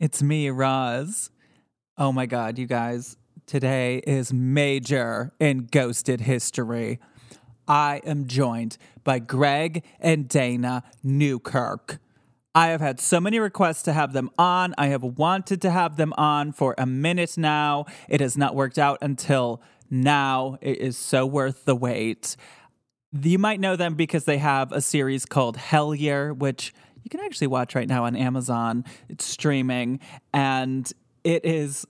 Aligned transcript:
It's 0.00 0.22
me, 0.22 0.48
Roz. 0.48 1.30
Oh 1.98 2.10
my 2.10 2.24
God, 2.24 2.58
you 2.58 2.66
guys. 2.66 3.18
Today 3.44 3.98
is 4.06 4.32
major 4.32 5.34
in 5.38 5.68
ghosted 5.70 6.22
history. 6.22 6.98
I 7.68 8.00
am 8.06 8.26
joined 8.26 8.78
by 9.04 9.18
Greg 9.18 9.84
and 10.00 10.26
Dana 10.26 10.84
Newkirk. 11.02 11.98
I 12.54 12.68
have 12.68 12.80
had 12.80 12.98
so 12.98 13.20
many 13.20 13.38
requests 13.38 13.82
to 13.82 13.92
have 13.92 14.14
them 14.14 14.30
on. 14.38 14.72
I 14.78 14.86
have 14.86 15.02
wanted 15.02 15.60
to 15.60 15.70
have 15.70 15.96
them 15.96 16.14
on 16.16 16.52
for 16.52 16.74
a 16.78 16.86
minute 16.86 17.36
now. 17.36 17.84
It 18.08 18.22
has 18.22 18.38
not 18.38 18.54
worked 18.54 18.78
out 18.78 18.96
until 19.02 19.60
now. 19.90 20.56
It 20.62 20.78
is 20.78 20.96
so 20.96 21.26
worth 21.26 21.66
the 21.66 21.76
wait. 21.76 22.36
You 23.12 23.38
might 23.38 23.60
know 23.60 23.76
them 23.76 23.96
because 23.96 24.24
they 24.24 24.38
have 24.38 24.72
a 24.72 24.80
series 24.80 25.26
called 25.26 25.58
Hellier, 25.58 26.34
which 26.34 26.72
you 27.02 27.10
can 27.10 27.20
actually 27.20 27.48
watch 27.48 27.74
right 27.74 27.88
now 27.88 28.04
on 28.04 28.16
Amazon. 28.16 28.84
It's 29.08 29.24
streaming, 29.24 30.00
and 30.32 30.90
it 31.24 31.44
is 31.44 31.86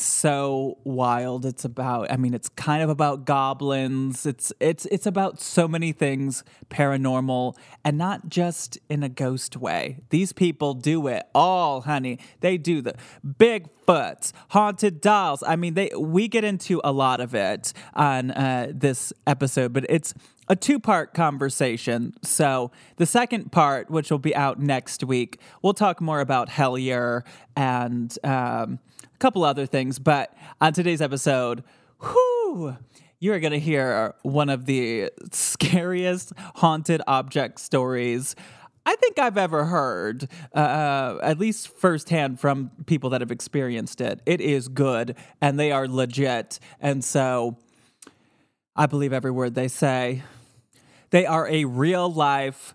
so 0.00 0.78
wild. 0.84 1.44
It's 1.44 1.64
about 1.64 2.10
I 2.10 2.16
mean 2.16 2.34
it's 2.34 2.48
kind 2.48 2.82
of 2.82 2.90
about 2.90 3.24
goblins. 3.24 4.26
It's 4.26 4.52
it's 4.60 4.86
it's 4.86 5.06
about 5.06 5.40
so 5.40 5.68
many 5.68 5.92
things 5.92 6.42
paranormal 6.68 7.56
and 7.84 7.98
not 7.98 8.28
just 8.28 8.78
in 8.88 9.02
a 9.02 9.08
ghost 9.08 9.56
way. 9.56 9.98
These 10.10 10.32
people 10.32 10.74
do 10.74 11.06
it 11.06 11.24
all, 11.34 11.82
honey. 11.82 12.18
They 12.40 12.56
do 12.56 12.82
the 12.82 12.94
Big 13.38 13.68
Bigfoots, 13.86 14.32
haunted 14.50 15.00
dolls. 15.00 15.42
I 15.46 15.56
mean 15.56 15.74
they 15.74 15.90
we 15.96 16.28
get 16.28 16.44
into 16.44 16.80
a 16.82 16.92
lot 16.92 17.20
of 17.20 17.34
it 17.34 17.72
on 17.94 18.30
uh, 18.30 18.72
this 18.72 19.12
episode, 19.26 19.72
but 19.72 19.84
it's 19.88 20.14
a 20.50 20.56
two 20.56 20.80
part 20.80 21.14
conversation. 21.14 22.12
So, 22.22 22.72
the 22.96 23.06
second 23.06 23.52
part, 23.52 23.88
which 23.88 24.10
will 24.10 24.18
be 24.18 24.34
out 24.34 24.58
next 24.58 25.04
week, 25.04 25.40
we'll 25.62 25.74
talk 25.74 26.00
more 26.00 26.20
about 26.20 26.48
Hellier 26.50 27.22
and 27.56 28.14
um, 28.24 28.80
a 29.04 29.18
couple 29.20 29.44
other 29.44 29.64
things. 29.64 30.00
But 30.00 30.36
on 30.60 30.72
today's 30.72 31.00
episode, 31.00 31.62
whoo, 32.00 32.76
you 33.20 33.32
are 33.32 33.38
going 33.38 33.52
to 33.52 33.60
hear 33.60 34.14
one 34.22 34.50
of 34.50 34.66
the 34.66 35.10
scariest 35.30 36.32
haunted 36.56 37.00
object 37.06 37.60
stories. 37.60 38.34
I 38.84 38.96
think 38.96 39.20
I've 39.20 39.38
ever 39.38 39.66
heard, 39.66 40.26
uh, 40.52 41.18
at 41.22 41.38
least 41.38 41.76
firsthand 41.78 42.40
from 42.40 42.72
people 42.86 43.10
that 43.10 43.20
have 43.20 43.30
experienced 43.30 44.00
it. 44.00 44.20
It 44.26 44.40
is 44.40 44.66
good 44.66 45.14
and 45.40 45.60
they 45.60 45.70
are 45.70 45.86
legit. 45.86 46.58
And 46.80 47.04
so 47.04 47.56
I 48.74 48.86
believe 48.86 49.12
every 49.12 49.30
word 49.30 49.54
they 49.54 49.68
say. 49.68 50.22
They 51.10 51.26
are 51.26 51.48
a 51.48 51.64
real 51.64 52.12
life 52.12 52.74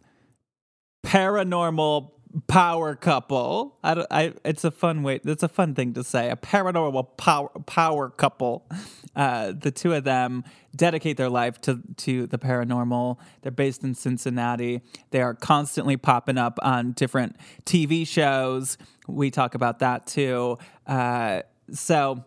paranormal 1.06 2.12
power 2.48 2.96
couple. 2.96 3.78
I, 3.84 4.06
I, 4.12 4.34
it's 4.44 4.64
a 4.64 4.72
fun 4.72 5.04
way. 5.04 5.22
It's 5.24 5.44
a 5.44 5.48
fun 5.48 5.74
thing 5.74 5.94
to 5.94 6.04
say. 6.04 6.30
A 6.30 6.36
paranormal 6.36 7.18
power 7.18 7.50
power 7.66 8.10
couple. 8.10 8.68
Uh, 9.16 9.54
the 9.58 9.72
two 9.72 9.94
of 9.94 10.04
them 10.04 10.44
dedicate 10.76 11.16
their 11.16 11.30
life 11.30 11.62
to 11.62 11.82
to 11.98 12.28
the 12.28 12.38
paranormal. 12.38 13.18
They're 13.42 13.52
based 13.52 13.84
in 13.84 13.96
Cincinnati. 13.96 14.82
They 15.12 15.22
are 15.22 15.34
constantly 15.34 15.96
popping 15.96 16.38
up 16.38 16.60
on 16.62 16.92
different 16.92 17.38
TV 17.66 18.06
shows. 18.06 18.78
We 19.08 19.32
talk 19.32 19.56
about 19.56 19.80
that 19.80 20.08
too. 20.08 20.58
Uh, 20.86 21.44
so 21.72 22.26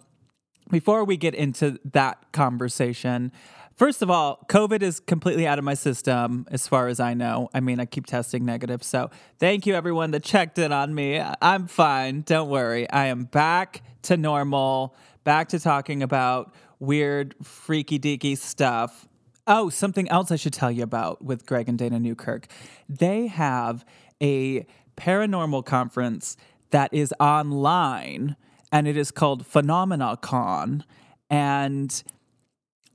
before 0.70 1.04
we 1.04 1.16
get 1.16 1.34
into 1.34 1.78
that 1.92 2.32
conversation, 2.32 3.32
first 3.78 4.02
of 4.02 4.10
all, 4.10 4.44
COVID 4.48 4.82
is 4.82 5.00
completely 5.00 5.46
out 5.46 5.58
of 5.58 5.64
my 5.64 5.74
system 5.74 6.46
as 6.50 6.66
far 6.66 6.88
as 6.88 7.00
I 7.00 7.14
know. 7.14 7.48
I 7.54 7.60
mean, 7.60 7.80
I 7.80 7.86
keep 7.86 8.06
testing 8.06 8.44
negative. 8.44 8.82
So 8.82 9.10
thank 9.38 9.66
you, 9.66 9.74
everyone 9.74 10.10
that 10.10 10.24
checked 10.24 10.58
in 10.58 10.72
on 10.72 10.94
me. 10.94 11.22
I'm 11.40 11.68
fine. 11.68 12.22
Don't 12.22 12.50
worry. 12.50 12.90
I 12.90 13.06
am 13.06 13.24
back 13.24 13.82
to 14.02 14.16
normal, 14.16 14.94
back 15.24 15.48
to 15.50 15.60
talking 15.60 16.02
about 16.02 16.52
weird, 16.80 17.34
freaky 17.42 17.98
deaky 17.98 18.36
stuff. 18.36 19.08
Oh, 19.46 19.70
something 19.70 20.08
else 20.10 20.30
I 20.30 20.36
should 20.36 20.52
tell 20.52 20.70
you 20.70 20.82
about 20.82 21.24
with 21.24 21.46
Greg 21.46 21.68
and 21.68 21.78
Dana 21.78 21.98
Newkirk. 21.98 22.48
They 22.88 23.28
have 23.28 23.84
a 24.20 24.66
paranormal 24.96 25.64
conference 25.64 26.36
that 26.70 26.92
is 26.92 27.14
online 27.18 28.36
and 28.70 28.86
it 28.86 28.96
is 28.96 29.10
called 29.10 29.44
PhenomenaCon. 29.44 30.82
And 31.30 32.02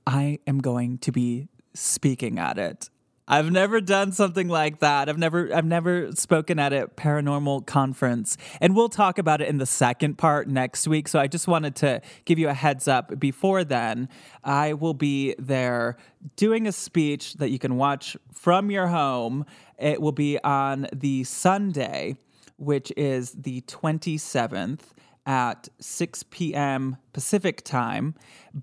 I 0.06 0.38
am 0.46 0.58
going 0.58 0.98
to 0.98 1.12
be 1.12 1.48
speaking 1.74 2.38
at 2.38 2.58
it. 2.58 2.90
I've 3.26 3.50
never 3.50 3.80
done 3.80 4.12
something 4.12 4.48
like 4.48 4.80
that. 4.80 5.08
I've 5.08 5.16
never 5.16 5.54
I've 5.54 5.64
never 5.64 6.12
spoken 6.12 6.58
at 6.58 6.74
a 6.74 6.88
paranormal 6.88 7.64
conference. 7.64 8.36
And 8.60 8.76
we'll 8.76 8.90
talk 8.90 9.18
about 9.18 9.40
it 9.40 9.48
in 9.48 9.56
the 9.56 9.66
second 9.66 10.18
part 10.18 10.46
next 10.46 10.86
week. 10.86 11.08
So 11.08 11.18
I 11.18 11.26
just 11.26 11.48
wanted 11.48 11.74
to 11.76 12.02
give 12.26 12.38
you 12.38 12.50
a 12.50 12.54
heads 12.54 12.86
up 12.86 13.18
before 13.18 13.64
then. 13.64 14.10
I 14.42 14.74
will 14.74 14.92
be 14.92 15.34
there 15.38 15.96
doing 16.36 16.66
a 16.66 16.72
speech 16.72 17.34
that 17.34 17.48
you 17.48 17.58
can 17.58 17.76
watch 17.76 18.14
from 18.30 18.70
your 18.70 18.88
home. 18.88 19.46
It 19.78 20.02
will 20.02 20.12
be 20.12 20.38
on 20.44 20.86
the 20.92 21.24
Sunday, 21.24 22.16
which 22.58 22.92
is 22.94 23.32
the 23.32 23.62
27th 23.62 24.80
at 25.26 25.68
6 25.80 26.24
p.m. 26.24 26.96
Pacific 27.12 27.62
time, 27.64 28.14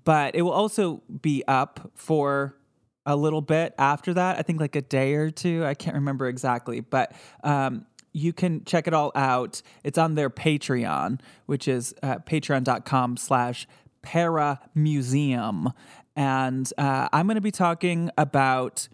but 0.04 0.34
it 0.34 0.42
will 0.42 0.52
also 0.52 1.02
be 1.20 1.42
up 1.48 1.90
for 1.94 2.56
a 3.04 3.16
little 3.16 3.40
bit 3.40 3.74
after 3.78 4.14
that. 4.14 4.38
I 4.38 4.42
think 4.42 4.60
like 4.60 4.76
a 4.76 4.82
day 4.82 5.14
or 5.14 5.30
two. 5.30 5.64
I 5.64 5.74
can't 5.74 5.94
remember 5.94 6.28
exactly, 6.28 6.80
but 6.80 7.12
um, 7.42 7.86
you 8.12 8.32
can 8.32 8.64
check 8.64 8.86
it 8.86 8.94
all 8.94 9.12
out. 9.14 9.62
It's 9.82 9.98
on 9.98 10.14
their 10.14 10.30
Patreon, 10.30 11.20
which 11.46 11.66
is 11.66 11.94
uh, 12.02 12.18
patreon.com 12.18 13.16
slash 13.16 13.66
paramuseum. 14.04 15.72
And 16.14 16.72
uh, 16.76 17.08
I'm 17.12 17.26
going 17.26 17.36
to 17.36 17.40
be 17.40 17.50
talking 17.50 18.10
about 18.18 18.88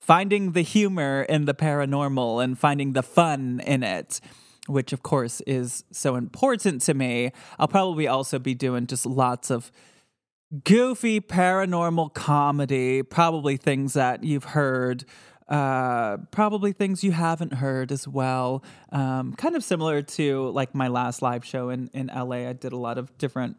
finding 0.00 0.52
the 0.52 0.62
humor 0.62 1.22
in 1.22 1.44
the 1.44 1.54
paranormal 1.54 2.42
and 2.42 2.58
finding 2.58 2.92
the 2.92 3.02
fun 3.02 3.60
in 3.66 3.82
it 3.82 4.20
which 4.68 4.92
of 4.92 5.02
course 5.02 5.40
is 5.46 5.84
so 5.90 6.16
important 6.16 6.82
to 6.82 6.94
me. 6.94 7.32
I'll 7.58 7.68
probably 7.68 8.06
also 8.06 8.38
be 8.38 8.54
doing 8.54 8.86
just 8.86 9.06
lots 9.06 9.50
of 9.50 9.72
goofy 10.64 11.20
paranormal 11.20 12.14
comedy, 12.14 13.02
probably 13.02 13.56
things 13.56 13.94
that 13.94 14.24
you've 14.24 14.44
heard. 14.44 15.04
Uh, 15.48 16.16
probably 16.30 16.72
things 16.72 17.04
you 17.04 17.12
haven't 17.12 17.54
heard 17.54 17.92
as 17.92 18.08
well. 18.08 18.62
Um, 18.90 19.34
kind 19.34 19.54
of 19.54 19.62
similar 19.62 20.00
to 20.00 20.48
like 20.50 20.74
my 20.74 20.88
last 20.88 21.20
live 21.20 21.44
show 21.44 21.68
in, 21.68 21.90
in 21.92 22.06
LA. 22.06 22.48
I 22.48 22.54
did 22.54 22.72
a 22.72 22.78
lot 22.78 22.96
of 22.96 23.16
different 23.18 23.56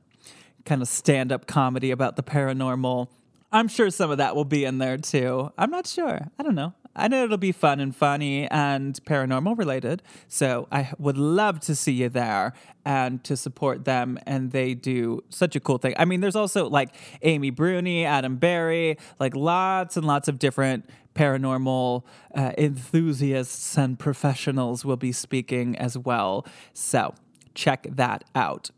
kind 0.66 0.82
of 0.82 0.88
stand 0.88 1.32
up 1.32 1.46
comedy 1.46 1.92
about 1.92 2.16
the 2.16 2.24
paranormal. 2.24 3.10
I'm 3.54 3.68
sure 3.68 3.92
some 3.92 4.10
of 4.10 4.18
that 4.18 4.36
will 4.36 4.46
be 4.46 4.66
in 4.66 4.80
there 4.80 4.98
too. 4.98 5.52
I'm 5.60 5.70
not 5.70 5.86
sure. 5.86 6.20
I 6.40 6.44
don't 6.44 6.56
know. 6.56 6.74
I 6.96 7.08
know 7.08 7.24
it'll 7.24 7.38
be 7.38 7.52
fun 7.52 7.80
and 7.80 7.96
funny 7.96 8.48
and 8.50 9.00
paranormal 9.06 9.58
related. 9.58 10.02
So 10.28 10.68
I 10.72 10.92
would 10.98 11.18
love 11.18 11.60
to 11.62 11.76
see 11.76 11.94
you 11.94 12.10
there 12.10 12.54
and 12.84 13.24
to 13.24 13.38
support 13.38 13.86
them. 13.86 14.20
And 14.26 14.52
they 14.52 14.74
do 14.74 15.24
such 15.30 15.56
a 15.56 15.60
cool 15.60 15.78
thing. 15.78 15.94
I 15.98 16.06
mean, 16.06 16.22
there's 16.22 16.36
also 16.36 16.68
like 16.68 16.96
Amy 17.22 17.52
Bruni, 17.52 18.06
Adam 18.06 18.38
Berry, 18.38 18.98
like 19.20 19.36
lots 19.36 19.98
and 19.98 20.06
lots 20.06 20.28
of 20.28 20.40
different 20.40 20.90
paranormal 21.14 22.04
uh, 22.36 22.54
enthusiasts 22.58 23.78
and 23.78 24.00
professionals 24.00 24.84
will 24.84 24.98
be 24.98 25.12
speaking 25.12 25.78
as 25.78 25.96
well. 25.96 26.46
So 26.74 27.14
check 27.54 27.86
that 27.90 28.24
out. 28.34 28.72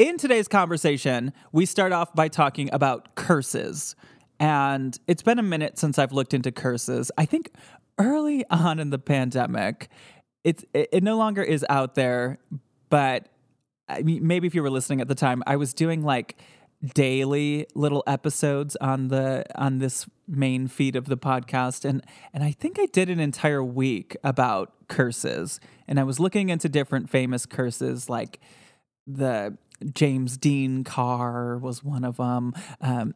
In 0.00 0.16
today's 0.16 0.48
conversation, 0.48 1.34
we 1.52 1.66
start 1.66 1.92
off 1.92 2.14
by 2.14 2.28
talking 2.28 2.70
about 2.72 3.14
curses. 3.16 3.94
And 4.38 4.98
it's 5.06 5.20
been 5.20 5.38
a 5.38 5.42
minute 5.42 5.78
since 5.78 5.98
I've 5.98 6.12
looked 6.12 6.32
into 6.32 6.50
curses. 6.50 7.12
I 7.18 7.26
think 7.26 7.52
early 7.98 8.46
on 8.48 8.78
in 8.78 8.88
the 8.88 8.98
pandemic, 8.98 9.90
it's 10.42 10.64
it, 10.72 10.88
it 10.90 11.02
no 11.02 11.18
longer 11.18 11.42
is 11.42 11.66
out 11.68 11.96
there, 11.96 12.38
but 12.88 13.28
I 13.90 14.00
mean 14.00 14.26
maybe 14.26 14.46
if 14.46 14.54
you 14.54 14.62
were 14.62 14.70
listening 14.70 15.02
at 15.02 15.08
the 15.08 15.14
time, 15.14 15.42
I 15.46 15.56
was 15.56 15.74
doing 15.74 16.02
like 16.02 16.38
daily 16.94 17.66
little 17.74 18.02
episodes 18.06 18.76
on 18.76 19.08
the 19.08 19.44
on 19.54 19.80
this 19.80 20.06
main 20.26 20.66
feed 20.66 20.96
of 20.96 21.08
the 21.08 21.18
podcast 21.18 21.84
and 21.84 22.02
and 22.32 22.42
I 22.42 22.52
think 22.52 22.78
I 22.78 22.86
did 22.86 23.10
an 23.10 23.20
entire 23.20 23.62
week 23.62 24.16
about 24.24 24.72
curses 24.88 25.60
and 25.86 26.00
I 26.00 26.04
was 26.04 26.18
looking 26.18 26.48
into 26.48 26.70
different 26.70 27.10
famous 27.10 27.44
curses 27.44 28.08
like 28.08 28.40
the 29.06 29.58
James 29.94 30.36
Dean 30.36 30.84
car 30.84 31.58
was 31.58 31.82
one 31.82 32.04
of 32.04 32.16
them 32.16 32.54
um, 32.80 33.14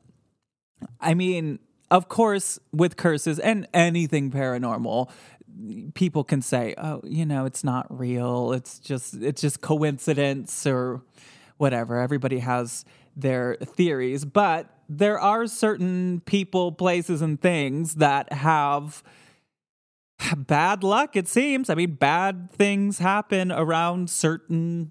I 1.01 1.15
mean 1.15 1.59
of 1.91 2.09
course 2.09 2.59
with 2.73 2.97
curses 2.97 3.39
and 3.39 3.69
anything 3.75 4.31
paranormal 4.31 5.11
people 5.95 6.25
can 6.25 6.43
say 6.43 6.75
oh 6.79 7.01
you 7.05 7.25
know 7.25 7.45
it's 7.45 7.63
not 7.63 7.87
real 7.97 8.53
it's 8.53 8.79
just 8.79 9.15
it's 9.15 9.41
just 9.41 9.61
coincidence 9.61 10.67
or 10.67 11.03
whatever 11.57 12.01
everybody 12.01 12.41
has 12.41 12.85
their 13.17 13.57
theories, 13.57 14.25
but 14.25 14.69
there 14.89 15.19
are 15.19 15.47
certain 15.47 16.21
people, 16.27 16.73
places, 16.73 17.23
and 17.23 17.41
things 17.41 17.97
that 17.97 18.33
have 18.33 19.03
bad 20.37 20.83
luck, 20.83 21.17
it 21.17 21.29
seems. 21.29 21.71
I 21.71 21.75
mean, 21.75 21.95
bad 21.95 22.51
things 22.53 22.99
happen 22.99 23.53
around 23.53 24.11
certain 24.11 24.91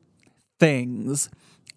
things. 0.59 1.29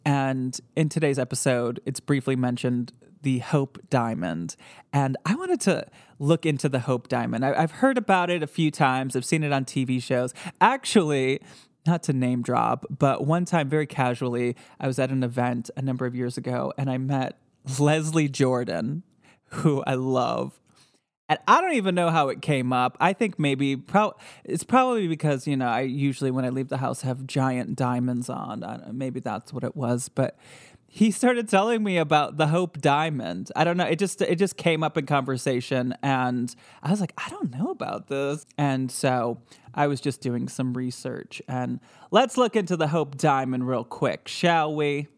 And 0.07 0.59
in 0.77 0.89
today's 0.89 1.19
episode, 1.19 1.81
it's 1.85 1.99
briefly 1.99 2.37
mentioned 2.37 2.93
the 3.23 3.41
Hope 3.41 3.79
Diamond. 3.91 4.55
And 4.93 5.17
I 5.27 5.35
wanted 5.35 5.61
to 5.63 5.85
look 6.21 6.47
into 6.47 6.69
the 6.69 6.79
Hope 6.79 7.09
Diamond. 7.09 7.45
I, 7.45 7.61
have 7.61 7.73
heard 7.73 7.99
about 7.99 8.31
it 8.31 8.41
a 8.41 8.47
few 8.47 8.71
times, 8.71 9.17
I've 9.17 9.25
seen 9.25 9.43
it 9.43 9.53
on 9.53 9.65
TV 9.65 10.01
shows. 10.01 10.33
Actually, 10.61 11.41
not 11.89 12.05
to 12.05 12.13
name 12.13 12.43
drop, 12.43 12.87
but 12.89 13.27
one 13.27 13.45
time 13.45 13.69
very 13.69 13.87
casually, 13.87 14.55
I 14.79 14.87
was 14.87 15.01
at 15.01 15.11
an 15.11 15.25
event 15.25 15.71
a 15.77 15.83
number 15.83 16.07
of 16.07 16.15
years 16.15 16.39
ago 16.39 16.73
and 16.79 16.89
I 16.89 16.99
met 16.99 17.37
Leslie 17.81 18.29
Jordan, 18.29 19.03
who 19.47 19.83
I 19.89 19.95
love. 19.95 20.61
And 21.29 21.39
I 21.49 21.61
don't 21.61 21.75
even 21.75 21.95
know 21.95 22.11
how 22.11 22.29
it 22.29 22.41
came 22.41 22.73
up. 22.73 22.97
I 23.01 23.13
think 23.13 23.39
maybe 23.39 23.77
pro- 23.77 24.15
it's 24.45 24.63
probably 24.63 25.09
because, 25.09 25.47
you 25.47 25.57
know, 25.57 25.67
I 25.67 25.81
usually 25.81 26.31
when 26.31 26.45
I 26.45 26.51
leave 26.51 26.69
the 26.69 26.77
house 26.77 27.03
have 27.03 27.27
giant 27.27 27.77
diamonds 27.77 28.31
on. 28.31 28.61
Know, 28.61 28.91
maybe 28.93 29.21
that's 29.21 29.53
what 29.53 29.65
it 29.65 29.75
was, 29.75 30.09
but 30.09 30.39
he 30.89 31.11
started 31.11 31.49
telling 31.49 31.83
me 31.83 31.99
about 31.99 32.37
the 32.37 32.47
Hope 32.47 32.81
Diamond. 32.81 33.51
I 33.57 33.65
don't 33.65 33.77
know. 33.77 33.85
It 33.85 33.99
just 33.99 34.23
it 34.23 34.37
just 34.37 34.57
came 34.57 34.83
up 34.83 34.97
in 34.97 35.05
conversation 35.05 35.95
and 36.03 36.55
I 36.83 36.91
was 36.91 37.01
like, 37.01 37.13
I 37.19 37.29
don't 37.29 37.53
know 37.53 37.71
about 37.71 38.07
this. 38.07 38.47
And 38.57 38.91
so 38.91 39.43
I 39.75 39.89
was 39.89 40.01
just 40.01 40.21
doing 40.21 40.49
some 40.49 40.75
research 40.75 41.43
and 41.49 41.81
let's 42.11 42.39
look 42.39 42.57
into 42.57 42.77
the 42.77 42.89
Hope 42.89 43.17
Diamond 43.19 43.69
real 43.69 43.85
quick, 43.85 44.29
shall 44.29 44.75
we? 44.75 45.09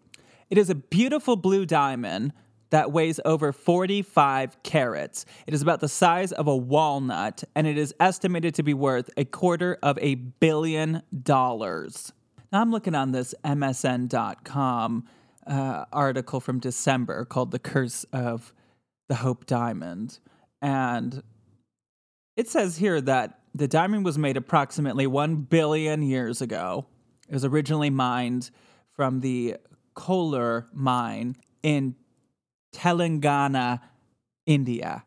It 0.50 0.56
is 0.56 0.70
a 0.70 0.74
beautiful 0.74 1.36
blue 1.36 1.66
diamond 1.66 2.32
that 2.70 2.92
weighs 2.92 3.20
over 3.24 3.52
45 3.52 4.62
carats. 4.62 5.24
It 5.46 5.54
is 5.54 5.62
about 5.62 5.80
the 5.80 5.88
size 5.88 6.32
of 6.32 6.46
a 6.46 6.56
walnut 6.56 7.44
and 7.54 7.66
it 7.66 7.78
is 7.78 7.94
estimated 8.00 8.54
to 8.56 8.62
be 8.62 8.74
worth 8.74 9.10
a 9.16 9.24
quarter 9.24 9.78
of 9.82 9.98
a 10.00 10.14
billion 10.16 11.02
dollars. 11.22 12.12
Now 12.52 12.60
I'm 12.60 12.70
looking 12.70 12.94
on 12.94 13.12
this 13.12 13.34
MSN.com 13.44 15.06
uh, 15.46 15.84
article 15.92 16.40
from 16.40 16.60
December 16.60 17.24
called 17.24 17.50
The 17.50 17.58
Curse 17.58 18.04
of 18.12 18.52
the 19.08 19.16
Hope 19.16 19.46
Diamond. 19.46 20.18
And 20.60 21.22
it 22.36 22.48
says 22.48 22.76
here 22.76 23.00
that 23.00 23.40
the 23.54 23.68
diamond 23.68 24.04
was 24.04 24.18
made 24.18 24.36
approximately 24.36 25.06
1 25.06 25.36
billion 25.42 26.02
years 26.02 26.40
ago. 26.40 26.86
It 27.28 27.32
was 27.32 27.44
originally 27.44 27.90
mined 27.90 28.50
from 28.92 29.20
the 29.20 29.56
Kollur 29.96 30.66
mine 30.72 31.36
in 31.62 31.96
Telangana, 32.72 33.80
India. 34.46 35.04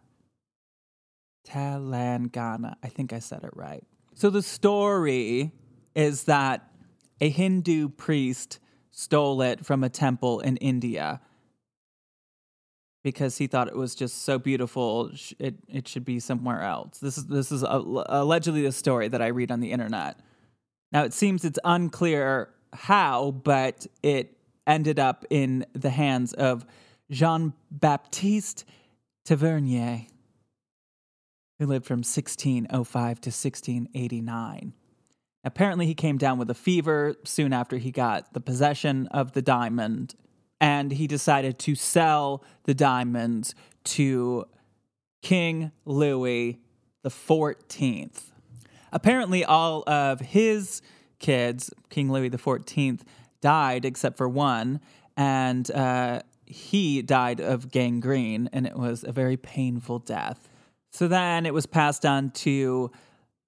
Telangana. 1.48 2.76
I 2.84 2.88
think 2.88 3.14
I 3.14 3.20
said 3.20 3.44
it 3.44 3.52
right. 3.56 3.84
So 4.14 4.30
the 4.30 4.42
story 4.42 5.52
is 5.96 6.26
that 6.26 6.70
a 7.20 7.30
Hindu 7.30 7.90
priest 7.90 8.60
stole 8.92 9.42
it 9.42 9.66
from 9.66 9.84
a 9.84 9.90
temple 9.90 10.40
in 10.42 10.58
India 10.58 11.22
because 13.04 13.38
he 13.38 13.48
thought 13.48 13.68
it 13.68 13.76
was 13.76 13.96
just 13.96 14.24
so 14.24 14.38
beautiful 14.38 15.12
it 15.40 15.56
it 15.68 15.88
should 15.88 16.06
be 16.06 16.20
somewhere 16.20 16.62
else. 16.62 17.00
This 17.00 17.18
is 17.18 17.26
this 17.26 17.52
is 17.52 17.64
allegedly 17.64 18.62
the 18.62 18.72
story 18.72 19.08
that 19.08 19.22
I 19.22 19.28
read 19.28 19.52
on 19.52 19.60
the 19.60 19.72
internet. 19.72 20.20
Now 20.92 21.04
it 21.04 21.14
seems 21.14 21.46
it's 21.46 21.60
unclear 21.64 22.50
how, 22.74 23.32
but 23.32 23.88
it 24.04 24.38
ended 24.68 25.00
up 25.00 25.26
in 25.30 25.66
the 25.74 25.90
hands 25.90 26.34
of 26.34 26.66
Jean 27.12 27.54
Baptiste 27.70 28.64
Tavernier, 29.26 30.06
who 31.60 31.68
lived 31.68 31.86
from 31.86 32.00
1605 32.00 33.22
to 33.22 33.30
1689. 33.30 34.74
Apparently, 35.44 35.86
he 35.86 35.94
came 35.94 36.18
down 36.18 36.38
with 36.38 36.50
a 36.50 36.56
fever 36.56 37.16
soon 37.24 37.52
after 37.52 37.78
he 37.78 37.92
got 37.92 38.34
the 38.34 38.40
possession 38.40 39.08
of 39.08 39.34
the 39.34 39.42
diamond, 39.42 40.16
and 40.60 40.92
he 40.94 41.08
decided 41.08 41.60
to 41.60 41.76
sell 41.76 42.44
the 42.64 42.74
diamonds 42.74 43.56
to 43.84 44.46
King 45.22 45.72
Louis 45.86 46.60
the 47.04 47.10
Fourteenth. 47.10 48.32
Apparently, 48.92 49.44
all 49.44 49.84
of 49.88 50.20
his 50.20 50.82
kids, 51.20 51.72
King 51.90 52.12
Louis 52.12 52.30
the 52.30 52.38
Fourteenth, 52.38 53.04
died 53.42 53.86
except 53.86 54.18
for 54.18 54.30
one, 54.30 54.80
and 55.18 55.70
uh, 55.72 56.22
he 56.52 57.02
died 57.02 57.40
of 57.40 57.72
gangrene, 57.72 58.50
and 58.54 58.68
it 58.68 58.76
was 58.76 59.04
a 59.04 59.12
very 59.12 59.38
painful 59.38 60.00
death. 60.00 60.50
So 60.92 61.08
then 61.08 61.46
it 61.46 61.54
was 61.54 61.66
passed 61.66 62.06
on 62.06 62.32
to 62.32 62.92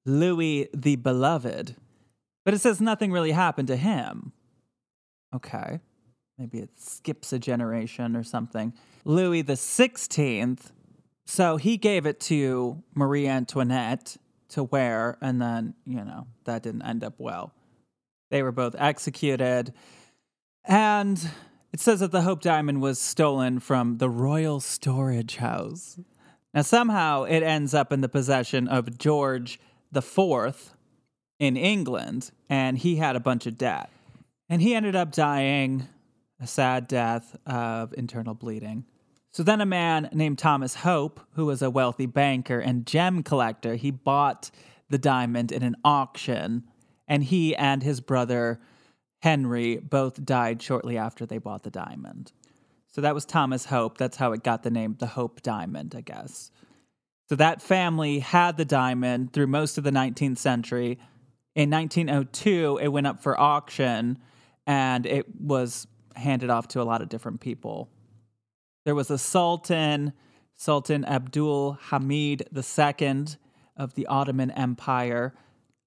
Louis 0.06 0.70
the 0.74 0.96
Beloved, 0.96 1.76
but 2.46 2.54
it 2.54 2.60
says 2.60 2.82
nothing 2.82 3.12
really 3.12 3.32
happened 3.32 3.68
to 3.68 3.76
him. 3.76 4.32
Okay. 5.36 5.80
Maybe 6.38 6.60
it 6.60 6.72
skips 6.80 7.32
a 7.32 7.40
generation 7.40 8.16
or 8.16 8.24
something. 8.24 8.74
Louis 9.06 9.44
the 9.44 9.54
16th. 9.54 10.72
So 11.26 11.58
he 11.58 11.78
gave 11.78 12.06
it 12.06 12.20
to 12.22 12.84
Marie 12.96 13.28
Antoinette 13.28 14.18
to 14.50 14.64
wear, 14.64 15.18
and 15.22 15.42
then, 15.42 15.74
you 15.86 16.04
know, 16.04 16.28
that 16.46 16.64
didn't 16.64 16.82
end 16.82 17.04
up 17.04 17.14
well. 17.18 17.54
They 18.30 18.44
were 18.44 18.52
both 18.52 18.76
executed. 18.78 19.74
And 20.66 21.30
it 21.74 21.80
says 21.80 22.00
that 22.00 22.12
the 22.12 22.22
Hope 22.22 22.42
Diamond 22.42 22.82
was 22.82 23.00
stolen 23.00 23.60
from 23.60 23.98
the 23.98 24.10
Royal 24.10 24.60
Storage 24.60 25.38
House. 25.38 26.00
Now, 26.54 26.62
somehow 26.62 27.24
it 27.24 27.42
ends 27.42 27.74
up 27.74 27.92
in 27.92 28.02
the 28.02 28.10
possession 28.10 28.68
of 28.68 28.98
George 28.98 29.60
the 29.92 30.02
Fourth, 30.02 30.76
in 31.40 31.58
England, 31.58 32.32
and 32.50 32.78
he 32.78 32.96
had 32.96 33.16
a 33.16 33.20
bunch 33.20 33.46
of 33.46 33.58
debt. 33.58 33.90
And 34.50 34.62
he 34.62 34.76
ended 34.76 34.96
up 34.96 35.12
dying 35.12 35.88
a 36.40 36.48
sad 36.48 36.88
death 36.88 37.36
of 37.46 37.94
internal 37.98 38.34
bleeding. 38.34 38.86
So 39.32 39.44
then 39.44 39.60
a 39.60 39.66
man 39.66 40.10
named 40.14 40.38
Thomas 40.38 40.76
Hope, 40.76 41.20
who 41.34 41.46
was 41.46 41.62
a 41.62 41.70
wealthy 41.70 42.06
banker 42.06 42.60
and 42.60 42.86
gem 42.86 43.24
collector, 43.24 43.76
he 43.76 43.92
bought 43.92 44.52
the 44.90 44.98
diamond 44.98 45.52
in 45.52 45.64
an 45.64 45.76
auction, 45.84 46.64
and 47.08 47.24
he 47.24 47.56
and 47.56 47.84
his 47.84 48.00
brother 48.00 48.62
Henry 49.24 49.78
both 49.78 50.26
died 50.26 50.62
shortly 50.62 50.98
after 50.98 51.26
they 51.26 51.38
bought 51.38 51.64
the 51.64 51.72
diamond. 51.72 52.34
So 52.90 53.00
that 53.00 53.16
was 53.16 53.24
Thomas 53.24 53.64
Hope. 53.64 53.98
That's 53.98 54.18
how 54.18 54.34
it 54.34 54.44
got 54.44 54.64
the 54.64 54.70
name 54.70 54.98
the 55.00 55.08
Hope 55.08 55.42
Diamond, 55.42 55.96
I 55.96 56.02
guess. 56.02 56.52
So 57.30 57.36
that 57.38 57.62
family 57.62 58.20
had 58.20 58.58
the 58.58 58.66
diamond 58.66 59.32
through 59.32 59.48
most 59.48 59.78
of 59.78 59.86
the 59.86 59.92
19th 59.92 60.40
century 60.40 61.00
in 61.56 61.70
1902, 61.70 62.80
it 62.82 62.90
went 62.90 63.08
up 63.08 63.22
for 63.22 63.40
auction 63.40 64.20
and 64.68 65.06
it 65.06 65.26
was 65.40 65.88
handed 66.16 66.50
off 66.50 66.68
to 66.70 66.82
a 66.82 66.84
lot 66.84 67.02
of 67.02 67.08
different 67.08 67.40
people. 67.40 67.90
There 68.84 68.96
was 68.96 69.10
a 69.10 69.18
sultan, 69.18 70.12
Sultan 70.56 71.06
Abdul 71.06 71.78
Hamid 71.90 72.50
II 72.54 73.26
of 73.78 73.94
the 73.94 74.06
Ottoman 74.08 74.52
Empire. 74.52 75.34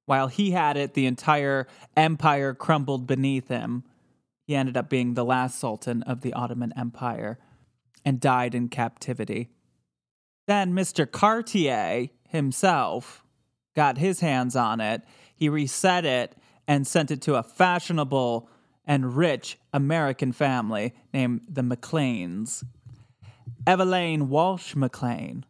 While 0.07 0.29
he 0.29 0.53
had 0.53 0.77
it, 0.77 0.95
the 0.95 1.07
entire 1.07 1.67
empire 1.97 2.55
crumbled 2.55 3.07
beneath 3.07 3.49
him. 3.49 3.85
He 4.47 4.55
ended 4.55 4.77
up 4.77 4.89
being 4.89 5.15
the 5.15 5.25
last 5.25 5.59
sultan 5.59 6.03
of 6.05 6.23
the 6.23 6.33
Ottoman 6.33 6.73
Empire 6.77 7.39
and 8.05 8.21
died 8.21 8.55
in 8.55 8.69
captivity. 8.69 9.51
Then 10.47 10.73
Mr. 10.73 11.11
Cartier 11.11 12.09
himself 12.29 13.25
got 13.75 13.99
his 13.99 14.21
hands 14.21 14.57
on 14.57 14.81
it 14.81 15.03
he 15.37 15.51
reset 15.51 16.05
it 16.05 16.35
and 16.67 16.87
sent 16.87 17.11
it 17.11 17.21
to 17.23 17.37
a 17.37 17.43
fashionable 17.43 18.49
and 18.87 19.17
rich 19.17 19.59
American 19.73 20.33
family 20.33 20.95
named 21.13 21.43
the 21.49 21.63
McLeans. 21.63 22.65
Evelyn 23.67 24.29
Walsh 24.29 24.75
McLean. 24.75 25.45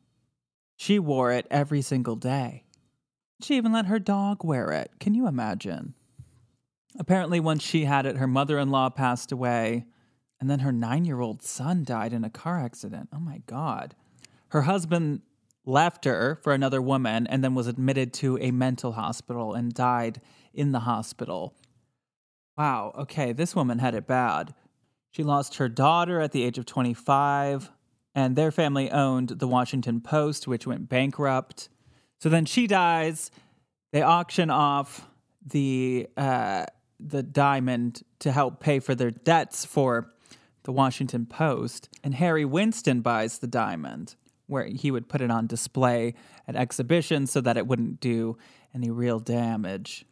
She 0.77 0.99
wore 0.99 1.33
it 1.33 1.47
every 1.51 1.81
single 1.81 2.17
day. 2.17 2.65
She 3.43 3.57
even 3.57 3.73
let 3.73 3.87
her 3.87 3.99
dog 3.99 4.45
wear 4.45 4.71
it. 4.73 4.91
Can 4.99 5.15
you 5.15 5.27
imagine? 5.27 5.95
Apparently, 6.99 7.41
once 7.41 7.63
she 7.63 7.85
had 7.85 8.07
it, 8.07 8.17
her 8.17 8.27
mother 8.27 8.59
in 8.59 8.71
law 8.71 8.89
passed 8.89 9.33
away. 9.33 9.87
And 10.41 10.51
then 10.51 10.61
her 10.61 10.73
nine 10.73 11.05
year 11.05 11.21
old 11.21 11.43
son 11.43 11.85
died 11.85 12.13
in 12.13 12.25
a 12.25 12.31
car 12.31 12.59
accident. 12.59 13.09
Oh 13.13 13.21
my 13.21 13.43
God. 13.47 13.95
Her 14.49 14.63
husband 14.63 15.23
left 15.65 16.05
her 16.05 16.39
for 16.43 16.53
another 16.53 16.81
woman 16.81 17.27
and 17.27 17.43
then 17.43 17.55
was 17.55 17.67
admitted 17.67 18.13
to 18.15 18.39
a 18.39 18.51
mental 18.51 18.93
hospital 18.93 19.55
and 19.55 19.73
died 19.73 20.21
in 20.53 20.73
the 20.73 20.81
hospital. 20.81 21.55
Wow. 22.57 22.93
Okay. 22.97 23.33
This 23.33 23.55
woman 23.55 23.79
had 23.79 23.95
it 23.95 24.07
bad. 24.07 24.55
She 25.11 25.23
lost 25.23 25.57
her 25.57 25.69
daughter 25.69 26.21
at 26.21 26.33
the 26.33 26.45
age 26.45 26.59
of 26.59 26.67
25, 26.67 27.71
and 28.15 28.37
their 28.37 28.51
family 28.51 28.91
owned 28.91 29.31
the 29.31 29.49
Washington 29.49 30.03
Post, 30.03 30.47
which 30.47 30.67
went 30.67 30.91
bankrupt. 30.91 31.71
So 32.19 32.29
then 32.29 32.45
she 32.45 32.67
dies. 32.67 33.31
They 33.93 34.03
auction 34.03 34.51
off 34.51 35.09
the 35.45 36.09
uh, 36.17 36.67
the 36.99 37.23
diamond 37.23 38.03
to 38.21 38.33
help 38.33 38.61
pay 38.61 38.79
for 38.79 38.95
their 38.95 39.11
debts 39.11 39.65
for 39.65 40.11
the 40.65 40.73
Washington 40.73 41.27
Post, 41.27 41.89
and 42.03 42.15
Harry 42.15 42.45
Winston 42.45 43.01
buys 43.01 43.39
the 43.39 43.47
diamond, 43.47 44.17
where 44.47 44.65
he 44.65 44.91
would 44.91 45.09
put 45.09 45.21
it 45.21 45.31
on 45.31 45.47
display 45.47 46.15
at 46.49 46.57
exhibitions 46.57 47.31
so 47.31 47.41
that 47.41 47.57
it 47.57 47.67
wouldn't 47.67 48.01
do 48.01 48.37
any 48.75 48.91
real 48.91 49.21
damage. 49.21 50.05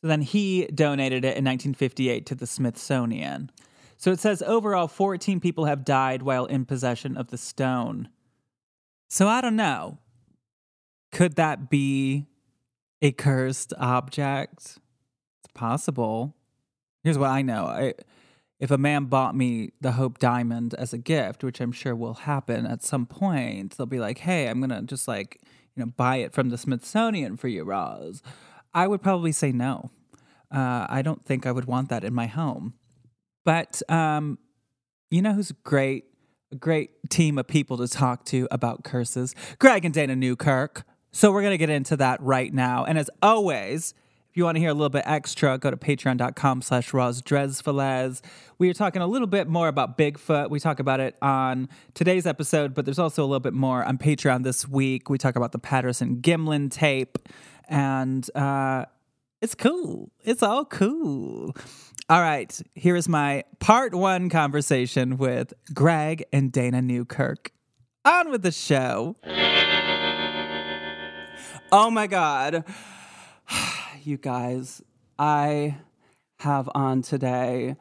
So 0.00 0.08
then 0.08 0.22
he 0.22 0.66
donated 0.66 1.24
it 1.24 1.36
in 1.36 1.44
1958 1.44 2.26
to 2.26 2.34
the 2.34 2.46
Smithsonian. 2.46 3.50
So 3.98 4.10
it 4.10 4.18
says 4.18 4.42
overall 4.42 4.88
14 4.88 5.40
people 5.40 5.66
have 5.66 5.84
died 5.84 6.22
while 6.22 6.46
in 6.46 6.64
possession 6.64 7.16
of 7.16 7.28
the 7.28 7.36
stone. 7.36 8.08
So 9.10 9.28
I 9.28 9.40
don't 9.40 9.56
know. 9.56 9.98
Could 11.12 11.36
that 11.36 11.70
be 11.70 12.26
a 13.02 13.12
cursed 13.12 13.72
object? 13.78 14.78
It's 15.38 15.52
possible. 15.54 16.34
Here's 17.02 17.18
what 17.18 17.30
I 17.30 17.42
know. 17.42 17.66
I, 17.66 17.94
if 18.58 18.70
a 18.70 18.78
man 18.78 19.06
bought 19.06 19.34
me 19.34 19.72
the 19.80 19.92
Hope 19.92 20.18
Diamond 20.18 20.74
as 20.74 20.92
a 20.92 20.98
gift, 20.98 21.42
which 21.42 21.60
I'm 21.60 21.72
sure 21.72 21.96
will 21.96 22.14
happen 22.14 22.66
at 22.66 22.82
some 22.82 23.06
point, 23.06 23.76
they'll 23.76 23.86
be 23.86 23.98
like, 23.98 24.18
"Hey, 24.18 24.48
I'm 24.48 24.60
gonna 24.60 24.82
just 24.82 25.08
like 25.08 25.40
you 25.74 25.84
know 25.84 25.92
buy 25.96 26.16
it 26.16 26.34
from 26.34 26.50
the 26.50 26.58
Smithsonian 26.58 27.36
for 27.36 27.48
you, 27.48 27.64
Roz." 27.64 28.22
I 28.74 28.86
would 28.86 29.02
probably 29.02 29.32
say 29.32 29.50
no. 29.50 29.90
Uh, 30.50 30.86
I 30.88 31.02
don't 31.02 31.24
think 31.24 31.46
I 31.46 31.52
would 31.52 31.64
want 31.64 31.88
that 31.88 32.04
in 32.04 32.12
my 32.12 32.26
home. 32.26 32.74
But 33.44 33.82
um, 33.88 34.38
you 35.10 35.22
know 35.22 35.32
who's 35.32 35.52
great? 35.64 36.04
A 36.52 36.56
great 36.56 36.90
team 37.10 37.38
of 37.38 37.46
people 37.46 37.78
to 37.78 37.86
talk 37.86 38.24
to 38.26 38.48
about 38.50 38.82
curses. 38.82 39.34
Greg 39.60 39.84
and 39.84 39.94
Dana 39.94 40.16
Newkirk. 40.16 40.84
So 41.12 41.32
we're 41.32 41.42
gonna 41.42 41.56
get 41.56 41.70
into 41.70 41.96
that 41.98 42.20
right 42.22 42.52
now. 42.52 42.84
And 42.84 42.98
as 42.98 43.10
always, 43.22 43.94
if 44.30 44.36
you 44.36 44.44
want 44.44 44.54
to 44.54 44.60
hear 44.60 44.70
a 44.70 44.74
little 44.74 44.90
bit 44.90 45.02
extra, 45.06 45.58
go 45.58 45.72
to 45.72 45.76
patreon.com 45.76 46.62
slash 46.62 46.92
rosdresvelez. 46.92 48.20
We 48.58 48.70
are 48.70 48.72
talking 48.72 49.02
a 49.02 49.06
little 49.08 49.26
bit 49.26 49.48
more 49.48 49.66
about 49.66 49.98
Bigfoot. 49.98 50.50
We 50.50 50.60
talk 50.60 50.78
about 50.78 51.00
it 51.00 51.16
on 51.20 51.68
today's 51.94 52.26
episode, 52.26 52.72
but 52.72 52.84
there's 52.84 53.00
also 53.00 53.24
a 53.24 53.26
little 53.26 53.40
bit 53.40 53.54
more 53.54 53.84
on 53.84 53.98
Patreon 53.98 54.44
this 54.44 54.68
week. 54.68 55.10
We 55.10 55.18
talk 55.18 55.34
about 55.34 55.50
the 55.50 55.58
Patterson 55.58 56.18
Gimlin 56.22 56.70
tape, 56.70 57.18
and 57.68 58.24
uh, 58.36 58.84
it's 59.42 59.56
cool. 59.56 60.12
It's 60.22 60.44
all 60.44 60.64
cool. 60.64 61.56
All 62.08 62.20
right, 62.20 62.56
here 62.76 62.94
is 62.94 63.08
my 63.08 63.42
part 63.58 63.96
one 63.96 64.28
conversation 64.28 65.16
with 65.16 65.52
Greg 65.74 66.24
and 66.32 66.52
Dana 66.52 66.80
Newkirk. 66.82 67.50
On 68.04 68.30
with 68.30 68.42
the 68.42 68.52
show. 68.52 69.16
Oh 71.72 71.90
my 71.90 72.06
God. 72.06 72.64
You 74.02 74.16
guys, 74.16 74.80
I 75.18 75.76
have 76.38 76.70
on 76.74 77.02
today 77.02 77.76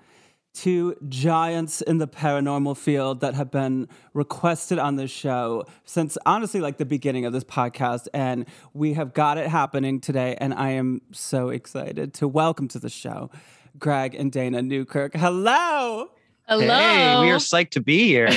two 0.54 0.98
giants 1.08 1.80
in 1.80 1.98
the 1.98 2.10
paranormal 2.10 2.76
field 2.76 3.22
that 3.22 3.36
have 3.36 3.50
been 3.50 3.88
requested 4.14 4.80
on 4.80 4.98
this 4.98 5.10
show 5.10 5.64
since 5.86 6.18
honestly 6.26 6.60
like 6.60 6.78
the 6.78 6.86
beginning 6.86 7.24
of 7.24 7.32
this 7.32 7.46
podcast 7.46 8.10
and 8.14 8.46
we 8.74 8.96
have 8.96 9.14
got 9.14 9.38
it 9.38 9.48
happening 9.48 10.02
today 10.02 10.36
and 10.42 10.54
I 10.54 10.72
am 10.72 11.02
so 11.14 11.48
excited 11.48 12.14
to 12.16 12.28
welcome 12.28 12.68
to 12.70 12.80
the 12.80 12.90
show 12.90 13.32
Greg 13.78 14.14
and 14.14 14.30
Dana 14.30 14.62
Newkirk. 14.62 15.16
Hello. 15.16 16.10
Hello. 16.50 16.68
Hey, 16.68 17.22
we 17.22 17.32
are 17.32 17.38
psyched 17.38 17.70
to 17.72 17.82
be 17.82 18.08
here. 18.08 18.30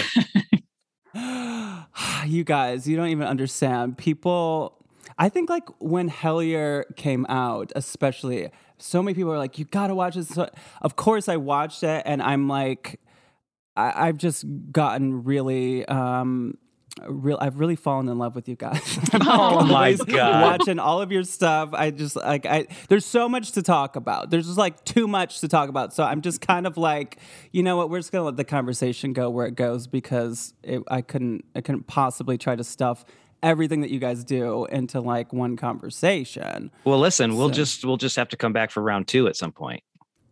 you 2.26 2.44
guys, 2.44 2.87
you 2.87 2.97
don't 2.97 3.09
even 3.09 3.26
understand. 3.26 3.99
People 3.99 4.78
I 5.19 5.28
think 5.28 5.50
like 5.50 5.69
when 5.78 6.11
Hellier 6.11 6.85
came 6.97 7.26
out, 7.28 7.73
especially, 7.76 8.50
so 8.78 9.02
many 9.02 9.14
people 9.14 9.33
are 9.33 9.38
like, 9.38 9.59
"You 9.59 9.64
gotta 9.64 9.95
watch 9.95 10.14
this." 10.14 10.28
So, 10.28 10.49
of 10.81 10.97
course, 10.97 11.28
I 11.28 11.37
watched 11.37 11.83
it, 11.83 12.02
and 12.04 12.23
I'm 12.23 12.49
like, 12.49 13.00
I, 13.76 14.09
I've 14.09 14.16
just 14.16 14.45
gotten 14.73 15.25
really. 15.25 15.85
Um, 15.87 16.59
Real, 17.09 17.38
I've 17.40 17.59
really 17.59 17.75
fallen 17.75 18.07
in 18.09 18.19
love 18.19 18.35
with 18.35 18.50
you 18.50 18.54
guys. 18.54 18.99
Oh 19.14 19.64
my 19.64 19.95
God. 19.95 20.59
Watching 20.59 20.78
all 20.78 21.00
of 21.00 21.11
your 21.11 21.23
stuff, 21.23 21.71
I 21.73 21.90
just 21.90 22.16
like 22.16 22.45
I. 22.45 22.66
There's 22.88 23.07
so 23.07 23.31
much 23.31 23.52
to 23.52 23.62
talk 23.62 23.97
about. 23.97 24.28
There's 24.31 24.45
just 24.45 24.59
like 24.59 24.85
too 24.85 25.09
much 25.09 25.40
to 25.40 25.49
talk 25.49 25.71
about. 25.71 25.95
So 25.95 26.04
I'm 26.04 26.21
just 26.21 26.42
kind 26.42 26.66
of 26.66 26.76
like, 26.76 27.19
you 27.50 27.62
know 27.62 27.78
what? 27.78 27.88
We're 27.88 27.99
just 27.99 28.12
gonna 28.12 28.25
let 28.25 28.37
the 28.37 28.45
conversation 28.45 29.14
go 29.14 29.31
where 29.31 29.47
it 29.47 29.54
goes 29.54 29.87
because 29.87 30.52
it, 30.62 30.83
I 30.88 31.00
couldn't. 31.00 31.47
I 31.54 31.62
couldn't 31.62 31.87
possibly 31.87 32.37
try 32.37 32.57
to 32.57 32.64
stuff 32.64 33.07
everything 33.43 33.81
that 33.83 33.91
you 33.91 33.99
guys 33.99 34.25
do 34.25 34.65
into 34.67 35.01
like 35.01 35.33
one 35.33 35.57
conversation. 35.57 36.71
Well, 36.85 36.99
listen, 36.99 37.37
we'll 37.37 37.51
just 37.51 37.85
we'll 37.85 37.97
just 37.97 38.17
have 38.17 38.29
to 38.31 38.37
come 38.37 38.53
back 38.53 38.71
for 38.71 38.83
round 38.83 39.09
two 39.09 39.27
at 39.29 39.37
some 39.37 39.53
point. 39.53 39.83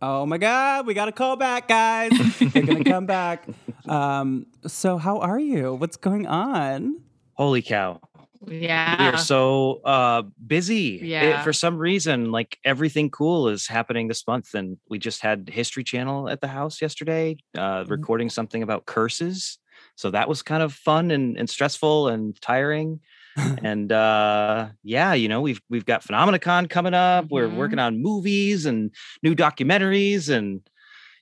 Oh 0.01 0.25
my 0.25 0.37
God, 0.39 0.87
we 0.87 0.93
got 0.95 1.05
to 1.05 1.11
call 1.11 1.35
back, 1.35 1.67
guys. 1.67 2.11
They're 2.39 2.63
gonna 2.63 2.83
come 2.83 3.05
back. 3.05 3.45
Um, 3.87 4.47
so 4.65 4.97
how 4.97 5.19
are 5.19 5.39
you? 5.39 5.73
What's 5.75 5.97
going 5.97 6.25
on? 6.25 7.01
Holy 7.33 7.61
cow. 7.61 8.01
Yeah. 8.47 8.97
We 8.99 9.05
are 9.09 9.17
so 9.19 9.81
uh 9.85 10.23
busy. 10.47 10.95
It- 10.95 11.03
Yeah. 11.05 11.43
for 11.43 11.53
some 11.53 11.77
reason, 11.77 12.31
like 12.31 12.57
everything 12.65 13.11
cool 13.11 13.47
is 13.49 13.67
happening 13.67 14.07
this 14.07 14.25
month. 14.25 14.55
And 14.55 14.77
we 14.89 14.97
just 14.97 15.21
had 15.21 15.47
History 15.53 15.83
Channel 15.83 16.27
at 16.27 16.41
the 16.41 16.47
house 16.47 16.81
yesterday, 16.81 17.37
uh, 17.55 17.85
recording 17.87 18.29
something 18.31 18.63
about 18.63 18.87
curses. 18.87 19.59
So 19.95 20.11
that 20.11 20.27
was 20.29 20.41
kind 20.41 20.63
of 20.63 20.73
fun 20.73 21.11
and, 21.11 21.37
and 21.37 21.49
stressful 21.49 22.07
and 22.07 22.39
tiring. 22.41 22.99
and 23.63 23.91
uh 23.91 24.69
yeah, 24.83 25.13
you 25.13 25.27
know, 25.29 25.39
we've 25.41 25.61
we've 25.69 25.85
got 25.85 26.03
Phenomenacon 26.05 26.69
coming 26.69 26.93
up. 26.93 27.27
We're 27.29 27.47
Mhm. 27.47 27.55
working 27.55 27.79
on 27.79 28.01
movies 28.01 28.65
and 28.65 28.91
new 29.23 29.35
documentaries 29.35 30.29
and 30.29 30.61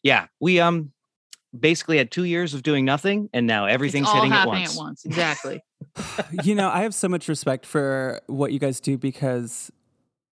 yeah, 0.01 0.25
we 0.39 0.59
um 0.59 0.91
basically 1.57 1.97
had 1.97 2.09
two 2.11 2.23
years 2.25 2.53
of 2.53 2.63
doing 2.63 2.85
nothing 2.85 3.29
and 3.33 3.45
now 3.47 3.65
everything's 3.65 4.11
hitting 4.11 4.31
at 4.33 4.47
once. 4.47 4.71
at 4.75 4.77
once. 4.77 5.05
Exactly. 5.05 5.61
you 6.43 6.55
know, 6.55 6.69
I 6.69 6.81
have 6.81 6.93
so 6.95 7.07
much 7.07 7.27
respect 7.27 7.65
for 7.65 8.19
what 8.27 8.51
you 8.51 8.59
guys 8.59 8.79
do 8.79 8.97
because 8.97 9.71
i- 9.71 9.78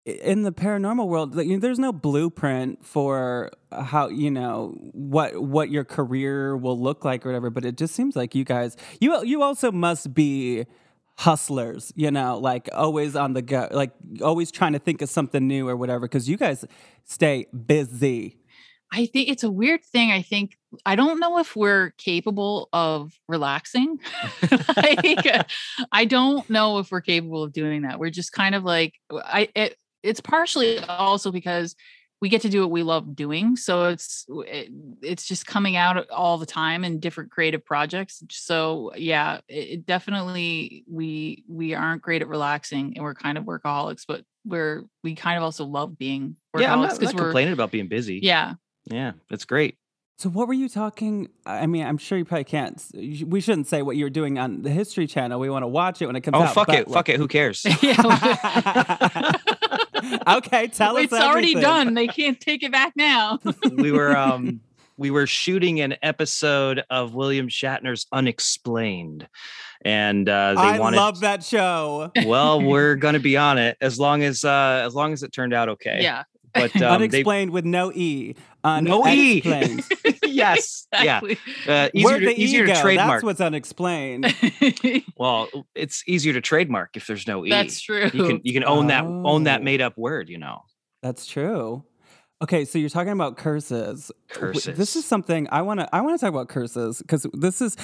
in 0.07 0.43
the 0.43 0.53
paranormal 0.53 1.05
world, 1.05 1.35
like, 1.35 1.47
you 1.47 1.55
know, 1.55 1.59
there's 1.59 1.79
no 1.79 1.91
blueprint 1.91 2.85
for 2.85 3.51
how 3.73 4.07
you 4.07 4.31
know 4.31 4.73
what 4.93 5.41
what 5.43 5.69
your 5.69 5.83
career 5.83 6.55
will 6.55 6.79
look 6.79 7.03
like 7.03 7.25
or 7.25 7.29
whatever. 7.29 7.49
But 7.49 7.65
it 7.65 7.75
just 7.75 7.93
seems 7.93 8.15
like 8.15 8.33
you 8.33 8.45
guys, 8.45 8.77
you 9.01 9.21
you 9.25 9.43
also 9.43 9.69
must 9.69 10.13
be 10.13 10.65
hustlers, 11.17 11.91
you 11.97 12.09
know, 12.09 12.37
like 12.39 12.69
always 12.73 13.17
on 13.17 13.33
the 13.33 13.41
go, 13.41 13.67
like 13.71 13.91
always 14.21 14.49
trying 14.49 14.73
to 14.73 14.79
think 14.79 15.01
of 15.01 15.09
something 15.09 15.45
new 15.45 15.67
or 15.67 15.75
whatever. 15.75 16.01
Because 16.01 16.29
you 16.29 16.37
guys 16.37 16.63
stay 17.03 17.47
busy. 17.65 18.37
I 18.93 19.07
think 19.07 19.27
it's 19.27 19.43
a 19.43 19.51
weird 19.51 19.83
thing. 19.83 20.11
I 20.11 20.21
think 20.21 20.57
I 20.85 20.95
don't 20.95 21.19
know 21.19 21.39
if 21.39 21.57
we're 21.57 21.91
capable 21.97 22.69
of 22.71 23.11
relaxing. 23.27 23.99
like, 24.77 25.45
I 25.91 26.05
don't 26.05 26.49
know 26.49 26.77
if 26.77 26.91
we're 26.91 27.01
capable 27.01 27.43
of 27.43 27.51
doing 27.51 27.81
that. 27.81 27.99
We're 27.99 28.09
just 28.09 28.31
kind 28.31 28.55
of 28.55 28.63
like 28.63 28.93
I. 29.11 29.49
It, 29.53 29.75
it's 30.07 30.21
partially 30.21 30.79
also 30.79 31.31
because 31.31 31.75
we 32.19 32.29
get 32.29 32.41
to 32.41 32.49
do 32.49 32.61
what 32.61 32.71
we 32.71 32.81
love 32.81 33.15
doing, 33.15 33.55
so 33.55 33.85
it's 33.85 34.25
it, 34.29 34.69
it's 35.03 35.27
just 35.27 35.45
coming 35.45 35.75
out 35.75 36.09
all 36.09 36.39
the 36.39 36.47
time 36.47 36.83
in 36.83 36.99
different 36.99 37.29
creative 37.29 37.63
projects. 37.63 38.23
So 38.31 38.91
yeah, 38.95 39.39
it, 39.47 39.53
it 39.69 39.85
definitely 39.85 40.83
we 40.89 41.43
we 41.47 41.75
aren't 41.75 42.01
great 42.01 42.21
at 42.23 42.27
relaxing, 42.27 42.93
and 42.95 43.03
we're 43.03 43.13
kind 43.13 43.37
of 43.37 43.43
workaholics, 43.43 44.03
but 44.07 44.23
we're 44.45 44.83
we 45.03 45.13
kind 45.13 45.37
of 45.37 45.43
also 45.43 45.65
love 45.65 45.97
being 45.97 46.35
workaholics 46.55 46.61
Yeah, 46.61 46.73
I'm 46.73 46.81
not, 46.81 47.01
not 47.01 47.13
we're 47.13 47.23
complaining 47.25 47.53
about 47.53 47.69
being 47.69 47.87
busy. 47.87 48.19
yeah 48.23 48.53
Yeah, 48.85 49.11
it's 49.29 49.45
great. 49.45 49.75
So 50.19 50.29
what 50.29 50.47
were 50.47 50.55
you 50.55 50.67
talking? 50.67 51.27
I 51.45 51.67
mean, 51.67 51.85
I'm 51.85 51.99
sure 51.99 52.17
you 52.17 52.25
probably 52.25 52.43
can't. 52.45 52.83
We 53.23 53.39
shouldn't 53.39 53.67
say 53.67 53.83
what 53.83 53.97
you're 53.97 54.09
doing 54.09 54.39
on 54.39 54.63
the 54.63 54.71
History 54.71 55.05
Channel. 55.05 55.39
We 55.39 55.51
want 55.51 55.61
to 55.61 55.67
watch 55.67 56.01
it 56.01 56.07
when 56.07 56.15
it 56.15 56.21
comes 56.21 56.37
Oh, 56.37 56.41
out. 56.41 56.49
Oh 56.49 56.53
fuck 56.53 56.67
but 56.67 56.79
it. 56.79 56.89
Fuck 56.89 57.09
it. 57.09 57.17
Who 57.17 57.27
cares? 57.27 57.63
yeah. 57.83 58.01
okay, 60.27 60.67
tell 60.67 60.97
us. 60.97 61.05
it's 61.05 61.13
already 61.13 61.53
done. 61.55 61.93
They 61.93 62.07
can't 62.07 62.39
take 62.39 62.63
it 62.63 62.71
back 62.71 62.93
now. 62.95 63.39
we 63.73 63.91
were 63.91 64.15
um 64.15 64.61
we 64.97 65.11
were 65.11 65.27
shooting 65.27 65.81
an 65.81 65.95
episode 66.01 66.83
of 66.89 67.13
William 67.13 67.47
Shatner's 67.47 68.07
Unexplained. 68.11 69.27
And 69.83 70.27
uh 70.27 70.53
they 70.55 70.61
I 70.61 70.79
wanted 70.79 70.97
love 70.97 71.19
that 71.21 71.43
show. 71.43 72.11
well, 72.25 72.61
we're 72.63 72.95
gonna 72.95 73.19
be 73.19 73.37
on 73.37 73.57
it 73.57 73.77
as 73.81 73.99
long 73.99 74.23
as 74.23 74.43
uh 74.43 74.83
as 74.85 74.95
long 74.95 75.13
as 75.13 75.23
it 75.23 75.31
turned 75.31 75.53
out 75.53 75.69
okay. 75.69 75.99
yeah. 76.01 76.23
But 76.53 76.75
um, 76.75 76.79
they 76.81 76.87
Unexplained 76.87 77.51
with 77.51 77.65
no 77.65 77.91
e. 77.91 78.35
No 78.63 79.07
E. 79.07 79.41
Yes. 80.37 80.87
Yeah. 80.93 81.19
exactly. 81.23 81.37
Uh, 81.67 81.89
easier 81.93 82.19
to, 82.19 82.25
the 82.25 82.41
easier 82.41 82.63
E 82.65 82.67
to 82.67 82.81
trademark. 82.81 83.09
That's 83.09 83.23
what's 83.23 83.41
unexplained. 83.41 84.33
well, 85.17 85.47
it's 85.75 86.03
easier 86.07 86.33
to 86.33 86.41
trademark 86.41 86.95
if 86.95 87.07
there's 87.07 87.27
no 87.27 87.45
e. 87.45 87.49
That's 87.49 87.81
true. 87.81 88.05
You 88.13 88.27
can 88.27 88.41
you 88.43 88.53
can 88.53 88.63
own 88.63 88.87
that 88.87 89.03
own 89.03 89.43
that 89.43 89.61
Oh. 89.61 89.63
made 89.63 89.81
up 89.81 89.97
word. 89.97 90.29
You 90.29 90.37
know, 90.37 90.61
That's 91.03 91.25
true. 91.25 91.83
Okay, 92.39 92.65
so 92.65 92.77
you're 92.77 92.89
talking 92.89 93.13
about 93.13 93.35
curses. 93.35 94.11
W- 94.35 94.75
This 94.77 94.95
is 94.95 95.05
something 95.05 95.47
I 95.51 95.63
want 95.63 95.79
to 95.79 95.95
I 95.95 96.01
want 96.01 96.19
to 96.19 96.23
talk 96.23 96.31
about 96.31 96.49
curses 96.49 96.99
because 97.01 97.25
this 97.33 97.61
is 97.61 97.75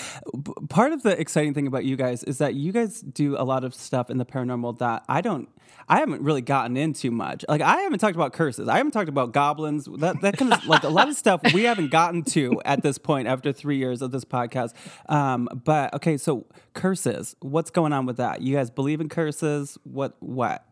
part 0.70 0.92
of 0.94 1.02
the 1.02 1.20
exciting 1.20 1.56
thing 1.56 1.66
about 1.66 1.86
you 1.86 1.96
guys 1.96 2.24
is 2.24 2.38
that 2.38 2.54
you 2.54 2.72
guys 2.72 3.02
do 3.02 3.36
a 3.36 3.42
lot 3.44 3.64
of 3.64 3.74
stuff 3.74 4.12
in 4.12 4.20
the 4.20 4.26
paranormal 4.26 4.78
that 4.78 5.06
I 5.10 5.22
don't 5.22 5.50
I 5.90 5.98
haven't 5.98 6.22
really 6.22 6.42
gotten 6.42 6.78
into 6.78 7.10
much. 7.10 7.44
Like 7.50 7.62
I 7.62 7.78
haven't 7.82 7.98
talked 7.98 8.16
about 8.16 8.34
curses. 8.34 8.68
I 8.68 8.78
haven't 8.78 8.92
talked 8.92 9.10
about 9.10 9.32
goblins. 9.32 9.86
That 9.98 10.22
that 10.22 10.38
kind 10.38 10.54
of 10.54 10.64
like 10.68 10.84
a 10.84 10.90
lot 10.90 11.10
of 11.10 11.16
stuff 11.16 11.42
we 11.52 11.64
haven't 11.64 11.90
gotten 11.90 12.22
to 12.26 12.62
at 12.64 12.84
this 12.84 13.00
point 13.00 13.28
after 13.28 13.52
3 13.54 13.78
years 13.78 14.04
of 14.04 14.12
this 14.12 14.24
podcast. 14.24 14.74
Um 15.12 15.50
but 15.66 15.96
okay, 15.96 16.16
so 16.16 16.46
curses. 16.76 17.36
What's 17.40 17.72
going 17.72 17.92
on 17.92 18.06
with 18.06 18.18
that? 18.18 18.44
You 18.44 18.56
guys 18.56 18.70
believe 18.70 19.02
in 19.02 19.10
curses? 19.10 19.80
What 19.84 20.16
what? 20.20 20.64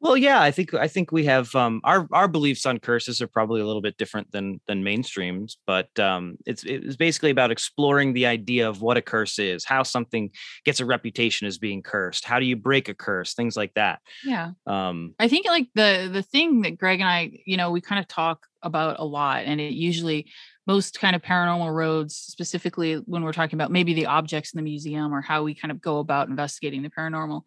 Well, 0.00 0.16
yeah, 0.16 0.40
I 0.40 0.52
think 0.52 0.74
I 0.74 0.86
think 0.86 1.10
we 1.10 1.24
have 1.24 1.52
um, 1.56 1.80
our 1.82 2.06
our 2.12 2.28
beliefs 2.28 2.66
on 2.66 2.78
curses 2.78 3.20
are 3.20 3.26
probably 3.26 3.60
a 3.60 3.66
little 3.66 3.82
bit 3.82 3.96
different 3.96 4.30
than 4.30 4.60
than 4.68 4.84
mainstreams, 4.84 5.56
but 5.66 5.88
um, 5.98 6.36
it's 6.46 6.62
it's 6.62 6.94
basically 6.94 7.30
about 7.30 7.50
exploring 7.50 8.12
the 8.12 8.26
idea 8.26 8.68
of 8.68 8.80
what 8.80 8.96
a 8.96 9.02
curse 9.02 9.40
is, 9.40 9.64
how 9.64 9.82
something 9.82 10.30
gets 10.64 10.78
a 10.78 10.84
reputation 10.84 11.48
as 11.48 11.58
being 11.58 11.82
cursed, 11.82 12.24
how 12.24 12.38
do 12.38 12.46
you 12.46 12.54
break 12.54 12.88
a 12.88 12.94
curse, 12.94 13.34
things 13.34 13.56
like 13.56 13.74
that. 13.74 13.98
yeah. 14.24 14.52
Um, 14.66 15.14
I 15.18 15.26
think 15.26 15.46
like 15.46 15.66
the 15.74 16.08
the 16.12 16.22
thing 16.22 16.62
that 16.62 16.78
Greg 16.78 17.00
and 17.00 17.08
I, 17.08 17.32
you 17.44 17.56
know, 17.56 17.72
we 17.72 17.80
kind 17.80 17.98
of 17.98 18.06
talk 18.06 18.46
about 18.62 19.00
a 19.00 19.04
lot, 19.04 19.44
and 19.46 19.60
it 19.60 19.72
usually 19.72 20.30
most 20.68 21.00
kind 21.00 21.16
of 21.16 21.22
paranormal 21.22 21.74
roads, 21.74 22.14
specifically 22.14 22.96
when 23.06 23.22
we're 23.22 23.32
talking 23.32 23.56
about 23.56 23.72
maybe 23.72 23.94
the 23.94 24.06
objects 24.06 24.52
in 24.52 24.58
the 24.58 24.62
museum 24.62 25.14
or 25.14 25.22
how 25.22 25.42
we 25.42 25.54
kind 25.54 25.72
of 25.72 25.80
go 25.80 25.98
about 25.98 26.28
investigating 26.28 26.82
the 26.82 26.90
paranormal, 26.90 27.40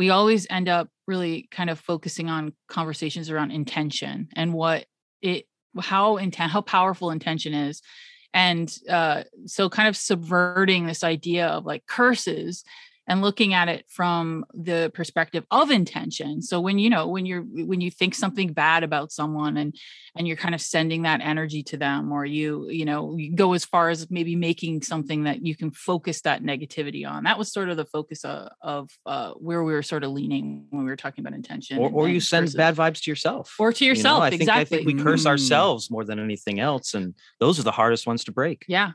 we 0.00 0.08
always 0.08 0.46
end 0.48 0.66
up 0.66 0.88
really 1.06 1.46
kind 1.50 1.68
of 1.68 1.78
focusing 1.78 2.30
on 2.30 2.54
conversations 2.70 3.28
around 3.28 3.50
intention 3.50 4.28
and 4.34 4.54
what 4.54 4.86
it 5.20 5.44
how 5.78 6.16
intent 6.16 6.50
how 6.50 6.62
powerful 6.62 7.10
intention 7.10 7.52
is. 7.52 7.82
And 8.32 8.74
uh 8.88 9.24
so 9.44 9.68
kind 9.68 9.90
of 9.90 9.96
subverting 9.98 10.86
this 10.86 11.04
idea 11.04 11.48
of 11.48 11.66
like 11.66 11.84
curses 11.84 12.64
and 13.10 13.20
looking 13.22 13.52
at 13.54 13.68
it 13.68 13.84
from 13.88 14.44
the 14.54 14.90
perspective 14.94 15.44
of 15.50 15.70
intention 15.70 16.40
so 16.40 16.60
when 16.60 16.78
you 16.78 16.88
know 16.88 17.08
when 17.08 17.26
you're 17.26 17.42
when 17.42 17.80
you 17.80 17.90
think 17.90 18.14
something 18.14 18.52
bad 18.52 18.84
about 18.84 19.10
someone 19.12 19.56
and 19.56 19.74
and 20.16 20.26
you're 20.28 20.36
kind 20.36 20.54
of 20.54 20.60
sending 20.60 21.02
that 21.02 21.20
energy 21.20 21.62
to 21.64 21.76
them 21.76 22.12
or 22.12 22.24
you 22.24 22.70
you 22.70 22.84
know 22.84 23.16
you 23.16 23.34
go 23.34 23.52
as 23.52 23.64
far 23.64 23.90
as 23.90 24.08
maybe 24.10 24.36
making 24.36 24.80
something 24.80 25.24
that 25.24 25.44
you 25.44 25.56
can 25.56 25.70
focus 25.72 26.20
that 26.22 26.42
negativity 26.42 27.04
on 27.06 27.24
that 27.24 27.36
was 27.36 27.52
sort 27.52 27.68
of 27.68 27.76
the 27.76 27.84
focus 27.84 28.24
of, 28.24 28.48
of 28.62 28.88
uh, 29.06 29.32
where 29.32 29.62
we 29.64 29.72
were 29.72 29.82
sort 29.82 30.04
of 30.04 30.10
leaning 30.12 30.66
when 30.70 30.84
we 30.84 30.90
were 30.90 30.96
talking 30.96 31.22
about 31.26 31.34
intention 31.34 31.78
or, 31.78 31.90
or 31.90 32.08
you 32.08 32.20
send 32.20 32.44
curses. 32.44 32.54
bad 32.54 32.76
vibes 32.76 33.02
to 33.02 33.10
yourself, 33.10 33.56
or 33.58 33.72
to 33.72 33.84
you 33.84 33.90
know? 33.90 33.96
yourself 33.96 34.22
I 34.22 34.30
think, 34.30 34.48
I 34.48 34.64
think 34.64 34.86
we 34.86 34.94
curse 34.94 35.24
Mm. 35.24 35.32
ourselves 35.32 35.90
more 35.90 36.04
than 36.04 36.18
anything 36.20 36.60
else, 36.60 36.94
and 36.94 37.14
those 37.40 37.58
are 37.58 37.64
the 37.64 37.72
hardest 37.72 38.06
ones 38.06 38.22
to 38.24 38.32
break. 38.32 38.64
yeah 38.68 38.92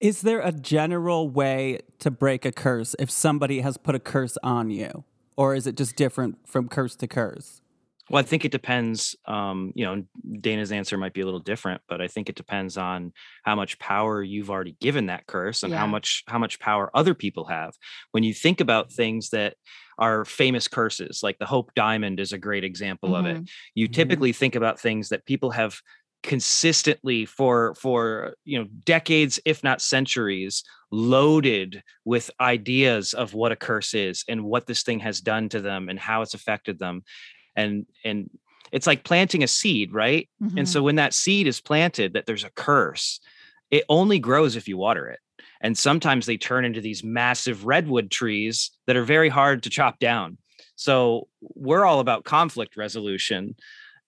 Is 0.00 0.20
there 0.22 0.40
a 0.40 0.52
general 0.52 1.28
way 1.30 1.80
to 2.00 2.10
break 2.10 2.44
a 2.44 2.52
curse 2.52 2.94
if 2.98 3.10
somebody 3.10 3.60
has 3.60 3.76
put 3.78 3.94
a 3.94 3.98
curse 4.00 4.36
on 4.42 4.70
you? 4.70 5.04
Or 5.36 5.54
is 5.54 5.66
it 5.66 5.76
just 5.76 5.96
different 5.96 6.46
from 6.46 6.68
curse 6.68 6.96
to 6.96 7.06
curse? 7.06 7.62
Well, 8.08 8.20
I 8.20 8.22
think 8.26 8.44
it 8.44 8.52
depends. 8.52 9.16
Um, 9.24 9.72
you 9.74 9.84
know, 9.84 10.04
Dana's 10.40 10.70
answer 10.70 10.96
might 10.96 11.12
be 11.12 11.22
a 11.22 11.24
little 11.24 11.40
different, 11.40 11.82
but 11.88 12.00
I 12.00 12.06
think 12.06 12.28
it 12.28 12.36
depends 12.36 12.76
on 12.76 13.12
how 13.44 13.56
much 13.56 13.78
power 13.80 14.22
you've 14.22 14.50
already 14.50 14.76
given 14.80 15.06
that 15.06 15.26
curse 15.26 15.62
and 15.64 15.74
how 15.74 15.86
much 15.88 16.22
how 16.28 16.38
much 16.38 16.60
power 16.60 16.90
other 16.94 17.14
people 17.14 17.46
have. 17.46 17.74
When 18.12 18.22
you 18.22 18.32
think 18.32 18.60
about 18.60 18.92
things 18.92 19.30
that 19.30 19.56
are 19.98 20.24
famous 20.24 20.68
curses, 20.68 21.22
like 21.22 21.38
the 21.38 21.46
Hope 21.46 21.74
Diamond 21.74 22.20
is 22.20 22.32
a 22.32 22.38
great 22.38 22.62
example 22.64 23.16
of 23.16 23.26
it. 23.26 23.42
Mhm. 23.42 23.48
You 23.74 23.88
Mhm. 23.88 23.92
typically 23.92 24.32
think 24.32 24.54
about 24.54 24.78
things 24.78 25.08
that 25.08 25.24
people 25.26 25.50
have 25.50 25.80
consistently 26.26 27.24
for 27.24 27.74
for 27.76 28.34
you 28.44 28.58
know 28.58 28.66
decades 28.84 29.40
if 29.46 29.64
not 29.64 29.80
centuries 29.80 30.64
loaded 30.90 31.82
with 32.04 32.30
ideas 32.40 33.14
of 33.14 33.32
what 33.34 33.52
a 33.52 33.56
curse 33.56 33.94
is 33.94 34.24
and 34.28 34.44
what 34.44 34.66
this 34.66 34.82
thing 34.82 34.98
has 35.00 35.20
done 35.20 35.48
to 35.48 35.60
them 35.60 35.88
and 35.88 35.98
how 36.00 36.22
it's 36.22 36.34
affected 36.34 36.78
them. 36.80 37.02
And 37.56 37.86
and 38.04 38.28
it's 38.72 38.86
like 38.86 39.04
planting 39.04 39.44
a 39.44 39.48
seed 39.48 39.92
right? 39.94 40.28
And 40.56 40.66
Mhm. 40.66 40.68
so 40.68 40.82
when 40.82 40.96
that 40.96 41.14
seed 41.14 41.46
is 41.46 41.60
planted 41.60 42.14
that 42.14 42.26
there's 42.26 42.44
a 42.44 42.50
curse 42.50 43.20
it 43.70 43.84
only 43.88 44.18
grows 44.18 44.56
if 44.56 44.68
you 44.68 44.76
water 44.76 45.08
it. 45.08 45.20
And 45.60 45.76
sometimes 45.76 46.26
they 46.26 46.36
turn 46.36 46.64
into 46.64 46.80
these 46.80 47.02
massive 47.04 47.66
redwood 47.66 48.10
trees 48.10 48.70
that 48.86 48.96
are 48.96 49.04
very 49.04 49.28
hard 49.28 49.62
to 49.64 49.70
chop 49.70 49.98
down. 49.98 50.38
So 50.76 51.28
we're 51.40 51.84
all 51.84 52.00
about 52.00 52.24
conflict 52.24 52.76
resolution 52.76 53.56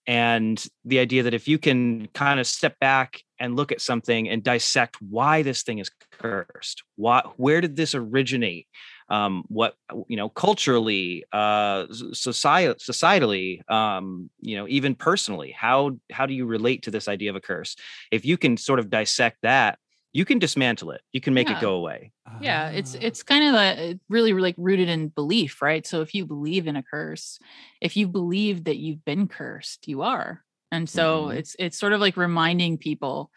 and 0.09 0.65
the 0.85 0.97
idea 0.97 1.21
that 1.21 1.35
if 1.35 1.47
you 1.47 1.59
can 1.59 2.07
kind 2.15 2.39
of 2.39 2.47
step 2.47 2.79
back 2.79 3.21
and 3.39 3.55
look 3.55 3.71
at 3.71 3.79
something 3.79 4.27
and 4.27 4.43
dissect 4.43 4.97
why 4.99 5.43
this 5.43 5.61
thing 5.61 5.77
is 5.77 5.91
cursed 6.19 6.81
why 6.95 7.21
where 7.37 7.61
did 7.61 7.75
this 7.75 7.93
originate? 7.93 8.67
Um, 9.11 9.43
what 9.47 9.75
you 10.07 10.17
know 10.17 10.29
culturally 10.29 11.25
uh 11.31 11.85
society 12.13 12.73
societally 12.79 13.71
um 13.71 14.29
you 14.39 14.55
know 14.55 14.67
even 14.67 14.93
personally 14.93 15.51
how 15.51 15.97
how 16.11 16.25
do 16.27 16.33
you 16.33 16.45
relate 16.45 16.83
to 16.83 16.91
this 16.91 17.07
idea 17.07 17.29
of 17.29 17.35
a 17.35 17.41
curse? 17.41 17.75
If 18.11 18.25
you 18.25 18.35
can 18.37 18.57
sort 18.57 18.79
of 18.79 18.89
dissect 18.89 19.37
that 19.43 19.77
you 20.13 20.25
can 20.25 20.39
dismantle 20.39 20.91
it 20.91 21.01
you 21.13 21.21
can 21.21 21.33
make 21.33 21.49
Yeah. 21.49 21.57
it 21.57 21.61
go 21.61 21.75
away 21.75 22.11
yeah 22.41 22.69
it's 22.69 22.95
Ah. 22.95 22.99
it's 23.01 23.23
kind 23.23 23.43
of 23.43 23.55
a, 23.55 23.99
really 24.09 24.33
like 24.33 24.55
rooted 24.57 24.89
in 24.89 25.09
belief 25.09 25.61
right 25.61 25.85
so 25.85 26.01
if 26.01 26.13
you 26.15 26.25
believe 26.25 26.67
in 26.67 26.75
a 26.75 26.83
curse 26.83 27.39
if 27.81 27.97
you 27.97 28.07
believe 28.07 28.63
that 28.65 28.77
you've 28.77 29.03
been 29.05 29.27
cursed 29.27 29.87
you 29.87 30.01
are 30.01 30.43
and 30.71 30.89
so 30.89 31.27
Mhm. 31.27 31.37
it's 31.37 31.55
it's 31.59 31.77
sort 31.77 31.93
of 31.93 32.01
like 32.01 32.17
reminding 32.17 32.77
people 32.77 33.31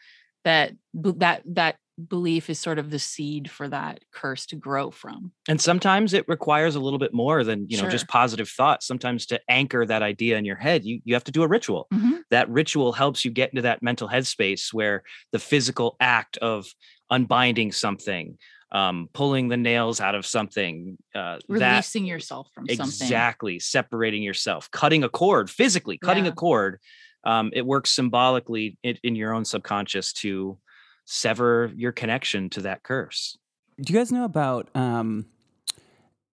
that 0.45 0.73
that 0.95 1.43
that 1.47 1.77
belief 2.09 2.49
is 2.49 2.59
sort 2.59 2.79
of 2.79 2.91
the 2.91 2.99
seed 2.99 3.51
for 3.51 3.69
that 3.69 4.01
curse 4.13 4.47
to 4.47 4.57
grow 4.57 4.91
from. 4.91 5.33
And 5.49 5.61
sometimes 5.61 6.15
it 6.15 6.27
requires 6.27 6.75
a 6.75 6.81
little 6.81 6.99
bit 6.99 7.13
more 7.13 7.45
than 7.45 7.67
you 7.69 7.81
know 7.81 7.89
just 7.89 8.09
positive 8.09 8.49
thoughts 8.49 8.87
sometimes 8.87 9.27
to 9.27 9.41
anchor 9.49 9.85
that 9.85 10.03
idea 10.03 10.39
in 10.39 10.45
your 10.45 10.57
head 10.57 10.85
you 10.85 11.01
you 11.05 11.15
have 11.15 11.25
to 11.25 11.33
do 11.33 11.43
a 11.43 11.49
ritual. 11.49 11.89
Mhm. 11.93 12.21
that 12.31 12.49
ritual 12.49 12.93
helps 12.93 13.25
you 13.25 13.31
get 13.31 13.51
into 13.51 13.63
that 13.63 13.83
mental 13.83 14.09
headspace 14.09 14.73
where 14.73 15.03
the 15.33 15.39
physical 15.39 15.97
act 16.01 16.39
of 16.39 16.67
unbinding 17.11 17.73
something 17.73 18.39
um, 18.73 19.11
pulling 19.13 19.49
the 19.49 19.59
nails 19.59 20.01
out 20.01 20.15
of 20.15 20.25
something 20.25 20.97
uh, 21.15 21.39
that 21.49 21.75
releasing 21.75 22.07
yourself 22.07 22.49
from 22.55 22.67
something. 22.67 22.85
Exactly 22.85 23.59
separating 23.59 24.23
yourself 24.23 24.71
cutting 24.71 25.05
a 25.05 25.11
cord 25.11 25.51
physically 25.51 25.99
cutting 25.99 26.27
a 26.27 26.33
cord 26.33 26.79
um, 27.25 27.51
it 27.53 27.65
works 27.67 27.91
symbolically 27.91 28.79
in, 28.83 28.99
in 29.05 29.15
your 29.15 29.35
own 29.35 29.45
subconscious 29.45 30.13
to 30.15 30.59
sever 31.05 31.71
your 31.77 31.93
connection 31.93 32.49
to 32.51 32.61
that 32.63 32.83
curse 32.83 33.37
Do 33.81 33.93
you 33.93 33.99
guys 33.99 34.13
know 34.13 34.25
about 34.25 34.69
um, 34.75 35.27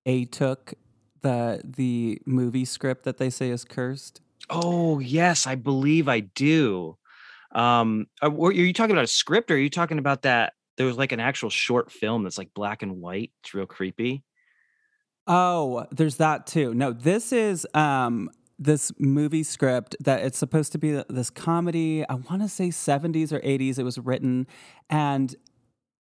A 0.06 0.26
Took, 0.26 0.74
the 1.22 1.62
the 1.64 2.22
movie 2.26 2.66
script 2.66 3.04
that 3.04 3.18
they 3.18 3.30
say 3.30 3.50
is 3.50 3.66
cursed? 3.66 4.22
Oh 4.50 5.00
yes, 5.00 5.46
I 5.48 5.56
believe 5.56 6.08
I 6.08 6.22
do. 6.22 6.98
Um, 7.54 8.08
are, 8.22 8.32
are 8.32 8.52
you 8.52 8.74
talking 8.74 8.92
about 8.96 9.04
a 9.06 9.08
script, 9.08 9.52
or 9.52 9.56
are 9.56 9.58
you 9.58 9.70
talking 9.70 10.00
about 10.00 10.24
that? 10.24 10.54
There 10.78 10.86
was 10.86 10.98
like 10.98 11.12
an 11.12 11.20
actual 11.20 11.50
short 11.50 11.92
film 11.92 12.24
that's 12.24 12.38
like 12.38 12.54
black 12.54 12.82
and 12.84 13.02
white. 13.02 13.32
It's 13.44 13.54
real 13.54 13.66
creepy. 13.66 14.24
Oh, 15.28 15.86
there's 15.92 16.18
that 16.18 16.48
too. 16.48 16.74
No, 16.74 16.92
this 16.94 17.32
is 17.32 17.68
um 17.74 18.30
this 18.60 18.92
movie 19.00 19.44
script 19.44 19.96
that 20.02 20.22
it's 20.22 20.38
supposed 20.38 20.72
to 20.74 20.78
be 20.78 21.02
this 21.10 21.30
comedy. 21.30 22.06
I 22.10 22.16
want 22.16 22.42
to 22.42 22.50
say 22.50 22.68
70s 22.70 23.32
or 23.32 23.40
80s 23.40 23.80
it 23.80 23.84
was 23.84 23.98
written 23.98 24.46
and 24.90 25.34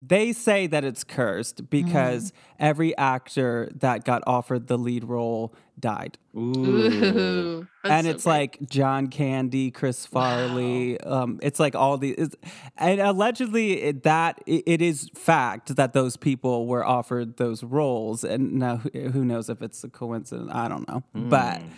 they 0.06 0.34
say 0.34 0.66
that 0.66 0.84
it's 0.84 1.02
cursed 1.02 1.70
because 1.70 2.30
every 2.58 2.94
actor 2.98 3.70
that 3.76 4.04
got 4.04 4.22
offered 4.26 4.66
the 4.66 4.76
lead 4.76 5.02
role 5.04 5.54
died. 5.80 6.18
Ooh. 6.36 6.40
Ooh, 6.66 7.66
and 7.84 8.04
so 8.04 8.10
it's 8.10 8.24
great. 8.24 8.32
like 8.32 8.68
John 8.68 9.06
Candy, 9.08 9.70
Chris 9.70 10.04
Farley. 10.04 11.00
Um, 11.00 11.38
it's 11.42 11.58
like 11.58 11.74
all 11.74 11.96
these, 11.96 12.16
it's- 12.18 12.50
and 12.76 13.00
allegedly 13.00 13.80
it, 13.82 14.02
that 14.02 14.42
it, 14.46 14.64
it 14.66 14.82
is 14.82 15.08
fact 15.14 15.74
that 15.76 15.94
those 15.94 16.18
people 16.18 16.66
were 16.66 16.84
offered 16.84 17.38
those 17.38 17.62
roles. 17.64 18.24
And 18.24 18.52
now 18.54 18.76
who, 18.76 19.08
who 19.08 19.24
knows 19.24 19.48
if 19.48 19.62
it's 19.62 19.82
a 19.84 19.88
coincidence? 19.88 20.50
I 20.52 20.68
don't 20.68 20.86
know, 20.86 21.02
but 21.14 21.62
Hmm. 21.62 21.68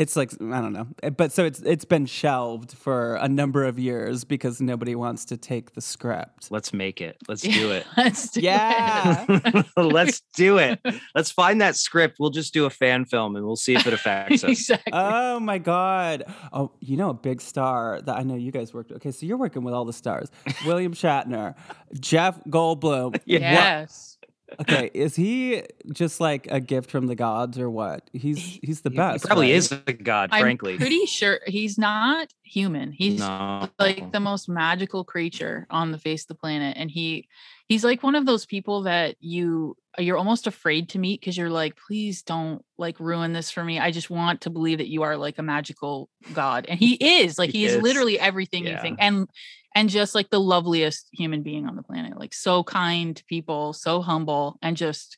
It's 0.00 0.16
like 0.16 0.32
I 0.40 0.62
don't 0.62 0.72
know, 0.72 0.86
Eh, 1.02 1.10
but 1.10 1.30
so 1.30 1.44
it's 1.44 1.60
it's 1.60 1.84
been 1.84 2.06
shelved 2.06 2.72
for 2.72 3.16
a 3.16 3.28
number 3.28 3.64
of 3.66 3.78
years 3.78 4.24
because 4.24 4.58
nobody 4.58 4.94
wants 4.94 5.26
to 5.26 5.36
take 5.36 5.74
the 5.74 5.82
script. 5.82 6.50
Let's 6.50 6.72
make 6.72 7.02
it. 7.02 7.18
Let's 7.28 7.42
do 7.42 7.70
it. 7.72 7.84
Let's 7.98 8.30
do 8.30 8.40
it. 8.40 8.44
Yeah. 8.44 9.62
Let's 9.76 10.22
do 10.34 10.56
it. 10.56 10.80
Let's 11.14 11.30
find 11.30 11.60
that 11.60 11.76
script. 11.76 12.16
We'll 12.18 12.30
just 12.30 12.54
do 12.54 12.64
a 12.64 12.70
fan 12.70 13.04
film 13.04 13.36
and 13.36 13.44
we'll 13.44 13.56
see 13.56 13.74
if 13.74 13.86
it 13.86 13.92
affects 13.92 14.42
us. 14.42 14.50
exactly. 14.50 14.90
Oh 14.94 15.38
my 15.38 15.58
god! 15.58 16.24
Oh, 16.50 16.72
you 16.80 16.96
know 16.96 17.10
a 17.10 17.14
big 17.14 17.42
star 17.42 18.00
that 18.00 18.16
I 18.16 18.22
know 18.22 18.36
you 18.36 18.52
guys 18.52 18.72
worked. 18.72 18.92
Okay, 18.92 19.10
so 19.10 19.26
you're 19.26 19.36
working 19.36 19.64
with 19.64 19.74
all 19.74 19.84
the 19.84 19.92
stars: 19.92 20.30
William 20.64 20.94
Shatner, 20.94 21.54
Jeff 22.00 22.42
Goldblum. 22.48 23.20
yes. 23.26 24.16
Okay, 24.60 24.90
is 24.94 25.16
he 25.16 25.62
just 25.92 26.20
like 26.20 26.46
a 26.50 26.60
gift 26.60 26.90
from 26.90 27.06
the 27.06 27.14
gods 27.14 27.58
or 27.58 27.70
what? 27.70 28.08
He's 28.12 28.38
he's 28.62 28.80
the 28.82 28.90
He- 28.90 28.96
best. 28.96 29.24
He 29.24 29.26
probably 29.26 29.50
right? 29.52 29.56
is 29.56 29.72
a 29.72 29.92
god, 29.92 30.30
I'm 30.32 30.40
frankly. 30.42 30.76
pretty 30.76 31.06
sure 31.06 31.40
he's 31.46 31.78
not 31.78 32.28
human. 32.42 32.92
He's 32.92 33.20
no. 33.20 33.68
like 33.78 34.12
the 34.12 34.20
most 34.20 34.48
magical 34.48 35.04
creature 35.04 35.66
on 35.70 35.92
the 35.92 35.98
face 35.98 36.24
of 36.24 36.28
the 36.28 36.34
planet 36.34 36.76
and 36.76 36.90
he 36.90 37.28
he's 37.70 37.84
like 37.84 38.02
one 38.02 38.14
of 38.16 38.26
those 38.26 38.44
people 38.44 38.82
that 38.82 39.14
you 39.20 39.76
uh, 39.98 40.02
you're 40.02 40.18
almost 40.18 40.46
afraid 40.46 40.88
to 40.90 40.98
meet 40.98 41.20
because 41.20 41.36
you're 41.36 41.48
like 41.50 41.76
please 41.76 42.22
don't 42.22 42.62
like 42.76 42.98
ruin 43.00 43.32
this 43.32 43.50
for 43.50 43.64
me 43.64 43.78
i 43.78 43.90
just 43.90 44.10
want 44.10 44.42
to 44.42 44.50
believe 44.50 44.78
that 44.78 44.88
you 44.88 45.02
are 45.02 45.16
like 45.16 45.38
a 45.38 45.42
magical 45.42 46.10
god 46.34 46.66
and 46.68 46.78
he 46.78 46.94
is 47.22 47.38
like 47.38 47.50
He 47.50 47.60
he, 47.60 47.64
is, 47.66 47.74
is. 47.76 47.82
literally 47.82 48.18
everything 48.20 48.66
you 48.66 48.76
think 48.82 48.98
and 49.00 49.28
and 49.74 49.88
just 49.88 50.14
like 50.16 50.30
the 50.30 50.40
loveliest 50.40 51.08
human 51.12 51.42
being 51.42 51.66
on 51.66 51.76
the 51.76 51.82
planet 51.82 52.18
like 52.18 52.34
so 52.34 52.62
kind 52.64 53.16
to 53.16 53.24
people 53.24 53.72
so 53.72 54.02
humble 54.02 54.58
and 54.62 54.76
just 54.76 55.16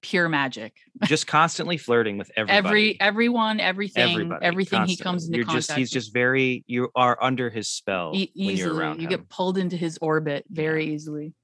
pure 0.00 0.28
magic 0.28 0.74
just 1.06 1.26
constantly 1.26 1.76
flirting 1.76 2.18
with 2.18 2.30
everybody. 2.36 2.56
every 2.68 3.00
everyone 3.00 3.58
everything 3.58 4.12
everybody, 4.12 4.44
everything 4.44 4.84
he 4.86 4.96
comes 4.96 5.26
into 5.26 5.38
You're 5.38 5.44
contact 5.44 5.66
just 5.66 5.76
he's 5.76 5.88
with. 5.88 5.92
just 6.04 6.12
very 6.14 6.62
you 6.68 6.88
are 6.94 7.18
under 7.20 7.50
his 7.50 7.66
spell 7.68 8.12
E- 8.14 8.30
when 8.36 8.44
you're 8.56 8.68
easily 8.68 8.78
around 8.78 8.96
you 9.00 9.08
him. 9.08 9.10
get 9.10 9.28
pulled 9.28 9.58
into 9.58 9.76
his 9.76 9.98
orbit 10.00 10.44
very 10.48 10.94
easily 10.94 11.34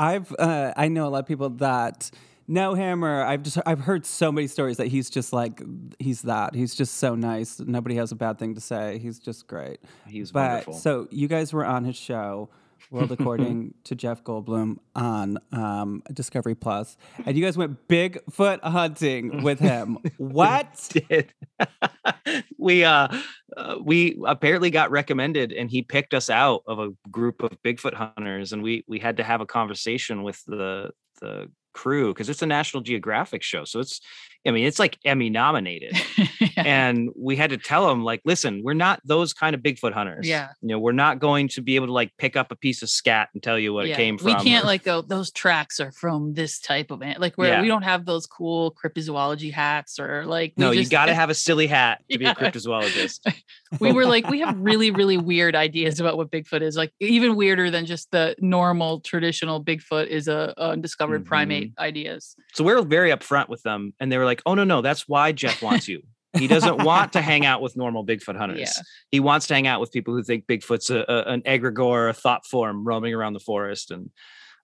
I've 0.00 0.34
uh, 0.38 0.72
I 0.76 0.88
know 0.88 1.06
a 1.06 1.10
lot 1.10 1.18
of 1.18 1.26
people 1.26 1.50
that 1.50 2.10
know 2.48 2.74
him, 2.74 3.04
or 3.04 3.22
I've 3.22 3.42
just 3.42 3.58
I've 3.66 3.80
heard 3.80 4.06
so 4.06 4.32
many 4.32 4.46
stories 4.46 4.78
that 4.78 4.86
he's 4.88 5.10
just 5.10 5.32
like 5.32 5.62
he's 5.98 6.22
that. 6.22 6.54
He's 6.54 6.74
just 6.74 6.94
so 6.94 7.14
nice. 7.14 7.60
Nobody 7.60 7.96
has 7.96 8.10
a 8.10 8.16
bad 8.16 8.38
thing 8.38 8.54
to 8.54 8.60
say. 8.62 8.98
He's 8.98 9.18
just 9.18 9.46
great. 9.46 9.78
He's 10.08 10.32
but 10.32 10.50
wonderful. 10.50 10.74
so 10.74 11.06
you 11.10 11.28
guys 11.28 11.52
were 11.52 11.66
on 11.66 11.84
his 11.84 11.96
show, 11.96 12.48
World 12.90 13.12
According 13.12 13.74
to 13.84 13.94
Jeff 13.94 14.24
Goldblum 14.24 14.76
on 14.94 15.38
um, 15.52 16.02
Discovery 16.12 16.54
Plus, 16.54 16.96
and 17.26 17.36
you 17.36 17.44
guys 17.44 17.56
went 17.56 17.88
Bigfoot 17.88 18.62
hunting 18.62 19.42
with 19.42 19.58
him. 19.58 19.98
what? 20.16 20.88
did. 20.90 21.32
we 22.58 22.84
uh, 22.84 23.08
uh 23.56 23.76
we 23.82 24.20
apparently 24.26 24.70
got 24.70 24.90
recommended 24.90 25.52
and 25.52 25.70
he 25.70 25.82
picked 25.82 26.14
us 26.14 26.30
out 26.30 26.62
of 26.66 26.78
a 26.78 26.90
group 27.10 27.42
of 27.42 27.50
Bigfoot 27.62 27.94
hunters 27.94 28.52
and 28.52 28.62
we 28.62 28.84
we 28.88 28.98
had 28.98 29.16
to 29.18 29.24
have 29.24 29.40
a 29.40 29.46
conversation 29.46 30.22
with 30.22 30.42
the 30.46 30.90
the 31.20 31.50
crew 31.72 32.12
because 32.12 32.28
it's 32.28 32.42
a 32.42 32.46
National 32.46 32.82
Geographic 32.82 33.42
show. 33.42 33.64
So 33.64 33.80
it's 33.80 34.00
I 34.46 34.52
mean 34.52 34.64
it's 34.66 34.78
like 34.78 34.96
Emmy 35.04 35.28
nominated. 35.30 35.96
and 36.56 37.10
we 37.16 37.36
had 37.36 37.50
to 37.50 37.56
tell 37.58 37.88
them 37.88 38.02
like 38.04 38.20
listen 38.24 38.62
we're 38.64 38.74
not 38.74 39.00
those 39.04 39.32
kind 39.32 39.54
of 39.54 39.62
bigfoot 39.62 39.92
hunters 39.92 40.26
Yeah. 40.26 40.48
you 40.60 40.68
know 40.68 40.78
we're 40.78 40.92
not 40.92 41.18
going 41.18 41.48
to 41.48 41.62
be 41.62 41.76
able 41.76 41.86
to 41.86 41.92
like 41.92 42.12
pick 42.18 42.36
up 42.36 42.50
a 42.50 42.56
piece 42.56 42.82
of 42.82 42.88
scat 42.90 43.28
and 43.34 43.42
tell 43.42 43.58
you 43.58 43.72
what 43.72 43.86
Yeah, 43.86 43.94
it 43.94 43.96
came 43.96 44.18
from 44.18 44.26
We 44.26 44.34
can't 44.34 44.64
or- 44.64 44.66
like 44.66 44.84
go. 44.84 45.02
Those 45.02 45.30
tracks 45.30 45.80
are 45.80 45.92
from 45.92 46.34
this 46.34 46.58
type 46.58 46.90
of 46.90 47.02
ant. 47.02 47.20
Like 47.20 47.36
where 47.36 47.50
Yeah. 47.52 47.62
we 47.62 47.68
don't 47.68 47.82
have 47.82 48.04
those 48.06 48.26
cool 48.26 48.74
cryptozoology 48.74 49.52
hats 49.52 49.98
or 49.98 50.24
like. 50.26 50.54
no 50.56 50.70
you 50.70 50.88
got 50.88 51.06
to 51.06 51.14
have 51.22 51.30
a 51.30 51.34
silly 51.34 51.66
hat 51.66 52.02
to 52.10 52.18
be 52.18 52.24
a 52.26 52.34
cryptozoologist 52.34 53.20
We 53.78 53.92
were 53.92 54.04
like, 54.04 54.26
we 54.28 54.40
have 54.40 54.58
really, 54.58 54.90
really 54.90 55.16
weird 55.16 55.54
ideas 55.54 56.00
about 56.00 56.16
what 56.16 56.28
Bigfoot 56.32 56.60
is. 56.60 56.76
Like 56.76 56.92
even 56.98 57.36
weirder 57.36 57.70
than 57.70 57.86
just 57.86 58.10
the 58.10 58.34
normal 58.40 58.98
traditional 59.00 59.62
Bigfoot 59.62 60.08
is 60.08 60.26
a, 60.26 60.52
a 60.56 60.70
undiscovered 60.70 61.24
primate 61.24 61.59
Mm-hmm. 61.68 61.80
ideas. 61.82 62.34
so 62.54 62.64
we 62.64 62.72
are 62.72 62.82
very 62.82 63.10
upfront 63.10 63.48
with 63.48 63.62
them 63.62 63.92
and 64.00 64.10
they 64.10 64.18
were 64.18 64.24
like 64.24 64.42
oh 64.46 64.54
no 64.54 64.64
no 64.64 64.80
that's 64.82 65.08
why 65.08 65.32
jeff 65.32 65.62
wants 65.62 65.86
you 65.88 66.02
he 66.38 66.46
doesn't 66.46 66.84
want 66.84 67.12
to 67.14 67.20
hang 67.20 67.44
out 67.44 67.60
with 67.62 67.76
normal 67.76 68.04
bigfoot 68.06 68.36
hunters 68.42 68.60
Yeah. 68.60 68.82
he 69.10 69.20
wants 69.20 69.46
to 69.48 69.54
hang 69.54 69.66
out 69.66 69.80
with 69.80 69.90
people 69.92 70.14
who 70.14 70.22
think 70.22 70.46
bigfoot's 70.46 70.90
a, 70.90 71.04
a- 71.08 71.24
an 71.32 71.42
egregore 71.42 72.08
a 72.08 72.12
thought 72.12 72.46
form 72.46 72.84
roaming 72.84 73.14
around 73.14 73.32
the 73.34 73.40
forest 73.40 73.90
and 73.90 74.10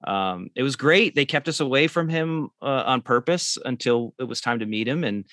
um, 0.06 0.48
it 0.54 0.62
was 0.62 0.76
great 0.76 1.14
they 1.14 1.24
kept 1.24 1.48
us 1.48 1.61
away 1.61 1.87
from 1.88 2.09
him 2.09 2.50
uh, 2.62 2.82
on 2.87 3.00
purpose 3.00 3.56
until 3.64 4.14
it 4.20 4.24
was 4.24 4.40
time 4.40 4.59
to 4.59 4.66
meet 4.66 4.87
him 4.87 5.04
and 5.04 5.24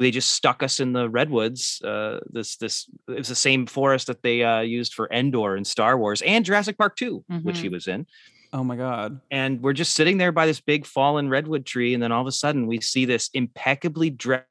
they 0.00 0.10
just 0.10 0.30
stuck 0.30 0.62
us 0.62 0.80
in 0.80 0.92
the 0.92 1.08
redwoods 1.08 1.80
uh, 1.84 2.18
this 2.30 2.56
this 2.56 2.88
it 3.08 3.18
was 3.18 3.28
the 3.28 3.34
same 3.34 3.66
forest 3.66 4.06
that 4.06 4.22
they 4.22 4.42
uh, 4.42 4.60
used 4.60 4.94
for 4.94 5.08
endor 5.12 5.56
in 5.56 5.64
star 5.64 5.98
wars 5.98 6.22
and 6.22 6.44
jurassic 6.44 6.78
park 6.78 6.96
2 6.96 7.24
which 7.42 7.58
he 7.58 7.68
Mhm. 7.68 7.72
was 7.72 7.86
in 7.88 8.06
Oh 8.54 8.62
my 8.62 8.76
god! 8.76 9.20
and 9.32 9.60
we're 9.60 9.72
just 9.72 9.94
sitting 9.94 10.16
there 10.16 10.30
by 10.30 10.46
this 10.46 10.60
big 10.60 10.86
fallen 10.86 11.28
redwood 11.28 11.66
tree 11.66 11.92
and 11.92 12.00
then 12.02 12.12
all 12.12 12.20
of 12.20 12.28
a 12.28 12.32
sudden 12.32 12.68
we 12.68 12.80
see 12.80 13.04
this 13.04 13.28
impeccably 13.34 14.10
dressed 14.10 14.46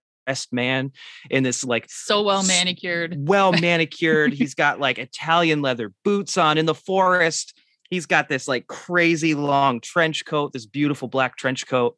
man 0.52 0.92
in 1.30 1.44
this 1.44 1.64
like 1.64 1.86
So 1.90 2.22
well 2.22 2.44
manicured. 2.44 3.16
well 3.18 3.52
manicured 3.60 4.34
he's 4.34 4.56
got 4.56 4.80
like 4.80 4.98
italian 5.00 5.62
leather 5.62 5.94
boots 6.04 6.38
on 6.38 6.58
in 6.58 6.66
the 6.66 6.76
forest 6.76 7.58
he's 7.90 8.06
got 8.06 8.28
this 8.28 8.48
like 8.48 8.68
crazy 8.68 9.36
long 9.36 9.80
trench 9.80 10.26
coat 10.26 10.52
this 10.54 10.66
beautiful 10.66 11.08
black 11.08 11.38
trench 11.38 11.66
coat 11.66 11.96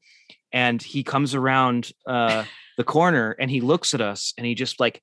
and 0.52 0.82
he 0.82 1.04
comes 1.04 1.34
around 1.34 1.92
uh 2.08 2.44
the 2.78 2.84
corner 2.84 3.36
and 3.40 3.50
he 3.50 3.62
looks 3.62 3.94
at 3.94 4.02
us 4.02 4.34
and 4.38 4.46
he 4.46 4.54
just 4.54 4.80
like 4.80 5.02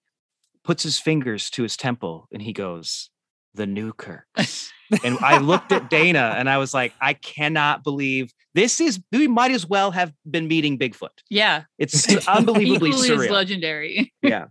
puts 0.62 0.82
his 0.84 0.98
fingers 0.98 1.50
to 1.50 1.62
his 1.64 1.76
temple 1.76 2.28
and 2.32 2.42
he 2.42 2.52
goes 2.52 3.10
the 3.54 3.66
Newkirks 3.66 4.70
and 5.04 5.18
I 5.20 5.38
looked 5.38 5.72
at 5.72 5.90
Dana 5.90 6.34
and 6.36 6.48
I 6.48 6.58
was 6.58 6.72
like, 6.74 6.92
I 7.00 7.14
cannot 7.14 7.84
believe 7.84 8.32
this 8.54 8.80
is 8.80 9.00
we 9.10 9.28
might 9.28 9.50
as 9.50 9.66
well 9.66 9.90
have 9.90 10.12
been 10.30 10.48
meeting 10.48 10.78
Bigfoot. 10.78 11.08
Yeah. 11.30 11.64
It's 11.78 12.08
unbelievably 12.28 12.90
Equally 12.90 13.08
surreal. 13.08 13.30
legendary. 13.30 14.12
Yeah. 14.22 14.46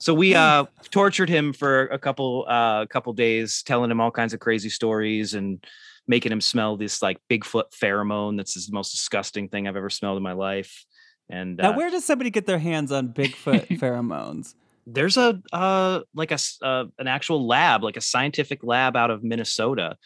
So 0.00 0.14
we 0.14 0.34
uh 0.34 0.66
tortured 0.90 1.28
him 1.28 1.52
for 1.52 1.86
a 1.86 1.98
couple 1.98 2.44
uh 2.48 2.86
couple 2.86 3.12
days, 3.14 3.62
telling 3.64 3.90
him 3.90 4.00
all 4.00 4.10
kinds 4.10 4.32
of 4.32 4.40
crazy 4.40 4.68
stories 4.70 5.34
and 5.34 5.64
making 6.06 6.32
him 6.32 6.40
smell 6.40 6.76
this 6.76 7.02
like 7.02 7.18
Bigfoot 7.28 7.64
pheromone 7.74 8.36
that's 8.36 8.54
the 8.54 8.72
most 8.72 8.92
disgusting 8.92 9.48
thing 9.48 9.66
I've 9.66 9.76
ever 9.76 9.90
smelled 9.90 10.16
in 10.16 10.22
my 10.22 10.32
life. 10.32 10.84
And 11.28 11.56
Now, 11.58 11.72
uh, 11.72 11.76
where 11.76 11.90
does 11.90 12.04
somebody 12.04 12.30
get 12.30 12.46
their 12.46 12.58
hands 12.58 12.92
on 12.92 13.08
Bigfoot 13.08 13.66
pheromones? 13.78 14.54
There's 14.90 15.16
a 15.16 15.40
uh 15.52 16.00
like 16.14 16.30
a 16.32 16.38
uh, 16.62 16.84
an 16.98 17.06
actual 17.06 17.46
lab 17.46 17.84
like 17.84 17.96
a 17.96 18.00
scientific 18.00 18.64
lab 18.64 18.96
out 18.96 19.10
of 19.10 19.22
minnesota 19.22 19.96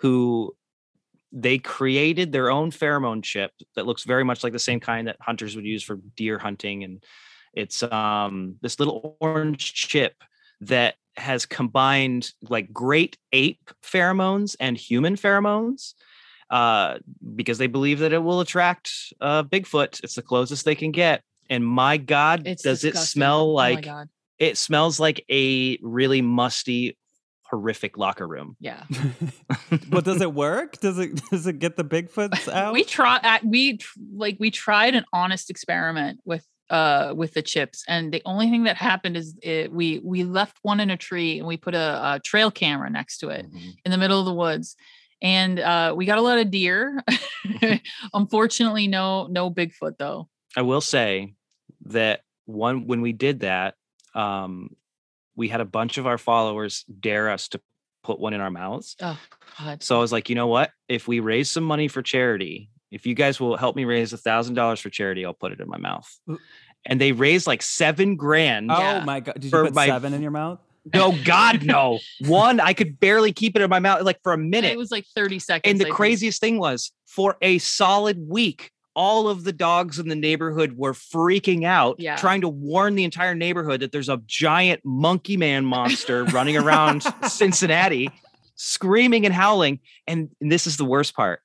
who 0.00 0.54
they 1.32 1.58
created 1.58 2.32
their 2.32 2.50
own 2.50 2.70
pheromone 2.70 3.22
chip 3.22 3.52
that 3.76 3.86
looks 3.86 4.04
very 4.04 4.24
much 4.24 4.42
like 4.42 4.52
the 4.52 4.58
same 4.58 4.80
kind 4.80 5.06
that 5.06 5.16
hunters 5.20 5.54
would 5.56 5.64
use 5.64 5.82
for 5.82 5.96
deer 6.16 6.38
hunting 6.38 6.82
and 6.84 7.04
it's 7.54 7.82
um 7.84 8.56
this 8.62 8.78
little 8.78 9.16
orange 9.20 9.74
chip 9.74 10.14
that 10.60 10.94
has 11.16 11.46
combined 11.46 12.32
like 12.48 12.72
great 12.72 13.16
ape 13.32 13.70
pheromones 13.82 14.56
and 14.58 14.76
human 14.76 15.14
pheromones 15.14 15.94
uh 16.50 16.98
because 17.34 17.58
they 17.58 17.66
believe 17.66 18.00
that 18.00 18.12
it 18.12 18.22
will 18.22 18.40
attract 18.40 18.90
uh 19.20 19.42
bigfoot 19.44 20.02
it's 20.02 20.14
the 20.16 20.22
closest 20.22 20.64
they 20.64 20.74
can 20.74 20.90
get 20.90 21.22
and 21.48 21.64
my 21.64 21.96
god 21.96 22.46
It's 22.46 22.62
does 22.62 22.84
it 22.84 22.96
smell 22.96 23.42
Oh 23.42 23.52
like 23.54 23.84
God. 23.84 24.08
It 24.42 24.58
smells 24.58 24.98
like 24.98 25.24
a 25.30 25.78
really 25.82 26.20
musty 26.20 26.98
horrific 27.44 27.96
locker 27.96 28.26
room 28.26 28.56
Yeah. 28.60 28.82
but 29.88 30.04
does 30.04 30.20
it 30.20 30.34
work? 30.34 30.80
Does 30.80 30.98
it 30.98 31.20
does 31.30 31.46
it 31.46 31.58
get 31.58 31.76
the 31.76 31.84
Bigfoots 31.84 32.48
out? 32.52 32.72
we 32.72 32.82
try 32.82 33.20
at 33.22 33.44
we 33.44 33.78
like 34.14 34.36
we 34.40 34.50
tried 34.50 34.94
an 34.94 35.04
honest 35.12 35.48
experiment 35.48 36.20
with 36.24 36.44
uh 36.70 37.12
with 37.14 37.34
the 37.34 37.42
chips 37.42 37.84
and 37.86 38.12
the 38.12 38.22
only 38.24 38.48
thing 38.50 38.64
that 38.64 38.76
happened 38.76 39.16
is 39.16 39.36
it, 39.42 39.70
we 39.72 40.00
we 40.02 40.24
left 40.24 40.58
one 40.62 40.80
in 40.80 40.90
a 40.90 40.96
tree 40.96 41.38
and 41.38 41.46
we 41.46 41.56
put 41.56 41.74
a, 41.74 42.14
a 42.14 42.20
trail 42.24 42.50
camera 42.50 42.90
next 42.90 43.18
to 43.18 43.28
it 43.28 43.46
in 43.84 43.90
the 43.90 43.98
middle 43.98 44.18
of 44.18 44.24
the 44.24 44.34
woods 44.34 44.74
and 45.20 45.60
uh 45.60 45.92
we 45.94 46.06
got 46.06 46.18
a 46.18 46.22
lot 46.22 46.38
of 46.38 46.50
deer 46.50 47.02
unfortunately 48.14 48.86
no 48.86 49.26
no 49.26 49.50
bigfoot 49.50 49.98
though 49.98 50.28
i 50.56 50.62
will 50.62 50.80
say 50.80 51.34
that 51.84 52.22
one 52.46 52.86
when 52.86 53.02
we 53.02 53.12
did 53.12 53.40
that 53.40 53.74
um 54.14 54.70
we 55.36 55.48
had 55.48 55.60
a 55.60 55.64
bunch 55.64 55.98
of 55.98 56.06
our 56.06 56.18
followers 56.18 56.84
dare 57.00 57.30
us 57.30 57.48
to 57.48 57.60
put 58.04 58.18
one 58.20 58.32
in 58.34 58.40
our 58.40 58.50
mouths 58.50 58.96
oh 59.00 59.18
god 59.58 59.82
so 59.82 59.96
i 59.96 59.98
was 60.00 60.12
like 60.12 60.28
you 60.28 60.34
know 60.34 60.46
what 60.48 60.70
if 60.88 61.06
we 61.08 61.20
raise 61.20 61.50
some 61.50 61.64
money 61.64 61.88
for 61.88 62.02
charity 62.02 62.68
if 62.90 63.06
you 63.06 63.14
guys 63.14 63.40
will 63.40 63.56
help 63.56 63.74
me 63.76 63.84
raise 63.84 64.12
a 64.12 64.18
thousand 64.18 64.54
dollars 64.54 64.80
for 64.80 64.90
charity 64.90 65.24
i'll 65.24 65.32
put 65.34 65.52
it 65.52 65.60
in 65.60 65.68
my 65.68 65.78
mouth 65.78 66.08
and 66.84 67.00
they 67.00 67.12
raised 67.12 67.46
like 67.46 67.62
seven 67.62 68.16
grand 68.16 68.70
oh 68.70 68.78
Yeah. 68.78 69.04
my 69.04 69.20
god! 69.20 69.34
Did 69.34 69.44
you 69.44 69.50
put 69.50 69.74
my- 69.74 69.86
seven 69.86 70.12
in 70.14 70.20
your 70.22 70.30
mouth? 70.32 70.58
no 70.92 71.14
god 71.24 71.62
no 71.62 72.00
one 72.26 72.58
i 72.58 72.72
could 72.72 72.98
barely 72.98 73.32
keep 73.32 73.54
it 73.54 73.62
in 73.62 73.70
my 73.70 73.78
mouth 73.78 74.02
like 74.02 74.18
for 74.24 74.32
a 74.32 74.38
minute 74.38 74.72
it 74.72 74.76
was 74.78 74.90
like 74.90 75.04
30 75.14 75.38
seconds 75.38 75.70
and 75.70 75.78
the 75.80 75.84
I 75.84 75.86
think. 75.86 75.94
craziest 75.96 76.40
thing 76.40 76.58
was 76.58 76.90
for 77.06 77.36
a 77.40 77.58
solid 77.58 78.18
week 78.28 78.72
all 78.94 79.28
of 79.28 79.44
the 79.44 79.52
dogs 79.52 79.98
in 79.98 80.08
the 80.08 80.14
neighborhood 80.14 80.76
were 80.76 80.92
freaking 80.92 81.64
out, 81.64 81.96
Yeah. 81.98 82.16
trying 82.16 82.42
to 82.42 82.48
warn 82.48 82.94
the 82.94 83.04
entire 83.04 83.34
neighborhood 83.34 83.80
that 83.80 83.92
there's 83.92 84.08
a 84.08 84.20
giant 84.26 84.82
monkey 84.84 85.36
man 85.36 85.64
monster 85.64 86.24
running 86.26 86.56
around 86.56 87.02
Cincinnati, 87.28 88.10
screaming 88.54 89.24
and 89.24 89.34
howling. 89.34 89.80
And, 90.06 90.30
and 90.40 90.52
this 90.52 90.66
is 90.66 90.76
the 90.76 90.84
worst 90.84 91.14
part. 91.16 91.40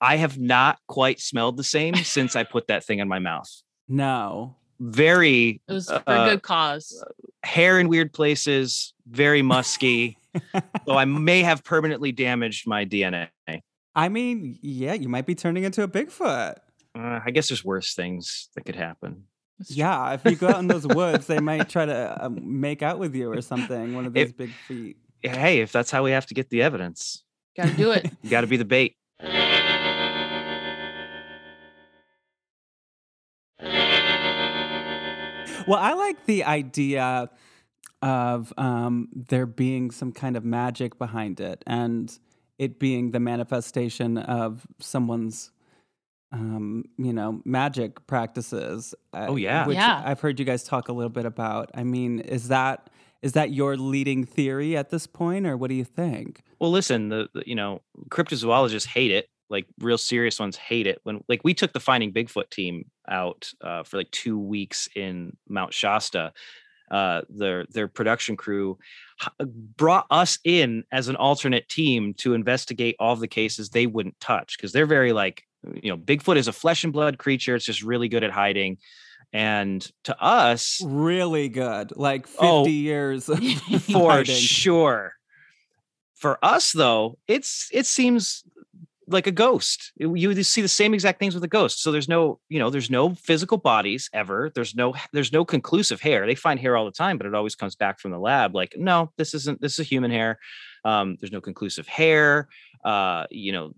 I 0.00 0.16
have 0.16 0.38
not 0.38 0.78
quite 0.86 1.20
smelled 1.20 1.56
the 1.56 1.64
same 1.64 1.94
since 1.96 2.36
I 2.36 2.42
put 2.44 2.66
that 2.68 2.84
thing 2.84 2.98
in 2.98 3.08
my 3.08 3.18
mouth. 3.18 3.50
No. 3.88 4.56
Very. 4.80 5.60
It 5.68 5.72
was 5.72 5.88
for 5.88 6.02
uh, 6.06 6.26
a 6.26 6.30
good 6.30 6.42
cause. 6.42 7.04
hair 7.42 7.78
in 7.78 7.88
weird 7.88 8.12
places, 8.12 8.92
very 9.06 9.42
musky. 9.42 10.18
so 10.86 10.96
I 10.96 11.04
may 11.04 11.42
have 11.42 11.62
permanently 11.62 12.10
damaged 12.10 12.66
my 12.66 12.84
DNA. 12.84 13.28
I 13.94 14.08
mean, 14.08 14.58
yeah, 14.60 14.94
you 14.94 15.08
might 15.08 15.26
be 15.26 15.34
turning 15.34 15.64
into 15.64 15.82
a 15.82 15.88
Bigfoot. 15.88 16.56
Uh, 16.96 17.20
I 17.24 17.30
guess 17.30 17.48
there's 17.48 17.64
worse 17.64 17.94
things 17.94 18.48
that 18.54 18.64
could 18.64 18.76
happen. 18.76 19.24
It's 19.60 19.68
true. 19.70 19.78
Yeah, 19.78 20.12
if 20.14 20.24
you 20.24 20.34
go 20.36 20.48
out 20.48 20.58
in 20.58 20.66
those 20.66 20.86
woods, 20.86 21.26
they 21.26 21.38
might 21.40 21.68
try 21.68 21.86
to 21.86 22.16
um, 22.26 22.38
make 22.60 22.82
out 22.82 22.98
with 22.98 23.14
you 23.14 23.30
or 23.30 23.40
something. 23.40 23.94
One 23.94 24.06
of 24.06 24.16
If- 24.16 24.36
big 24.36 24.50
feet. 24.66 24.96
Hey, 25.22 25.60
if 25.60 25.72
that's 25.72 25.90
how 25.90 26.02
we 26.04 26.10
have 26.10 26.26
to 26.26 26.34
get 26.34 26.50
the 26.50 26.60
evidence, 26.60 27.24
Gotta 27.56 27.72
do 27.72 27.92
it. 27.92 28.10
you 28.22 28.28
got 28.28 28.42
to 28.42 28.46
be 28.46 28.58
the 28.58 28.64
bait. 28.66 28.94
Well, 35.66 35.78
I 35.78 35.94
like 35.94 36.26
the 36.26 36.44
idea 36.44 37.30
of 38.02 38.52
um, 38.58 39.08
there 39.14 39.46
being 39.46 39.90
some 39.90 40.12
kind 40.12 40.36
of 40.36 40.44
magic 40.44 40.98
behind 40.98 41.40
it 41.40 41.62
and 41.66 42.16
it 42.58 42.78
being 42.78 43.10
the 43.10 43.20
manifestation 43.20 44.18
of 44.18 44.66
someone's, 44.80 45.50
um, 46.32 46.84
you 46.98 47.12
know, 47.12 47.40
magic 47.44 48.06
practices. 48.06 48.94
uh, 49.12 49.26
Oh, 49.28 49.36
yeah. 49.36 49.66
which 49.66 49.76
Yeah. 49.76 50.02
I've 50.04 50.20
heard 50.20 50.38
you 50.38 50.44
guys 50.44 50.64
talk 50.64 50.88
a 50.88 50.92
little 50.92 51.10
bit 51.10 51.26
about. 51.26 51.70
I 51.74 51.84
mean, 51.84 52.20
is 52.20 52.48
that 52.48 52.90
is 53.22 53.32
that 53.32 53.52
your 53.52 53.76
leading 53.78 54.24
theory 54.24 54.76
at 54.76 54.90
this 54.90 55.06
point, 55.06 55.46
or 55.46 55.56
what 55.56 55.68
do 55.70 55.74
you 55.74 55.84
think? 55.84 56.42
Well, 56.60 56.70
listen, 56.70 57.08
the, 57.08 57.28
the 57.32 57.42
you 57.46 57.54
know 57.54 57.80
cryptozoologists 58.10 58.86
hate 58.86 59.10
it. 59.10 59.28
Like 59.50 59.66
real 59.78 59.98
serious 59.98 60.38
ones 60.40 60.56
hate 60.56 60.86
it. 60.86 60.98
When 61.04 61.22
like 61.28 61.40
we 61.44 61.54
took 61.54 61.72
the 61.72 61.80
Finding 61.80 62.12
Bigfoot 62.12 62.50
team 62.50 62.90
out 63.08 63.50
uh, 63.60 63.82
for 63.82 63.96
like 63.98 64.10
two 64.10 64.38
weeks 64.38 64.88
in 64.94 65.36
Mount 65.48 65.72
Shasta. 65.74 66.32
Uh, 66.94 67.22
their 67.28 67.66
their 67.74 67.88
production 67.88 68.36
crew 68.36 68.78
brought 69.76 70.06
us 70.10 70.38
in 70.44 70.84
as 70.92 71.08
an 71.08 71.16
alternate 71.16 71.68
team 71.68 72.14
to 72.14 72.34
investigate 72.34 72.94
all 73.00 73.16
the 73.16 73.26
cases 73.26 73.68
they 73.70 73.86
wouldn't 73.86 74.18
touch 74.20 74.56
because 74.56 74.70
they're 74.72 74.86
very 74.98 75.12
like 75.12 75.42
you 75.82 75.90
know 75.90 75.96
Bigfoot 75.98 76.36
is 76.36 76.46
a 76.46 76.52
flesh 76.52 76.84
and 76.84 76.92
blood 76.92 77.18
creature. 77.18 77.56
It's 77.56 77.64
just 77.64 77.82
really 77.82 78.08
good 78.08 78.22
at 78.22 78.30
hiding. 78.30 78.78
And 79.32 79.84
to 80.04 80.14
us, 80.22 80.80
Really 80.84 81.48
good, 81.48 81.96
like 81.96 82.28
fifty 82.28 82.46
Oh, 82.46 82.66
years 82.66 83.28
of 83.28 83.38
for 83.92 84.10
hiding. 84.12 84.36
sure. 84.36 85.14
For 86.14 86.38
us, 86.42 86.70
though, 86.72 87.18
it's 87.26 87.68
it 87.72 87.86
seems 87.86 88.44
like 89.06 89.26
a 89.26 89.32
ghost. 89.32 89.92
You 89.96 90.42
see 90.42 90.62
the 90.62 90.68
same 90.68 90.94
exact 90.94 91.18
things 91.18 91.34
with 91.34 91.44
a 91.44 91.48
ghost. 91.48 91.82
So 91.82 91.92
there's 91.92 92.08
no, 92.08 92.40
you 92.48 92.58
know, 92.58 92.70
there's 92.70 92.90
no 92.90 93.14
physical 93.14 93.58
bodies 93.58 94.08
ever. 94.12 94.50
There's 94.54 94.74
no, 94.74 94.94
there's 95.12 95.32
no 95.32 95.44
conclusive 95.44 96.00
hair. 96.00 96.26
They 96.26 96.34
find 96.34 96.58
hair 96.58 96.76
all 96.76 96.84
the 96.84 96.90
time, 96.90 97.18
but 97.18 97.26
it 97.26 97.34
always 97.34 97.54
comes 97.54 97.76
back 97.76 98.00
from 98.00 98.10
the 98.10 98.18
lab. 98.18 98.54
Like, 98.54 98.74
no, 98.76 99.12
this 99.16 99.34
isn't. 99.34 99.60
This 99.60 99.78
is 99.78 99.88
human 99.88 100.10
hair. 100.10 100.38
Um, 100.84 101.16
there's 101.20 101.32
no 101.32 101.40
conclusive 101.40 101.86
hair. 101.86 102.48
Uh, 102.84 103.24
you 103.30 103.52
know, 103.52 103.72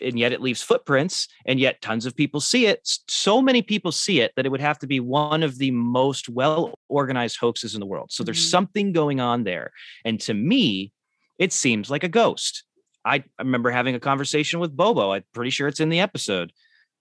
and 0.00 0.18
yet 0.18 0.32
it 0.32 0.40
leaves 0.40 0.62
footprints 0.62 1.28
and 1.44 1.60
yet 1.60 1.80
tons 1.82 2.06
of 2.06 2.16
people 2.16 2.40
see 2.40 2.66
it 2.66 2.80
so 3.08 3.42
many 3.42 3.60
people 3.60 3.92
see 3.92 4.20
it 4.20 4.32
that 4.36 4.46
it 4.46 4.48
would 4.48 4.60
have 4.60 4.78
to 4.78 4.86
be 4.86 5.00
one 5.00 5.42
of 5.42 5.58
the 5.58 5.70
most 5.70 6.28
well 6.28 6.72
organized 6.88 7.36
hoaxes 7.38 7.74
in 7.74 7.80
the 7.80 7.86
world 7.86 8.10
so 8.10 8.24
there's 8.24 8.44
Mhm. 8.46 8.50
something 8.50 8.92
going 8.92 9.20
on 9.20 9.44
there 9.44 9.70
and 10.04 10.18
to 10.22 10.32
me 10.34 10.92
it 11.38 11.52
seems 11.52 11.90
like 11.90 12.04
a 12.04 12.08
ghost 12.08 12.64
I, 13.04 13.24
remember 13.38 13.70
having 13.70 13.94
a 13.94 14.00
conversation 14.00 14.60
with 14.60 14.76
bobo 14.76 15.12
i'm 15.12 15.24
pretty 15.32 15.50
sure 15.50 15.68
it's 15.68 15.80
in 15.80 15.88
the 15.88 16.00
episode 16.00 16.52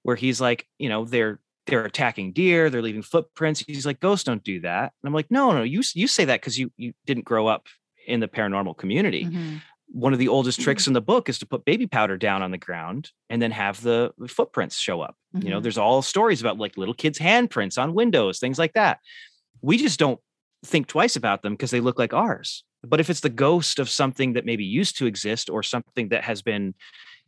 where 0.03 0.15
he's 0.15 0.41
like 0.41 0.67
you 0.79 0.89
know 0.89 1.05
they're 1.05 1.39
they're 1.67 1.85
attacking 1.85 2.33
deer 2.33 2.69
they're 2.69 2.81
leaving 2.81 3.03
footprints 3.03 3.59
he's 3.67 3.85
like 3.85 3.99
ghosts 3.99 4.23
don't 4.23 4.43
do 4.43 4.59
that 4.61 4.93
and 5.01 5.07
i'm 5.07 5.13
like 5.13 5.29
no 5.29 5.51
no 5.51 5.61
you 5.63 5.81
you 5.93 6.07
say 6.07 6.25
that 6.25 6.41
because 6.41 6.57
you 6.57 6.71
you 6.77 6.93
didn't 7.05 7.25
grow 7.25 7.47
up 7.47 7.67
in 8.07 8.19
the 8.19 8.27
paranormal 8.27 8.75
community 8.77 9.25
Mhm. 9.25 9.61
one 9.93 10.13
of 10.13 10.19
the 10.19 10.27
oldest 10.29 10.59
tricks 10.61 10.87
in 10.87 10.93
the 10.93 11.01
book 11.01 11.29
is 11.29 11.37
to 11.39 11.45
put 11.45 11.65
baby 11.65 11.85
powder 11.85 12.17
down 12.17 12.41
on 12.41 12.49
the 12.51 12.57
ground 12.57 13.11
and 13.29 13.41
then 13.41 13.51
have 13.51 13.81
the 13.81 14.11
footprints 14.27 14.77
show 14.77 15.01
up. 15.01 15.15
You 15.33 15.49
know, 15.49 15.59
Mhm. 15.59 15.63
there's 15.63 15.77
all 15.77 16.01
stories 16.01 16.39
about 16.41 16.57
like 16.57 16.77
little 16.77 16.93
kids' 16.95 17.19
handprints 17.19 17.77
on 17.81 17.93
windows, 17.93 18.39
things 18.39 18.57
like 18.57 18.71
that. 18.73 18.99
We 19.61 19.77
just 19.77 19.99
don't 19.99 20.19
think 20.65 20.87
twice 20.87 21.15
about 21.17 21.41
them 21.43 21.53
because 21.53 21.71
they 21.71 21.81
look 21.81 21.99
like 21.99 22.13
ours. 22.13 22.63
But 22.84 23.00
if 23.00 23.10
it's 23.10 23.20
the 23.20 23.30
ghost 23.30 23.80
of 23.80 23.89
something 23.89 24.34
that 24.34 24.46
maybe 24.46 24.63
used 24.63 24.98
to 24.98 25.06
exist 25.06 25.50
or 25.50 25.63
something 25.63 26.10
that 26.10 26.24
has 26.24 26.41
been 26.41 26.74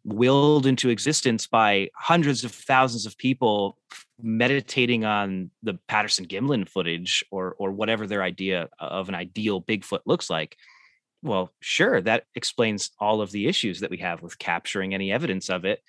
willed 0.03 0.65
into 0.65 0.89
existence 0.89 1.47
by 1.47 1.89
hundreds 1.95 2.43
of 2.43 2.51
thousands 2.51 3.05
of 3.05 3.17
people 3.17 3.77
meditating 4.21 5.05
on 5.05 5.49
the 5.61 5.75
Patterson 5.87 6.25
Gimlin 6.25 6.67
footage 6.67 7.23
or 7.31 7.55
or 7.57 7.71
whatever 7.71 8.05
their 8.05 8.23
idea 8.23 8.69
of 8.79 9.09
an 9.09 9.15
ideal 9.15 9.61
Bigfoot 9.61 10.01
looks 10.05 10.29
like, 10.29 10.57
well, 11.21 11.51
sure, 11.61 12.01
that 12.01 12.25
explains 12.35 12.91
all 12.99 13.21
of 13.21 13.31
the 13.31 13.47
issues 13.47 13.79
that 13.79 13.89
we 13.89 13.97
have 13.97 14.21
with 14.21 14.37
capturing 14.37 14.93
any 14.93 15.11
evidence 15.11 15.49
of 15.49 15.65
it 15.65 15.81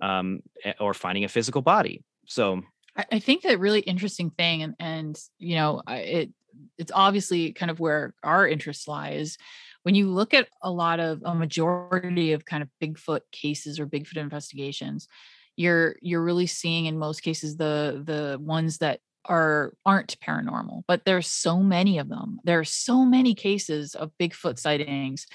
um, 0.00 0.42
or 0.80 0.94
finding 0.94 1.24
a 1.24 1.28
physical 1.28 1.62
body. 1.62 2.02
So, 2.26 2.62
I 2.96 3.20
think 3.20 3.42
that 3.42 3.60
really 3.60 3.80
interesting 3.80 4.30
thing, 4.30 4.62
and 4.62 4.74
and 4.80 5.20
you 5.38 5.54
know, 5.54 5.82
it 5.86 6.30
it's 6.78 6.92
obviously 6.94 7.52
kind 7.52 7.70
of 7.70 7.80
where 7.80 8.14
our 8.22 8.46
interests 8.46 8.88
lie 8.88 9.10
is 9.10 9.36
when 9.82 9.94
you 9.94 10.10
look 10.10 10.34
at 10.34 10.48
a 10.62 10.70
lot 10.70 11.00
of 11.00 11.22
a 11.24 11.34
majority 11.34 12.32
of 12.32 12.44
kind 12.44 12.62
of 12.62 12.68
Bigfoot 12.82 13.20
cases 13.32 13.80
or 13.80 13.86
Bigfoot 13.86 14.16
investigations, 14.16 15.08
you're 15.56 15.96
you're 16.00 16.22
really 16.22 16.46
seeing 16.46 16.86
in 16.86 16.98
most 16.98 17.22
cases 17.22 17.56
the 17.56 18.02
the 18.04 18.38
ones 18.40 18.78
that 18.78 19.00
are 19.24 19.74
aren't 19.84 20.18
paranormal, 20.20 20.82
but 20.86 21.04
there's 21.04 21.26
so 21.26 21.60
many 21.60 21.98
of 21.98 22.08
them. 22.08 22.40
There 22.44 22.58
are 22.58 22.64
so 22.64 23.04
many 23.04 23.34
cases 23.34 23.94
of 23.94 24.12
Bigfoot 24.20 24.58
sightings 24.58 25.26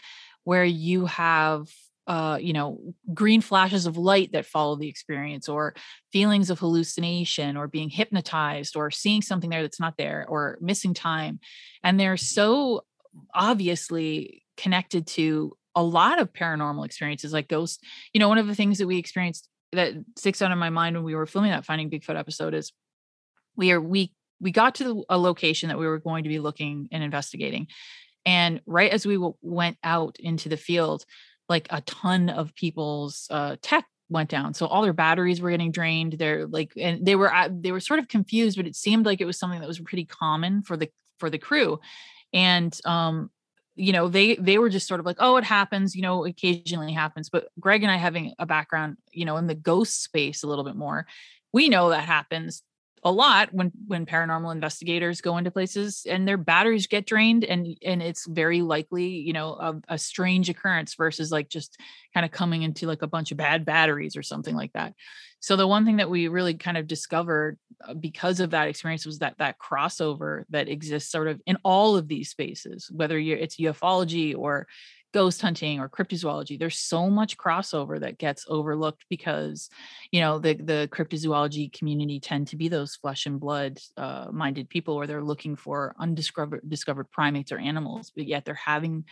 where 0.43 0.65
you 0.65 1.05
have 1.07 1.67
uh 2.07 2.37
you 2.39 2.53
know 2.53 2.79
green 3.13 3.41
flashes 3.41 3.85
of 3.85 3.97
light 3.97 4.31
that 4.31 4.45
follow 4.45 4.75
the 4.75 4.87
experience 4.87 5.49
or 5.49 5.73
feelings 6.11 6.49
of 6.49 6.59
hallucination 6.59 7.57
or 7.57 7.67
being 7.67 7.89
hypnotized 7.89 8.75
or 8.75 8.91
seeing 8.91 9.21
something 9.21 9.49
there 9.49 9.61
that's 9.61 9.79
not 9.79 9.97
there 9.97 10.25
or 10.27 10.57
missing 10.61 10.93
time. 10.93 11.39
And 11.83 11.99
they're 11.99 12.17
so 12.17 12.85
obviously 13.33 14.43
connected 14.57 15.07
to 15.07 15.57
a 15.73 15.83
lot 15.83 16.19
of 16.19 16.31
paranormal 16.31 16.85
experiences 16.85 17.33
like 17.33 17.47
ghosts. 17.47 17.83
You 18.13 18.19
know 18.19 18.29
one 18.29 18.37
of 18.37 18.47
the 18.47 18.55
things 18.55 18.77
that 18.77 18.87
we 18.87 18.97
experienced 18.97 19.49
that 19.71 19.93
sticks 20.17 20.41
out 20.41 20.51
in 20.51 20.57
my 20.57 20.69
mind 20.69 20.95
when 20.95 21.05
we 21.05 21.15
were 21.15 21.25
filming 21.25 21.51
that 21.51 21.65
finding 21.65 21.89
bigfoot 21.89 22.17
episode 22.17 22.53
is 22.53 22.71
we 23.55 23.71
are 23.71 23.81
we 23.81 24.13
we 24.39 24.51
got 24.51 24.75
to 24.75 25.05
a 25.09 25.17
location 25.17 25.69
that 25.69 25.79
we 25.79 25.87
were 25.87 25.99
going 25.99 26.23
to 26.23 26.29
be 26.29 26.39
looking 26.39 26.87
and 26.91 27.03
investigating. 27.03 27.67
And 28.25 28.61
right 28.65 28.91
as 28.91 29.05
we 29.05 29.15
w- 29.15 29.35
went 29.41 29.77
out 29.83 30.17
into 30.19 30.49
the 30.49 30.57
field 30.57 31.05
like 31.49 31.67
a 31.69 31.81
ton 31.81 32.29
of 32.29 32.53
people's 32.55 33.27
uh, 33.29 33.55
tech 33.61 33.85
went 34.09 34.29
down 34.29 34.53
so 34.53 34.67
all 34.67 34.83
their 34.83 34.93
batteries 34.93 35.41
were 35.41 35.49
getting 35.49 35.71
drained 35.71 36.13
they're 36.13 36.45
like 36.45 36.71
and 36.77 37.03
they 37.03 37.15
were 37.15 37.33
uh, 37.33 37.49
they 37.51 37.71
were 37.71 37.79
sort 37.79 37.99
of 37.99 38.07
confused 38.07 38.55
but 38.55 38.67
it 38.67 38.75
seemed 38.75 39.03
like 39.05 39.19
it 39.19 39.25
was 39.25 39.37
something 39.37 39.59
that 39.59 39.67
was 39.67 39.79
pretty 39.79 40.05
common 40.05 40.61
for 40.61 40.77
the 40.77 40.89
for 41.17 41.29
the 41.29 41.39
crew. 41.39 41.79
And 42.33 42.77
um 42.85 43.31
you 43.75 43.91
know 43.91 44.07
they 44.07 44.35
they 44.35 44.57
were 44.57 44.69
just 44.69 44.87
sort 44.87 44.99
of 44.99 45.05
like 45.05 45.17
oh 45.19 45.35
it 45.37 45.43
happens 45.43 45.95
you 45.95 46.01
know 46.01 46.25
occasionally 46.25 46.93
happens 46.93 47.29
but 47.29 47.49
greg 47.59 47.83
and 47.83 47.91
i 47.91 47.97
having 47.97 48.33
a 48.39 48.45
background 48.45 48.95
you 49.11 49.25
know 49.25 49.35
in 49.37 49.47
the 49.47 49.55
ghost 49.55 50.01
space 50.01 50.43
a 50.43 50.47
little 50.47 50.63
bit 50.63 50.77
more 50.77 51.05
we 51.51 51.67
know 51.67 51.89
that 51.89 52.05
happens 52.05 52.63
a 53.05 53.11
lot 53.11 53.53
when 53.53 53.71
when 53.85 54.05
paranormal 54.07 54.51
investigators 54.51 55.21
go 55.21 55.37
into 55.37 55.51
places 55.51 56.07
and 56.09 56.27
their 56.27 56.37
batteries 56.37 56.87
get 56.87 57.05
drained 57.05 57.43
and 57.45 57.77
and 57.85 58.01
it's 58.01 58.25
very 58.25 58.63
likely 58.63 59.05
you 59.05 59.31
know 59.31 59.53
a, 59.53 59.75
a 59.89 59.97
strange 59.97 60.49
occurrence 60.49 60.95
versus 60.95 61.31
like 61.31 61.47
just 61.47 61.79
kind 62.15 62.25
of 62.25 62.31
coming 62.31 62.63
into 62.63 62.87
like 62.87 63.03
a 63.03 63.07
bunch 63.07 63.31
of 63.31 63.37
bad 63.37 63.63
batteries 63.63 64.17
or 64.17 64.23
something 64.23 64.55
like 64.55 64.73
that. 64.73 64.93
So 65.39 65.55
the 65.55 65.67
one 65.67 65.85
thing 65.85 65.97
that 65.97 66.09
we 66.09 66.27
really 66.27 66.55
kind 66.55 66.77
of 66.77 66.87
discovered 66.87 67.59
uh, 67.87 67.93
because 67.93 68.39
of 68.39 68.49
that 68.49 68.67
experience 68.67 69.05
was 69.05 69.19
that 69.19 69.37
that 69.37 69.59
crossover 69.59 70.43
that 70.49 70.67
exists 70.67 71.11
sort 71.11 71.27
of 71.27 71.39
in 71.45 71.57
all 71.63 71.95
of 71.95 72.07
these 72.07 72.29
spaces 72.29 72.89
whether 72.91 73.19
you're 73.19 73.37
it's 73.37 73.57
ufology 73.57 74.35
or 74.35 74.65
ghost 75.15 75.41
hunting 75.41 75.79
or 75.79 75.87
cryptozoology 75.87 76.59
there's 76.59 76.77
so 76.77 77.09
much 77.09 77.37
crossover 77.37 77.97
that 77.97 78.17
gets 78.17 78.45
overlooked 78.49 79.05
because 79.09 79.69
you 80.11 80.19
know 80.19 80.39
the 80.39 80.55
the 80.55 80.89
cryptozoology 80.91 81.71
community 81.71 82.19
tend 82.19 82.49
to 82.49 82.57
be 82.57 82.67
those 82.67 82.97
flesh 82.97 83.25
and 83.25 83.39
blood 83.39 83.79
uh, 83.95 84.27
minded 84.33 84.67
people 84.67 84.97
where 84.97 85.07
they're 85.07 85.23
looking 85.23 85.55
for 85.55 85.95
undiscovered 86.01 86.59
discovered 86.67 87.09
primates 87.11 87.53
or 87.53 87.57
animals 87.57 88.11
but 88.13 88.27
yet 88.27 88.43
they're 88.43 88.55
having 88.55 89.05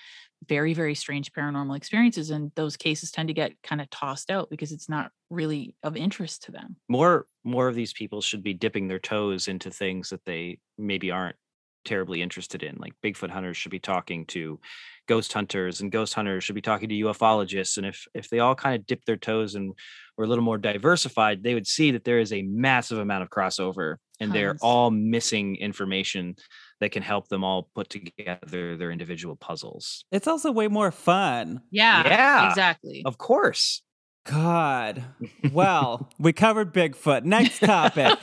very 0.49 0.73
very 0.73 0.93
strange 0.93 1.31
paranormal 1.31 1.77
experiences 1.77 2.31
and 2.31 2.51
those 2.55 2.75
cases 2.75 3.09
tend 3.09 3.29
to 3.29 3.33
get 3.33 3.53
kind 3.63 3.79
of 3.79 3.89
tossed 3.89 4.29
out 4.29 4.49
because 4.49 4.73
it's 4.73 4.89
not 4.89 5.09
really 5.29 5.73
of 5.83 5.95
interest 5.95 6.43
to 6.43 6.51
them. 6.51 6.75
More 6.89 7.27
more 7.45 7.69
of 7.69 7.75
these 7.75 7.93
people 7.93 8.21
should 8.21 8.43
be 8.43 8.53
dipping 8.53 8.89
their 8.89 8.99
toes 8.99 9.47
into 9.47 9.71
things 9.71 10.09
that 10.09 10.25
they 10.25 10.59
maybe 10.77 11.11
aren't 11.11 11.37
terribly 11.83 12.21
interested 12.21 12.63
in. 12.63 12.77
Like 12.77 12.93
Bigfoot 13.03 13.29
hunters 13.29 13.57
should 13.57 13.71
be 13.71 13.79
talking 13.79 14.25
to 14.27 14.59
ghost 15.07 15.33
hunters, 15.33 15.81
and 15.81 15.91
ghost 15.91 16.13
hunters 16.13 16.43
should 16.43 16.55
be 16.55 16.61
talking 16.61 16.89
to 16.89 16.95
ufologists. 16.95 17.77
And 17.77 17.85
if 17.85 18.05
if 18.13 18.29
they 18.29 18.39
all 18.39 18.55
kind 18.55 18.75
of 18.75 18.85
dip 18.85 19.05
their 19.05 19.17
toes 19.17 19.55
and 19.55 19.73
were 20.17 20.25
a 20.25 20.27
little 20.27 20.43
more 20.43 20.57
diversified, 20.57 21.43
they 21.43 21.53
would 21.53 21.67
see 21.67 21.91
that 21.91 22.03
there 22.03 22.19
is 22.19 22.31
a 22.31 22.43
massive 22.43 22.99
amount 22.99 23.23
of 23.23 23.29
crossover, 23.29 23.97
and 24.19 24.31
they're 24.31 24.55
all 24.61 24.91
missing 24.91 25.55
information 25.57 26.35
that 26.79 26.91
can 26.91 27.03
help 27.03 27.27
them 27.29 27.43
all 27.43 27.69
put 27.75 27.89
together 27.89 28.77
their 28.77 28.91
individual 28.91 29.35
puzzles. 29.35 30.05
It's 30.11 30.27
also 30.27 30.51
way 30.51 30.67
more 30.67 30.91
fun. 30.91 31.61
yeah 31.71 32.03
Yeah. 32.07 32.49
exactly 32.49 33.01
Of 33.05 33.17
course. 33.17 33.81
God. 34.23 35.03
Well, 35.51 36.09
we 36.17 36.31
covered 36.33 36.73
Bigfoot. 36.73 37.25
Next 37.25 37.59
topic. 37.59 38.07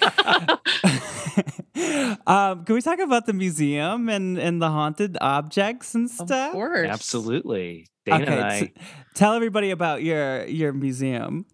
um, 2.26 2.64
can 2.64 2.74
we 2.74 2.80
talk 2.80 2.98
about 2.98 3.26
the 3.26 3.32
museum 3.32 4.08
and, 4.08 4.38
and 4.38 4.60
the 4.60 4.70
haunted 4.70 5.16
objects 5.20 5.94
and 5.94 6.10
stuff? 6.10 6.48
of 6.48 6.52
course 6.52 6.88
Absolutely. 6.88 7.86
Dana 8.06 8.24
and 8.24 8.34
I 8.34 8.56
Okay, 8.56 8.66
t- 8.68 8.72
tell 9.14 9.34
everybody 9.34 9.70
about 9.70 10.02
your 10.02 10.46
your 10.46 10.72
museum. 10.72 11.46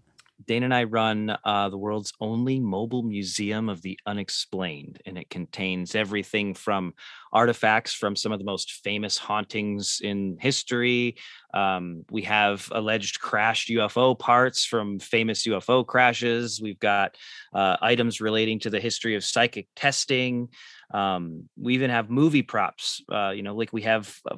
Dana 0.46 0.66
and 0.66 0.74
I 0.74 0.84
run 0.84 1.36
uh, 1.44 1.68
the 1.68 1.78
world's 1.78 2.12
only 2.20 2.60
mobile 2.60 3.02
museum 3.02 3.68
of 3.68 3.82
the 3.82 3.98
unexplained, 4.06 5.00
and 5.04 5.18
it 5.18 5.28
contains 5.28 5.94
everything 5.94 6.54
from 6.54 6.94
artifacts 7.32 7.92
from 7.92 8.16
some 8.16 8.32
of 8.32 8.38
the 8.38 8.44
most 8.44 8.72
famous 8.84 9.18
hauntings 9.18 10.00
in 10.02 10.38
history. 10.40 11.16
Um, 11.52 12.04
we 12.10 12.22
have 12.22 12.68
alleged 12.72 13.20
crashed 13.20 13.68
UFO 13.70 14.18
parts 14.18 14.64
from 14.64 14.98
famous 14.98 15.46
UFO 15.46 15.86
crashes. 15.86 16.60
We've 16.60 16.80
got 16.80 17.16
uh, 17.52 17.76
items 17.80 18.20
relating 18.20 18.60
to 18.60 18.70
the 18.70 18.80
history 18.80 19.16
of 19.16 19.24
psychic 19.24 19.68
testing. 19.74 20.48
Um, 20.92 21.48
we 21.56 21.74
even 21.74 21.90
have 21.90 22.10
movie 22.10 22.42
props. 22.42 23.02
Uh, 23.10 23.30
you 23.30 23.42
know, 23.42 23.54
like 23.56 23.72
we 23.72 23.82
have 23.82 24.18
uh, 24.30 24.36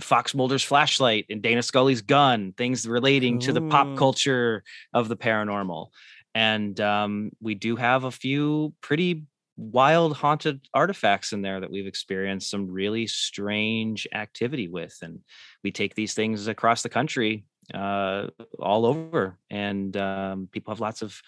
Fox 0.00 0.34
Mulder's 0.34 0.62
flashlight 0.62 1.26
and 1.30 1.42
Dana 1.42 1.62
Scully's 1.62 2.02
gun, 2.02 2.52
things 2.56 2.86
relating 2.86 3.38
to 3.40 3.52
the 3.52 3.60
pop 3.62 3.96
culture 3.96 4.62
of 4.92 5.08
the 5.08 5.16
paranormal. 5.16 5.88
And 6.34 6.78
um, 6.80 7.30
we 7.40 7.54
do 7.54 7.76
have 7.76 8.04
a 8.04 8.10
few 8.10 8.74
pretty 8.80 9.24
wild 9.56 10.16
haunted 10.16 10.60
artifacts 10.72 11.32
in 11.32 11.42
there 11.42 11.60
that 11.60 11.70
we've 11.70 11.86
experienced 11.86 12.50
some 12.50 12.70
really 12.70 13.06
strange 13.06 14.06
activity 14.14 14.68
with. 14.68 14.96
And 15.02 15.20
we 15.64 15.72
take 15.72 15.94
these 15.94 16.14
things 16.14 16.46
across 16.46 16.82
the 16.82 16.88
country, 16.88 17.44
uh, 17.74 18.28
all 18.58 18.86
over. 18.86 19.36
And 19.50 19.96
um, 19.96 20.48
people 20.52 20.72
have 20.72 20.80
lots 20.80 21.02
of 21.02 21.20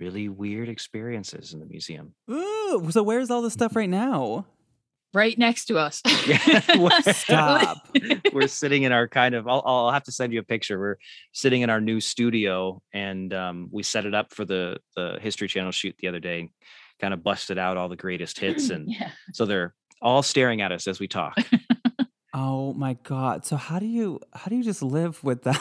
really 0.00 0.28
weird 0.28 0.68
experiences 0.68 1.52
in 1.52 1.60
the 1.60 1.66
museum. 1.66 2.14
Ooh, 2.30 2.88
so 2.90 3.02
where's 3.02 3.30
all 3.30 3.42
this 3.42 3.52
stuff 3.52 3.76
right 3.76 3.90
now? 3.90 4.46
Right 5.16 5.38
next 5.38 5.64
to 5.66 5.78
us 5.78 6.02
Yeah, 6.26 7.00
Stop. 7.12 7.88
we're 8.32 8.46
sitting 8.48 8.82
in 8.82 8.92
our 8.92 9.08
kind 9.08 9.34
of 9.34 9.48
I'll, 9.48 9.62
I'll 9.64 9.90
have 9.90 10.04
to 10.04 10.12
send 10.12 10.32
you 10.32 10.40
a 10.40 10.44
picture 10.44 10.78
we're 10.78 10.98
sitting 11.32 11.62
in 11.62 11.70
our 11.70 11.80
new 11.80 12.00
studio 12.00 12.80
and 12.92 13.32
um, 13.32 13.68
we 13.72 13.82
set 13.82 14.04
it 14.06 14.14
up 14.14 14.32
for 14.32 14.44
the 14.44 14.76
the 14.94 15.18
history 15.20 15.48
channel 15.48 15.72
shoot 15.72 15.96
the 15.98 16.08
other 16.08 16.20
day 16.20 16.50
kind 17.00 17.14
of 17.14 17.22
busted 17.22 17.58
out 17.58 17.76
all 17.76 17.88
the 17.88 17.96
greatest 17.96 18.38
hits 18.38 18.70
and 18.74 18.90
yeah 18.90 19.10
so 19.32 19.46
they're 19.46 19.74
all 20.02 20.22
staring 20.22 20.60
at 20.60 20.72
us 20.72 20.86
as 20.86 21.00
we 21.00 21.08
talk 21.08 21.34
Oh 22.38 22.74
my 22.74 22.98
god. 23.02 23.46
So 23.46 23.56
how 23.56 23.78
do 23.78 23.86
you 23.86 24.20
how 24.34 24.50
do 24.50 24.56
you 24.56 24.62
just 24.62 24.82
live 24.82 25.24
with 25.24 25.44
that? 25.44 25.58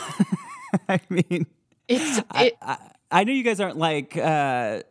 I 0.89 0.99
mean, 1.09 1.47
it's 1.87 2.21
I, 2.29 2.51
I, 2.61 2.77
I 3.09 3.23
know 3.23 3.31
you 3.31 3.43
guys 3.43 3.61
aren't 3.61 3.77
like 3.77 4.17
uh 4.17 4.81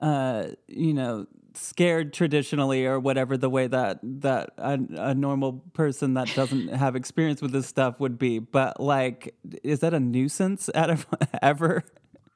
uh 0.00 0.46
you 0.68 0.94
know 0.94 1.26
scared 1.56 2.12
traditionally 2.12 2.86
or 2.86 2.98
whatever 2.98 3.36
the 3.36 3.50
way 3.50 3.66
that 3.66 3.98
that 4.02 4.50
a, 4.58 4.78
a 4.96 5.14
normal 5.14 5.64
person 5.72 6.14
that 6.14 6.32
doesn't 6.34 6.68
have 6.74 6.96
experience 6.96 7.40
with 7.40 7.52
this 7.52 7.66
stuff 7.66 8.00
would 8.00 8.18
be. 8.18 8.38
But 8.38 8.80
like 8.80 9.34
is 9.62 9.80
that 9.80 9.94
a 9.94 10.00
nuisance 10.00 10.68
of 10.68 11.06
ever? 11.42 11.84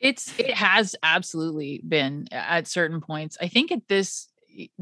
It's 0.01 0.39
it 0.39 0.55
has 0.55 0.95
absolutely 1.03 1.81
been 1.87 2.29
at 2.31 2.67
certain 2.67 3.01
points. 3.01 3.37
I 3.41 3.49
think 3.49 3.73
at 3.73 3.89
this 3.89 4.29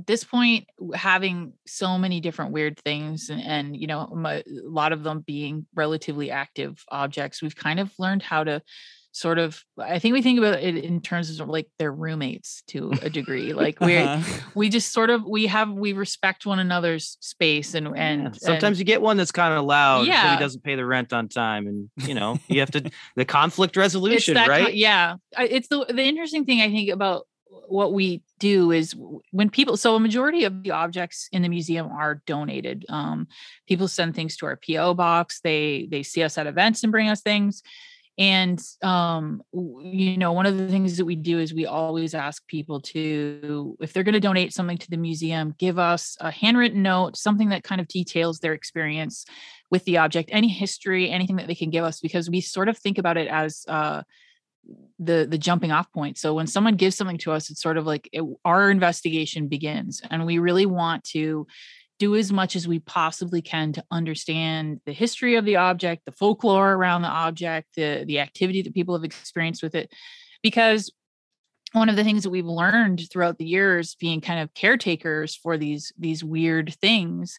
this 0.06 0.24
point 0.24 0.66
having 0.94 1.52
so 1.66 1.98
many 1.98 2.20
different 2.20 2.52
weird 2.52 2.78
things 2.78 3.28
and, 3.28 3.42
and 3.42 3.76
you 3.76 3.86
know 3.86 4.08
a 4.24 4.42
lot 4.46 4.92
of 4.92 5.02
them 5.02 5.20
being 5.20 5.66
relatively 5.74 6.30
active 6.30 6.82
objects 6.88 7.42
we've 7.42 7.56
kind 7.56 7.78
of 7.78 7.92
learned 7.98 8.22
how 8.22 8.42
to 8.42 8.62
sort 9.16 9.38
of 9.38 9.64
i 9.78 9.98
think 9.98 10.12
we 10.12 10.20
think 10.20 10.38
about 10.38 10.62
it 10.62 10.76
in 10.76 11.00
terms 11.00 11.40
of 11.40 11.48
like 11.48 11.66
their 11.78 11.90
roommates 11.90 12.62
to 12.66 12.92
a 13.00 13.08
degree 13.08 13.54
like 13.64 13.80
we're 13.80 14.02
Uh-huh. 14.02 14.50
we 14.54 14.68
just 14.68 14.92
sort 14.92 15.08
of 15.08 15.24
we 15.24 15.46
have 15.46 15.70
we 15.70 15.94
respect 15.94 16.44
one 16.44 16.58
another's 16.58 17.16
space 17.20 17.72
and 17.74 17.88
and 17.96 18.22
Yeah, 18.24 18.30
sometimes 18.32 18.76
and, 18.76 18.78
you 18.80 18.84
get 18.84 19.00
one 19.00 19.16
that's 19.16 19.32
kind 19.32 19.54
of 19.54 19.64
loud 19.64 20.06
Yeah. 20.06 20.34
he 20.34 20.38
doesn't 20.38 20.62
pay 20.62 20.74
the 20.74 20.84
rent 20.84 21.14
on 21.14 21.28
time 21.28 21.66
and 21.66 21.90
you 21.96 22.14
know 22.14 22.38
you 22.48 22.60
have 22.60 22.70
to 22.72 22.90
the 23.16 23.24
conflict 23.24 23.76
resolution 23.78 24.34
that 24.34 24.48
right 24.48 24.74
yeah 24.74 25.14
it's 25.38 25.68
the 25.68 25.86
the 25.88 26.02
interesting 26.04 26.44
thing 26.44 26.60
i 26.60 26.70
think 26.70 26.90
about 26.90 27.26
what 27.68 27.94
we 27.94 28.22
do 28.38 28.70
is 28.70 28.94
when 29.30 29.48
people 29.48 29.78
so 29.78 29.96
a 29.96 30.00
majority 30.00 30.44
of 30.44 30.62
the 30.62 30.72
objects 30.72 31.26
in 31.32 31.40
the 31.40 31.48
museum 31.48 31.86
are 31.90 32.22
donated 32.26 32.84
um 32.90 33.26
people 33.66 33.88
send 33.88 34.14
things 34.14 34.36
to 34.36 34.44
our 34.44 34.58
po 34.68 34.92
box 34.92 35.40
they 35.42 35.88
they 35.90 36.02
see 36.02 36.22
us 36.22 36.36
at 36.36 36.46
events 36.46 36.82
and 36.82 36.92
bring 36.92 37.08
us 37.08 37.22
things 37.22 37.62
and 38.18 38.62
um 38.82 39.42
you 39.52 40.16
know 40.16 40.32
one 40.32 40.46
of 40.46 40.56
the 40.56 40.68
things 40.68 40.96
that 40.96 41.04
we 41.04 41.14
do 41.14 41.38
is 41.38 41.52
we 41.52 41.66
always 41.66 42.14
ask 42.14 42.46
people 42.46 42.80
to 42.80 43.76
if 43.80 43.92
they're 43.92 44.02
going 44.02 44.14
to 44.14 44.20
donate 44.20 44.52
something 44.52 44.78
to 44.78 44.88
the 44.90 44.96
museum 44.96 45.54
give 45.58 45.78
us 45.78 46.16
a 46.20 46.30
handwritten 46.30 46.82
note 46.82 47.16
something 47.16 47.50
that 47.50 47.62
kind 47.62 47.80
of 47.80 47.88
details 47.88 48.38
their 48.38 48.54
experience 48.54 49.24
with 49.70 49.84
the 49.84 49.98
object 49.98 50.30
any 50.32 50.48
history 50.48 51.10
anything 51.10 51.36
that 51.36 51.46
they 51.46 51.54
can 51.54 51.70
give 51.70 51.84
us 51.84 52.00
because 52.00 52.30
we 52.30 52.40
sort 52.40 52.68
of 52.68 52.78
think 52.78 52.98
about 52.98 53.16
it 53.16 53.28
as 53.28 53.64
uh 53.68 54.02
the 54.98 55.26
the 55.28 55.38
jumping 55.38 55.72
off 55.72 55.92
point. 55.92 56.18
So 56.18 56.34
when 56.34 56.46
someone 56.46 56.76
gives 56.76 56.96
something 56.96 57.18
to 57.18 57.32
us 57.32 57.50
it's 57.50 57.60
sort 57.60 57.76
of 57.76 57.86
like 57.86 58.08
it, 58.12 58.22
our 58.44 58.70
investigation 58.70 59.48
begins 59.48 60.00
and 60.10 60.26
we 60.26 60.38
really 60.38 60.66
want 60.66 61.04
to 61.04 61.46
do 61.98 62.14
as 62.14 62.32
much 62.32 62.56
as 62.56 62.68
we 62.68 62.78
possibly 62.78 63.40
can 63.40 63.72
to 63.72 63.84
understand 63.90 64.80
the 64.84 64.92
history 64.92 65.36
of 65.36 65.44
the 65.44 65.56
object 65.56 66.04
the 66.04 66.12
folklore 66.12 66.72
around 66.72 67.02
the 67.02 67.08
object 67.08 67.68
the 67.76 68.04
the 68.06 68.20
activity 68.20 68.62
that 68.62 68.74
people 68.74 68.94
have 68.94 69.04
experienced 69.04 69.62
with 69.62 69.74
it. 69.74 69.90
Because 70.42 70.92
one 71.72 71.88
of 71.88 71.96
the 71.96 72.04
things 72.04 72.22
that 72.22 72.30
we've 72.30 72.46
learned 72.46 73.02
throughout 73.10 73.38
the 73.38 73.44
years 73.44 73.96
being 73.96 74.20
kind 74.20 74.40
of 74.40 74.54
caretakers 74.54 75.34
for 75.34 75.56
these 75.56 75.92
these 75.98 76.22
weird 76.22 76.74
things 76.80 77.38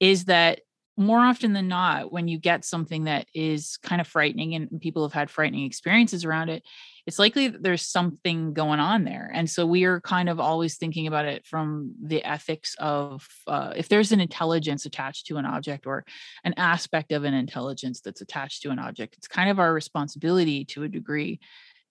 is 0.00 0.24
that 0.26 0.60
more 0.96 1.18
often 1.18 1.52
than 1.52 1.68
not 1.68 2.10
when 2.10 2.26
you 2.26 2.38
get 2.38 2.64
something 2.64 3.04
that 3.04 3.26
is 3.34 3.76
kind 3.82 4.00
of 4.00 4.06
frightening 4.06 4.54
and 4.54 4.80
people 4.80 5.02
have 5.02 5.12
had 5.12 5.30
frightening 5.30 5.66
experiences 5.66 6.24
around 6.24 6.48
it 6.48 6.62
it's 7.06 7.18
likely 7.18 7.48
that 7.48 7.62
there's 7.62 7.86
something 7.86 8.52
going 8.52 8.80
on 8.80 9.04
there 9.04 9.30
and 9.34 9.48
so 9.48 9.64
we 9.66 9.84
are 9.84 10.00
kind 10.00 10.28
of 10.28 10.40
always 10.40 10.76
thinking 10.76 11.06
about 11.06 11.24
it 11.24 11.46
from 11.46 11.94
the 12.02 12.22
ethics 12.24 12.74
of 12.78 13.26
uh, 13.46 13.72
if 13.76 13.88
there's 13.88 14.12
an 14.12 14.20
intelligence 14.20 14.86
attached 14.86 15.26
to 15.26 15.36
an 15.36 15.46
object 15.46 15.86
or 15.86 16.04
an 16.44 16.54
aspect 16.56 17.12
of 17.12 17.24
an 17.24 17.34
intelligence 17.34 18.00
that's 18.00 18.20
attached 18.20 18.62
to 18.62 18.70
an 18.70 18.78
object 18.78 19.14
it's 19.16 19.28
kind 19.28 19.50
of 19.50 19.58
our 19.58 19.72
responsibility 19.72 20.64
to 20.64 20.82
a 20.82 20.88
degree 20.88 21.38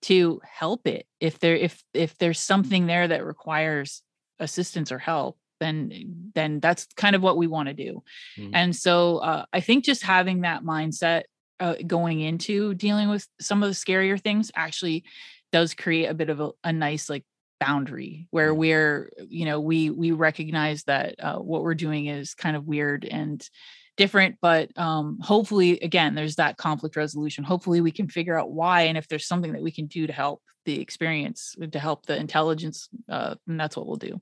to 0.02 0.40
help 0.44 0.86
it 0.86 1.06
if 1.20 1.38
there 1.38 1.56
if 1.56 1.82
if 1.94 2.16
there's 2.18 2.38
something 2.38 2.86
there 2.86 3.08
that 3.08 3.24
requires 3.24 4.02
assistance 4.38 4.92
or 4.92 4.98
help 4.98 5.38
then 5.58 6.30
then 6.34 6.60
that's 6.60 6.86
kind 6.96 7.16
of 7.16 7.22
what 7.22 7.38
we 7.38 7.46
want 7.46 7.68
to 7.68 7.74
do 7.74 8.02
Mhm. 8.38 8.50
and 8.52 8.76
so 8.76 9.18
uh, 9.18 9.44
i 9.54 9.60
think 9.60 9.84
just 9.84 10.02
having 10.02 10.42
that 10.42 10.62
mindset 10.62 11.22
uh, 11.60 11.74
going 11.86 12.20
into 12.20 12.74
dealing 12.74 13.08
with 13.08 13.26
some 13.40 13.62
of 13.62 13.68
the 13.68 13.74
scarier 13.74 14.20
things 14.20 14.50
actually 14.54 15.04
does 15.52 15.74
create 15.74 16.06
a 16.06 16.14
bit 16.14 16.30
of 16.30 16.40
a, 16.40 16.50
a 16.64 16.72
nice 16.72 17.08
like 17.08 17.24
boundary 17.58 18.26
where 18.30 18.52
Mm. 18.52 18.54
we're 18.54 19.10
you 19.28 19.46
know 19.46 19.60
we 19.60 19.88
we 19.90 20.12
recognize 20.12 20.84
that 20.84 21.14
uh, 21.18 21.38
what 21.38 21.62
we're 21.62 21.74
doing 21.74 22.06
is 22.06 22.34
kind 22.34 22.54
of 22.54 22.66
weird 22.66 23.04
and 23.06 23.48
different 23.96 24.36
but 24.42 24.76
um 24.78 25.18
hopefully 25.22 25.80
again 25.80 26.14
there's 26.14 26.36
that 26.36 26.58
conflict 26.58 26.96
resolution 26.96 27.44
hopefully 27.44 27.80
we 27.80 27.90
can 27.90 28.08
figure 28.08 28.38
out 28.38 28.50
why 28.52 28.82
and 28.82 28.98
if 28.98 29.08
there's 29.08 29.26
something 29.26 29.52
that 29.54 29.62
we 29.62 29.70
can 29.70 29.86
do 29.86 30.06
to 30.06 30.12
help 30.12 30.42
the 30.66 30.80
experience 30.80 31.54
to 31.72 31.78
help 31.78 32.04
the 32.04 32.16
intelligence 32.16 32.88
uh 33.08 33.34
and 33.46 33.58
that's 33.58 33.74
what 33.76 33.86
we'll 33.86 33.96
do 33.96 34.20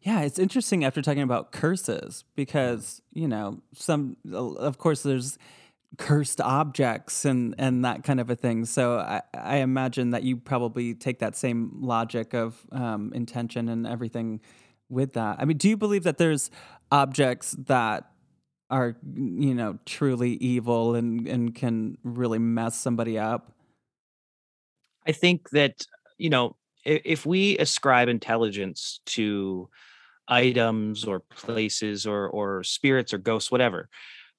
Yeah, 0.00 0.22
it's 0.22 0.38
interesting 0.38 0.84
after 0.84 1.02
talking 1.02 1.22
about 1.22 1.52
curses 1.52 2.24
because, 2.34 3.02
you 3.12 3.28
know, 3.28 3.60
some, 3.74 4.16
of 4.32 4.78
course, 4.78 5.02
there's 5.02 5.36
cursed 5.98 6.40
objects 6.40 7.24
and 7.24 7.54
and 7.58 7.84
that 7.84 8.04
kind 8.04 8.20
of 8.20 8.30
a 8.30 8.36
thing. 8.36 8.64
So 8.64 8.98
I, 8.98 9.22
I 9.34 9.56
imagine 9.56 10.10
that 10.10 10.22
you 10.22 10.36
probably 10.36 10.94
take 10.94 11.18
that 11.18 11.36
same 11.36 11.72
logic 11.80 12.34
of 12.34 12.64
um, 12.72 13.12
intention 13.14 13.68
and 13.68 13.86
everything 13.86 14.40
with 14.88 15.14
that. 15.14 15.36
I 15.38 15.44
mean, 15.44 15.56
do 15.56 15.68
you 15.68 15.76
believe 15.76 16.04
that 16.04 16.18
there's 16.18 16.50
objects 16.90 17.56
that 17.66 18.10
are 18.70 18.96
you 19.14 19.54
know 19.54 19.78
truly 19.84 20.32
evil 20.34 20.94
and 20.94 21.26
and 21.26 21.54
can 21.54 21.98
really 22.04 22.38
mess 22.38 22.76
somebody 22.76 23.18
up? 23.18 23.52
I 25.06 25.12
think 25.12 25.50
that 25.50 25.86
you 26.18 26.30
know 26.30 26.56
if, 26.84 27.26
we 27.26 27.58
ascribe 27.58 28.08
intelligence 28.08 29.00
to 29.06 29.68
items 30.28 31.04
or 31.04 31.20
places 31.20 32.06
or 32.06 32.28
or 32.28 32.62
spirits 32.62 33.12
or 33.12 33.18
ghosts, 33.18 33.50
whatever, 33.50 33.88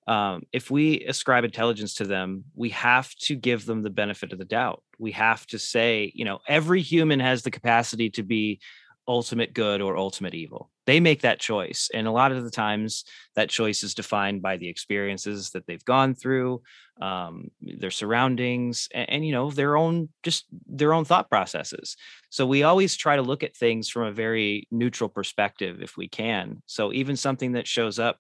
um, 0.08 0.44
if 0.52 0.72
we 0.72 1.02
ascribe 1.06 1.44
intelligence 1.44 1.96
to 1.96 2.06
them, 2.06 2.46
we 2.56 2.70
have 2.70 3.14
to 3.22 3.36
give 3.36 3.66
them 3.66 3.82
the 3.82 3.90
benefit 3.90 4.34
of 4.34 4.40
the 4.40 4.46
doubt. 4.46 4.84
We 4.98 5.12
have 5.12 5.46
to 5.48 5.60
say, 5.60 6.12
you 6.16 6.26
know, 6.26 6.40
every 6.48 6.82
human 6.82 7.20
has 7.20 7.44
the 7.44 7.52
capacity 7.52 8.10
to 8.12 8.24
be 8.24 8.60
ultimate 9.08 9.54
good 9.54 9.82
or 9.82 9.98
ultimate 9.98 10.34
evil. 10.34 10.70
They 10.86 11.00
make 11.00 11.22
that 11.22 11.40
choice. 11.40 11.90
And 11.94 12.08
a 12.08 12.12
lot 12.12 12.32
of 12.32 12.44
the 12.44 12.52
times 12.52 13.04
that 13.36 13.50
choice 13.50 13.84
is 13.84 13.94
defined 13.94 14.42
by 14.42 14.58
the 14.58 14.70
experiences 14.70 15.52
that 15.52 15.66
they've 15.68 15.84
gone 15.84 16.16
through, 16.16 16.62
um, 17.02 17.50
their 17.62 17.92
surroundings, 17.92 18.88
and, 18.94 19.10
and, 19.10 19.26
you 19.26 19.32
know, 19.32 19.52
their 19.52 19.76
own 19.76 20.10
just 20.24 20.46
their 20.68 20.94
own 20.94 21.06
thought 21.06 21.30
processes. 21.30 21.96
So 22.30 22.46
we 22.46 22.64
always 22.64 22.96
try 22.96 23.16
to 23.16 23.22
look 23.22 23.44
at 23.44 23.56
things 23.56 23.90
from 23.90 24.04
a 24.04 24.12
very 24.12 24.68
neutral 24.72 25.10
perspective 25.10 25.82
if 25.82 25.98
we 25.98 26.08
can. 26.08 26.62
So 26.66 26.94
even 26.94 27.16
something 27.16 27.54
that 27.54 27.68
shows 27.68 28.00
up 28.00 28.20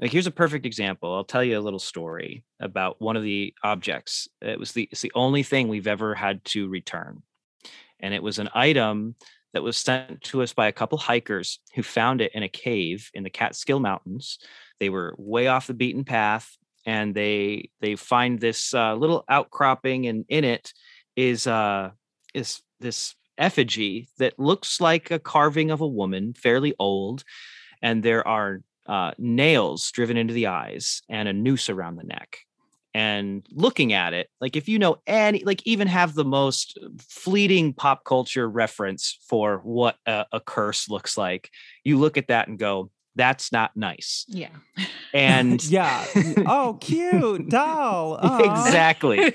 like 0.00 0.12
here's 0.12 0.26
a 0.26 0.32
perfect 0.32 0.64
example. 0.64 1.14
I'll 1.14 1.24
tell 1.24 1.44
you 1.44 1.58
a 1.58 1.60
little 1.60 1.78
story 1.78 2.42
about 2.58 3.00
one 3.00 3.16
of 3.16 3.22
the 3.22 3.54
objects. 3.62 4.28
It 4.40 4.58
was 4.58 4.72
the 4.72 4.88
it's 4.90 5.02
the 5.02 5.12
only 5.14 5.42
thing 5.42 5.68
we've 5.68 5.86
ever 5.86 6.14
had 6.14 6.44
to 6.46 6.68
return. 6.68 7.22
And 8.00 8.14
it 8.14 8.22
was 8.22 8.38
an 8.38 8.48
item 8.54 9.14
that 9.52 9.62
was 9.62 9.76
sent 9.76 10.22
to 10.22 10.42
us 10.42 10.54
by 10.54 10.68
a 10.68 10.72
couple 10.72 10.96
hikers 10.96 11.60
who 11.74 11.82
found 11.82 12.20
it 12.20 12.32
in 12.34 12.42
a 12.42 12.48
cave 12.48 13.10
in 13.12 13.24
the 13.24 13.30
Catskill 13.30 13.80
Mountains. 13.80 14.38
They 14.78 14.88
were 14.88 15.14
way 15.18 15.48
off 15.48 15.66
the 15.66 15.74
beaten 15.74 16.04
path 16.04 16.56
and 16.86 17.14
they 17.14 17.68
they 17.80 17.96
find 17.96 18.40
this 18.40 18.72
uh, 18.72 18.94
little 18.94 19.24
outcropping 19.28 20.06
and 20.06 20.24
in 20.28 20.44
it 20.44 20.72
is 21.14 21.46
uh 21.46 21.90
is 22.32 22.62
this 22.78 23.14
effigy 23.36 24.08
that 24.18 24.38
looks 24.38 24.80
like 24.80 25.10
a 25.10 25.18
carving 25.18 25.70
of 25.70 25.80
a 25.80 25.86
woman 25.86 26.32
fairly 26.32 26.74
old 26.78 27.24
and 27.82 28.02
there 28.02 28.26
are 28.26 28.60
uh, 28.90 29.12
nails 29.18 29.90
driven 29.92 30.16
into 30.16 30.34
the 30.34 30.46
eyes 30.48 31.00
and 31.08 31.28
a 31.28 31.32
noose 31.32 31.70
around 31.70 31.96
the 31.96 32.04
neck 32.04 32.38
and 32.92 33.46
looking 33.52 33.92
at 33.92 34.12
it 34.12 34.28
like 34.40 34.56
if 34.56 34.68
you 34.68 34.76
know 34.76 34.96
any 35.06 35.44
like 35.44 35.62
even 35.64 35.86
have 35.86 36.14
the 36.14 36.24
most 36.24 36.76
fleeting 36.98 37.72
pop 37.72 38.02
culture 38.04 38.50
reference 38.50 39.16
for 39.28 39.58
what 39.62 39.94
a, 40.06 40.26
a 40.32 40.40
curse 40.40 40.88
looks 40.90 41.16
like 41.16 41.50
you 41.84 41.96
look 41.96 42.16
at 42.18 42.26
that 42.26 42.48
and 42.48 42.58
go 42.58 42.90
that's 43.14 43.52
not 43.52 43.70
nice 43.76 44.24
Yeah. 44.28 44.48
and 45.14 45.62
yeah. 45.78 46.04
Oh, 46.46 46.78
cute 46.80 47.48
doll. 47.48 48.14
Aw. 48.22 48.66
exactly 48.66 49.32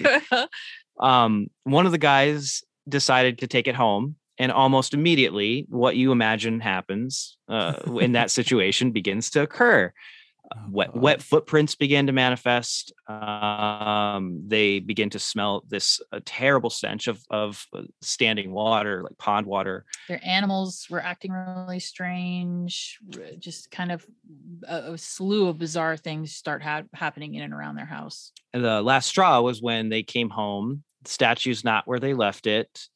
um 0.99 1.47
one 1.63 1.85
of 1.85 1.93
the 1.93 1.97
guys 1.97 2.61
decided 2.89 3.39
to 3.39 3.47
take 3.47 3.67
it 3.67 3.75
home 3.75 4.15
and 4.37 4.51
almost 4.51 4.93
immediately 4.93 5.65
what 5.69 5.95
you 5.95 6.11
imagine 6.11 6.59
happens 6.59 7.37
uh, 7.47 7.73
in 8.01 8.11
that 8.13 8.31
situation 8.39 8.91
begins 8.91 9.29
to 9.31 9.41
occur 9.41 9.93
Oh, 10.55 10.59
wet 10.69 10.93
God. 10.93 11.01
wet 11.01 11.21
footprints 11.23 11.73
begin 11.73 12.05
to 12.05 12.13
manifest 12.13 12.93
um, 13.07 14.43
they 14.47 14.79
begin 14.79 15.09
to 15.09 15.17
smell 15.17 15.63
this 15.67 15.99
uh, 16.11 16.19
terrible 16.23 16.69
stench 16.69 17.07
of 17.07 17.19
of 17.31 17.65
uh, 17.73 17.81
standing 18.01 18.51
water 18.51 19.01
like 19.01 19.17
pond 19.17 19.47
water 19.47 19.85
Their 20.07 20.21
animals 20.23 20.85
were 20.89 21.01
acting 21.01 21.31
really 21.31 21.79
strange. 21.79 22.99
Just 23.39 23.71
kind 23.71 23.91
of 23.91 24.05
a, 24.67 24.93
a 24.93 24.97
slew 24.99 25.47
of 25.47 25.57
bizarre 25.57 25.97
things 25.97 26.33
start 26.35 26.61
ha- 26.61 26.83
happening 26.93 27.33
in 27.33 27.41
and 27.41 27.51
around 27.53 27.75
their 27.75 27.85
house. 27.85 28.31
and 28.53 28.63
the 28.63 28.81
last 28.83 29.07
straw 29.07 29.41
was 29.41 29.63
when 29.63 29.89
they 29.89 30.03
came 30.03 30.29
home 30.29 30.83
the 31.03 31.09
statue's 31.09 31.63
not 31.63 31.87
where 31.87 31.99
they 31.99 32.13
left 32.13 32.47
it 32.47 32.87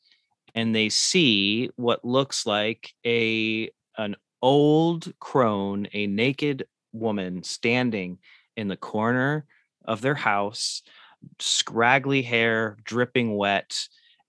and 0.60 0.76
they 0.76 0.90
see 0.90 1.70
what 1.78 2.04
looks 2.04 2.46
like 2.46 2.94
a 3.06 3.70
an 3.98 4.16
old 4.42 5.12
crone 5.20 5.88
a 5.94 6.06
naked 6.08 6.66
woman 6.92 7.44
standing 7.44 8.18
in 8.58 8.68
the 8.68 8.78
corner 8.78 9.46
of 9.86 10.02
their 10.02 10.16
house 10.16 10.82
scraggly 11.40 12.22
hair 12.22 12.78
dripping 12.84 13.36
wet 13.36 13.76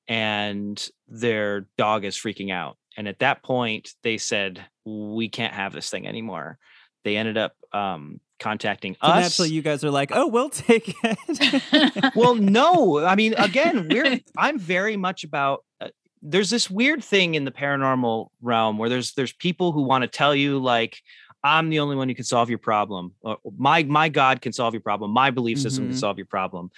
and 0.09 0.89
their 1.09 1.66
dog 1.78 2.05
is 2.05 2.16
freaking 2.16 2.51
out. 2.53 2.76
And 2.97 3.07
at 3.09 3.20
that 3.20 3.43
point 3.43 3.95
they 4.03 4.18
said 4.18 4.61
we 4.85 5.28
can't 5.28 5.55
have 5.55 5.72
this 5.72 5.91
thing 5.91 6.07
anymore. 6.07 6.59
They 7.05 7.16
ended 7.16 7.39
up 7.39 7.55
um, 7.72 8.20
contacting 8.41 8.97
So 9.03 9.09
us. 9.09 9.22
naturally, 9.22 9.51
you 9.55 9.62
guys 9.62 9.85
are 9.85 9.91
like, 9.91 10.11
oh, 10.12 10.26
we'll 10.26 10.51
take 10.51 10.95
it. 11.03 12.14
well 12.16 12.35
no 12.35 12.99
i 13.05 13.14
mean 13.14 13.35
again 13.35 13.89
we're 13.89 14.18
i'm 14.37 14.59
very 14.59 14.97
much 14.97 15.22
about 15.24 15.64
uh, 15.81 15.89
there's 16.23 16.51
this 16.51 16.71
weird 16.71 17.03
thing 17.03 17.35
in 17.35 17.45
the 17.45 17.51
paranormal 17.51 18.29
realm 18.43 18.79
where 18.79 18.89
there's 18.89 19.12
there's 19.14 19.33
people 19.33 19.73
who 19.73 19.83
want 19.83 20.03
to 20.03 20.09
tell 20.09 20.35
you 20.35 20.59
like 20.59 21.01
i'm 21.43 21.71
the 21.71 21.81
only 21.81 21.97
one 21.97 22.09
who 22.09 22.14
can 22.14 22.25
solve 22.25 22.51
your 22.51 22.59
problem 22.59 23.14
my 23.57 23.83
my 23.85 24.09
god 24.09 24.41
can 24.43 24.53
solve 24.53 24.75
your 24.75 24.83
problem. 24.83 25.11
My 25.11 25.31
belief 25.31 25.59
system 25.59 25.87
can 25.87 25.95
Mhm. 25.95 25.99
solve 25.99 26.18
your 26.18 26.27
problem. 26.27 26.71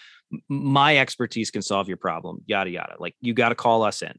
My 0.49 0.99
expertise 0.99 1.51
can 1.51 1.63
solve 1.63 1.89
your 1.89 1.97
problem 1.97 2.43
yada 2.47 2.71
yada. 2.71 2.95
Like 2.99 3.17
you 3.21 3.35
got 3.35 3.49
to 3.51 3.55
call 3.55 3.83
us 3.83 4.03
in. 4.03 4.19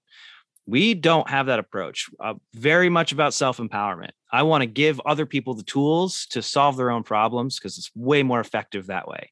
We 0.66 0.94
don't 0.94 1.30
have 1.30 1.48
that 1.48 1.60
approach 1.60 2.10
uh, 2.20 2.36
very 2.54 2.90
much 2.90 3.12
about 3.12 3.34
self-empowerment. 3.34 4.12
I 4.32 4.44
want 4.44 4.62
to 4.62 4.66
give 4.66 5.02
other 5.06 5.26
people 5.26 5.54
the 5.56 5.64
tools 5.64 6.26
to 6.32 6.42
solve 6.42 6.78
their 6.78 6.90
own 6.92 7.04
problems 7.04 7.60
because 7.60 7.78
it's 7.78 7.92
way 7.96 8.24
more 8.24 8.40
effective 8.40 8.88
that 8.88 9.08
way. 9.08 9.32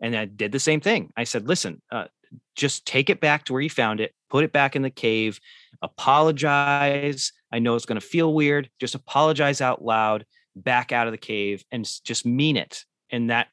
And 0.00 0.14
I 0.16 0.24
did 0.26 0.52
the 0.52 0.60
same 0.60 0.80
thing. 0.80 1.12
I 1.16 1.24
said, 1.24 1.48
listen, 1.48 1.82
uh, 1.90 2.06
just 2.54 2.86
take 2.86 3.10
it 3.10 3.20
back 3.20 3.44
to 3.44 3.52
where 3.52 3.62
you 3.62 3.70
found 3.70 4.00
it, 4.00 4.14
put 4.30 4.44
it 4.44 4.52
back 4.52 4.76
in 4.76 4.82
the 4.82 4.90
cave, 4.90 5.40
apologize. 5.82 7.32
I 7.52 7.58
know 7.58 7.74
it's 7.74 7.86
going 7.86 8.00
to 8.00 8.06
feel 8.06 8.32
weird. 8.32 8.70
Just 8.80 8.94
apologize 8.94 9.60
out 9.60 9.84
loud, 9.84 10.24
back 10.56 10.92
out 10.92 11.06
of 11.06 11.12
the 11.12 11.18
cave, 11.18 11.64
and 11.70 11.88
just 12.04 12.24
mean 12.24 12.56
it. 12.56 12.84
And 13.10 13.30
that 13.30 13.48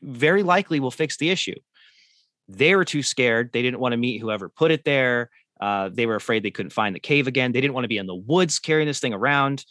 very 0.00 0.42
likely 0.42 0.80
will 0.80 0.90
fix 0.90 1.16
the 1.16 1.30
issue. 1.30 1.56
They 2.48 2.74
were 2.74 2.84
too 2.84 3.02
scared. 3.02 3.50
They 3.52 3.62
didn't 3.62 3.80
want 3.80 3.92
to 3.92 3.96
meet 3.96 4.20
whoever 4.20 4.48
put 4.48 4.70
it 4.70 4.84
there. 4.84 5.30
Uh, 5.60 5.90
they 5.92 6.06
were 6.06 6.16
afraid 6.16 6.42
they 6.42 6.50
couldn't 6.50 6.70
find 6.70 6.94
the 6.94 7.00
cave 7.00 7.26
again. 7.26 7.52
They 7.52 7.60
didn't 7.60 7.74
want 7.74 7.84
to 7.84 7.88
be 7.88 7.98
in 7.98 8.06
the 8.06 8.14
woods 8.14 8.58
carrying 8.58 8.86
this 8.86 9.00
thing 9.00 9.14
around. 9.14 9.64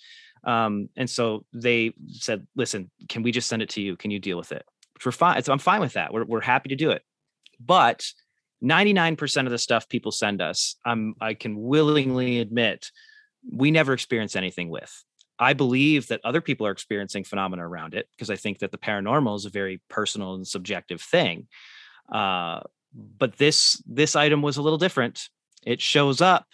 Um, 0.43 0.89
and 0.95 1.09
so 1.09 1.45
they 1.53 1.93
said, 2.07 2.47
listen, 2.55 2.89
can 3.09 3.23
we 3.23 3.31
just 3.31 3.49
send 3.49 3.61
it 3.61 3.69
to 3.69 3.81
you? 3.81 3.97
Can 3.97 4.09
you 4.09 4.19
deal 4.19 4.37
with 4.37 4.51
it? 4.51 4.63
Which 4.93 5.05
we're 5.05 5.11
fine. 5.11 5.43
So 5.43 5.51
I'm 5.51 5.59
fine 5.59 5.81
with 5.81 5.93
that. 5.93 6.13
We're, 6.13 6.23
we're 6.23 6.41
happy 6.41 6.69
to 6.69 6.75
do 6.75 6.91
it. 6.91 7.03
But 7.59 8.09
99% 8.63 9.45
of 9.45 9.51
the 9.51 9.57
stuff 9.57 9.89
people 9.89 10.11
send 10.11 10.41
us, 10.41 10.75
I'm, 10.85 11.15
I 11.19 11.33
can 11.33 11.59
willingly 11.61 12.39
admit, 12.39 12.91
we 13.51 13.71
never 13.71 13.93
experience 13.93 14.35
anything 14.35 14.69
with. 14.69 15.03
I 15.39 15.53
believe 15.53 16.07
that 16.07 16.21
other 16.23 16.41
people 16.41 16.67
are 16.67 16.71
experiencing 16.71 17.23
phenomena 17.23 17.67
around 17.67 17.95
it 17.95 18.07
because 18.11 18.29
I 18.29 18.35
think 18.35 18.59
that 18.59 18.71
the 18.71 18.77
paranormal 18.77 19.35
is 19.35 19.45
a 19.45 19.49
very 19.49 19.81
personal 19.89 20.35
and 20.35 20.47
subjective 20.47 21.01
thing. 21.01 21.47
Uh, 22.11 22.59
but 22.93 23.37
this 23.37 23.81
this 23.87 24.15
item 24.15 24.43
was 24.43 24.57
a 24.57 24.61
little 24.61 24.77
different. 24.77 25.29
It 25.65 25.81
shows 25.81 26.21
up, 26.21 26.45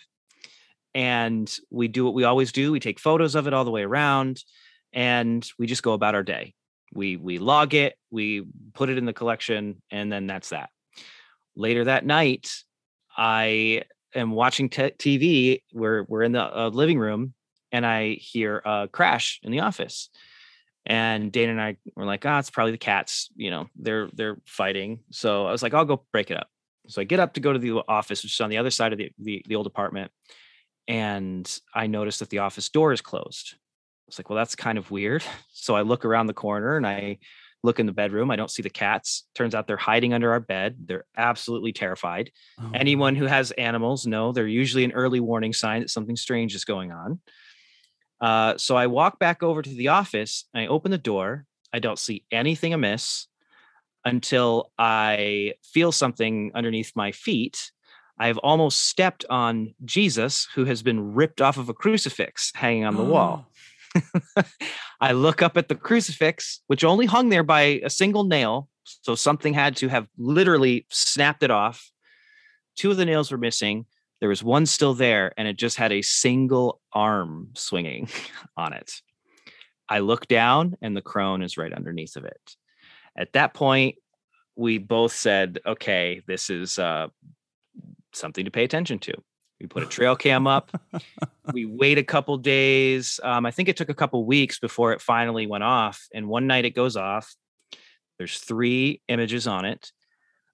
and 0.94 1.54
we 1.70 1.90
do 1.90 2.06
what 2.06 2.14
we 2.14 2.24
always 2.24 2.52
do. 2.54 2.72
We 2.72 2.80
take 2.80 3.00
photos 3.00 3.36
of 3.36 3.48
it 3.48 3.54
all 3.54 3.66
the 3.66 3.72
way 3.72 3.84
around, 3.84 4.44
and 4.94 5.46
we 5.60 5.68
just 5.68 5.84
go 5.84 5.94
about 5.94 6.16
our 6.16 6.24
day. 6.24 6.54
We 6.94 7.18
we 7.18 7.40
log 7.40 7.74
it, 7.74 7.96
we 8.12 8.46
put 8.74 8.90
it 8.90 8.98
in 8.98 9.06
the 9.06 9.14
collection, 9.14 9.82
and 9.92 10.12
then 10.12 10.28
that's 10.28 10.50
that. 10.50 10.70
Later 11.58 11.86
that 11.86 12.06
night, 12.06 12.52
I 13.18 13.82
am 14.14 14.30
watching 14.30 14.70
TV. 14.70 15.64
We're 15.74 16.04
we're 16.04 16.22
in 16.22 16.32
the 16.32 16.44
uh, 16.44 16.70
living 16.70 17.00
room, 17.00 17.34
and 17.72 17.84
I 17.84 18.14
hear 18.14 18.62
a 18.64 18.88
crash 18.92 19.40
in 19.42 19.52
the 19.52 19.62
office. 19.62 20.10
And 20.86 21.32
Dana 21.32 21.54
and 21.54 21.62
I 21.62 21.78
were 21.96 22.06
like, 22.06 22.26
"Ah, 22.28 22.38
it's 22.38 22.52
probably 22.52 22.74
the 22.74 22.78
cats. 22.78 23.30
You 23.36 23.50
know, 23.50 23.68
they're 23.76 24.08
they're 24.14 24.38
fighting." 24.46 25.00
So 25.12 25.48
I 25.48 25.52
was 25.52 25.64
like, 25.64 25.74
"I'll 25.74 25.84
go 25.84 26.06
break 26.12 26.30
it 26.30 26.38
up." 26.38 26.48
So 26.90 27.02
I 27.02 27.06
get 27.06 27.20
up 27.20 27.34
to 27.34 27.40
go 27.40 27.52
to 27.52 27.60
the 27.60 27.82
office, 27.88 28.22
which 28.22 28.34
is 28.34 28.42
on 28.42 28.52
the 28.52 28.60
other 28.60 28.70
side 28.70 28.94
of 28.94 29.00
the 29.00 29.12
the, 29.18 29.44
the 29.48 29.56
old 29.56 29.66
apartment, 29.66 30.12
and 30.88 31.60
I 31.74 31.88
notice 31.88 32.20
that 32.20 32.30
the 32.30 32.40
office 32.40 32.70
door 32.70 32.94
is 32.94 33.02
closed. 33.02 33.56
I 33.56 33.58
was 34.06 34.20
like, 34.20 34.30
"Well, 34.30 34.38
that's 34.38 34.56
kind 34.56 34.78
of 34.78 34.92
weird." 34.92 35.24
So 35.60 35.76
I 35.76 35.82
look 35.82 36.06
around 36.06 36.28
the 36.28 36.34
corner 36.34 36.78
and 36.78 36.88
I 36.88 37.18
look 37.64 37.80
in 37.80 37.86
the 37.86 37.92
bedroom. 37.92 38.30
I 38.32 38.36
don't 38.36 38.52
see 38.52 38.62
the 38.62 38.70
cats. 38.70 39.26
Turns 39.36 39.56
out 39.56 39.68
they're 39.68 39.78
hiding 39.78 40.14
under 40.14 40.32
our 40.32 40.40
bed. 40.40 40.76
They're 40.86 41.06
absolutely 41.18 41.74
terrified. 41.74 42.32
Oh, 42.62 42.72
Anyone 42.74 43.16
who 43.16 43.26
has 43.26 43.52
animals 43.52 44.06
know 44.06 44.32
they're 44.32 44.48
usually 44.48 44.84
an 44.84 44.92
early 44.92 45.20
warning 45.20 45.54
sign 45.54 45.82
that 45.82 45.90
something 45.90 46.16
strange 46.16 46.54
is 46.56 46.66
going 46.66 46.92
on. 46.92 47.20
Uh, 48.22 48.58
so 48.58 48.76
I 48.76 48.88
walk 48.88 49.20
back 49.20 49.44
over 49.44 49.62
to 49.62 49.70
the 49.70 49.90
office. 49.90 50.46
And 50.54 50.64
I 50.64 50.68
open 50.68 50.92
the 50.92 50.98
door. 50.98 51.46
I 51.74 51.80
don't 51.80 52.00
see 52.00 52.24
anything 52.32 52.74
amiss. 52.74 53.28
until 54.06 54.72
I 54.80 55.54
feel 55.64 55.92
something 55.92 56.52
underneath 56.56 56.94
my 56.96 57.12
feet. 57.12 57.72
I've 58.20 58.38
almost 58.40 58.86
stepped 58.88 59.26
on 59.30 59.74
Jesus, 59.86 60.48
who 60.56 60.66
has 60.66 60.82
been 60.82 61.14
ripped 61.14 61.42
off 61.42 61.58
of 61.58 61.70
a 61.70 61.74
crucifix 61.74 62.52
hanging 62.56 62.86
on 62.86 62.96
the 62.96 63.04
wall. 63.04 63.46
I 65.02 65.12
look 65.12 65.42
up 65.42 65.58
at 65.58 65.68
the 65.68 65.76
crucifix, 65.76 66.62
which 66.68 66.84
only 66.84 67.06
hung 67.06 67.30
there 67.30 67.44
by 67.44 67.82
a 67.84 67.90
single 67.90 68.24
nail. 68.24 68.70
So 68.84 69.16
something 69.16 69.54
had 69.54 69.76
to 69.78 69.88
have 69.88 70.08
literally 70.18 70.86
snapped 70.90 71.44
it 71.44 71.52
off. 71.52 71.92
Two 72.76 72.92
of 72.92 72.98
the 72.98 73.06
nails 73.06 73.32
were 73.32 73.38
missing. 73.38 73.86
There 74.20 74.30
was 74.30 74.44
one 74.44 74.66
still 74.66 74.94
there, 74.94 75.34
and 75.38 75.48
it 75.48 75.58
just 75.58 75.78
had 75.78 75.92
a 75.92 76.02
single 76.02 76.82
arm 76.94 77.50
swinging 77.56 78.10
on 78.58 78.74
it. 78.74 78.92
I 79.90 80.00
look 80.00 80.28
down, 80.28 80.76
and 80.82 80.96
the 80.96 81.02
crone 81.02 81.42
is 81.42 81.58
right 81.58 81.72
underneath 81.72 82.16
of 82.16 82.26
it. 82.26 82.56
At 83.18 83.34
that 83.34 83.54
point, 83.54 83.96
we 84.56 84.80
both 84.80 85.14
said, 85.14 85.60
okay, 85.66 86.22
this 86.28 86.50
is 86.50 86.80
uh, 86.80 87.08
something 88.14 88.46
to 88.46 88.52
pay 88.52 88.64
attention 88.64 89.00
to. 89.00 89.14
We 89.60 89.68
put 89.68 89.84
a 89.84 89.88
trail 89.88 90.16
cam 90.16 90.46
up. 90.46 90.72
we 91.54 91.66
wait 91.66 91.98
a 91.98 92.04
couple 92.04 92.38
days. 92.38 93.20
Um, 93.24 93.46
I 93.46 93.52
think 93.52 93.70
it 93.70 93.78
took 93.78 93.90
a 93.90 93.96
couple 93.96 94.24
weeks 94.26 94.60
before 94.60 94.94
it 94.94 95.02
finally 95.02 95.48
went 95.48 95.64
off. 95.64 96.06
And 96.14 96.28
one 96.28 96.48
night 96.48 96.66
it 96.66 96.76
goes 96.76 96.96
off. 96.96 97.36
There's 98.18 98.40
three 98.40 99.02
images 99.08 99.48
on 99.48 99.66
it. 99.66 99.92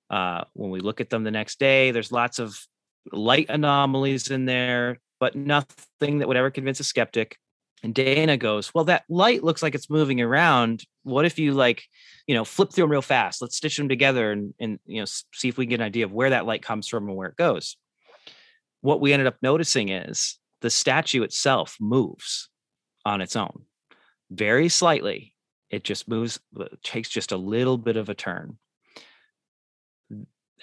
Uh, 0.09 0.43
when 0.53 0.69
we 0.69 0.79
look 0.79 1.01
at 1.01 1.09
them 1.09 1.23
the 1.23 1.31
next 1.31 1.59
day, 1.59 1.91
there's 1.91 2.11
lots 2.11 2.39
of 2.39 2.57
light 3.11 3.47
anomalies 3.49 4.29
in 4.29 4.45
there, 4.45 4.99
but 5.19 5.35
nothing 5.35 6.19
that 6.19 6.27
would 6.27 6.37
ever 6.37 6.51
convince 6.51 6.79
a 6.79 6.83
skeptic. 6.83 7.37
And 7.81 7.93
Dana 7.93 8.37
goes, 8.37 8.73
Well, 8.73 8.85
that 8.85 9.03
light 9.09 9.43
looks 9.43 9.61
like 9.61 9.75
it's 9.75 9.89
moving 9.89 10.21
around. 10.21 10.83
What 11.03 11.25
if 11.25 11.37
you 11.37 11.53
like, 11.53 11.83
you 12.27 12.35
know, 12.35 12.45
flip 12.45 12.71
through 12.71 12.85
them 12.85 12.91
real 12.91 13.01
fast? 13.01 13.41
Let's 13.41 13.57
stitch 13.57 13.75
them 13.75 13.89
together 13.89 14.31
and, 14.31 14.53
and 14.59 14.79
you 14.85 15.01
know, 15.01 15.05
see 15.33 15.49
if 15.49 15.57
we 15.57 15.65
can 15.65 15.71
get 15.71 15.81
an 15.81 15.87
idea 15.87 16.05
of 16.05 16.13
where 16.13 16.29
that 16.29 16.45
light 16.45 16.61
comes 16.61 16.87
from 16.87 17.09
and 17.09 17.17
where 17.17 17.27
it 17.27 17.35
goes. 17.35 17.75
What 18.83 18.99
we 18.99 19.13
ended 19.13 19.27
up 19.27 19.37
noticing 19.41 19.87
is 19.87 20.37
the 20.59 20.69
statue 20.69 21.23
itself 21.23 21.77
moves 21.79 22.49
on 23.05 23.21
its 23.21 23.37
own 23.37 23.63
very 24.29 24.67
slightly. 24.67 25.35
It 25.69 25.85
just 25.85 26.09
moves, 26.09 26.37
uh, 26.59 26.65
takes 26.83 27.07
just 27.07 27.31
a 27.31 27.37
little 27.37 27.77
bit 27.77 27.95
of 27.95 28.09
a 28.09 28.13
turn. 28.13 28.57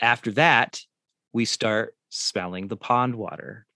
After 0.03 0.33
that, 0.33 0.81
we 1.33 1.47
start 1.47 1.97
smelling 2.11 2.69
the 2.69 2.77
pond 2.77 3.15
water. 3.15 3.67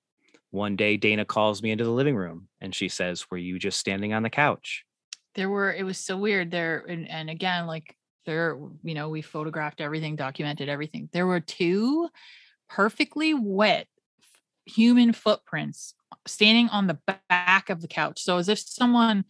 One 0.51 0.77
day, 0.77 0.99
Dana 0.99 1.25
calls 1.25 1.63
me 1.63 1.71
into 1.71 1.85
the 1.85 1.91
living 1.91 2.15
room 2.15 2.49
and 2.61 2.75
she 2.75 2.91
says, 2.91 3.31
Were 3.31 3.39
you 3.39 3.59
just 3.59 3.81
standing 3.81 4.13
on 4.13 4.23
the 4.23 4.31
couch? 4.31 4.85
There 5.37 5.49
were, 5.49 5.73
it 5.73 5.85
was 5.85 5.97
so 5.97 6.19
weird 6.19 6.51
there. 6.51 6.85
And, 6.87 7.09
and 7.09 7.31
again, 7.31 7.67
like 7.67 7.97
there, 8.27 8.59
you 8.83 8.93
know, 8.93 9.09
we 9.09 9.23
photographed 9.23 9.81
everything, 9.81 10.17
documented 10.17 10.69
everything. 10.69 11.09
There 11.13 11.27
were 11.27 11.41
two 11.41 12.11
perfectly 12.69 13.33
wet 13.33 13.89
human 14.67 15.13
footprints 15.13 15.95
standing 16.27 16.69
on 16.69 16.87
the 16.87 16.99
back 17.29 17.71
of 17.71 17.81
the 17.83 17.89
couch. 17.89 18.23
So 18.23 18.39
as 18.39 18.49
if 18.49 18.59
someone 18.59 19.25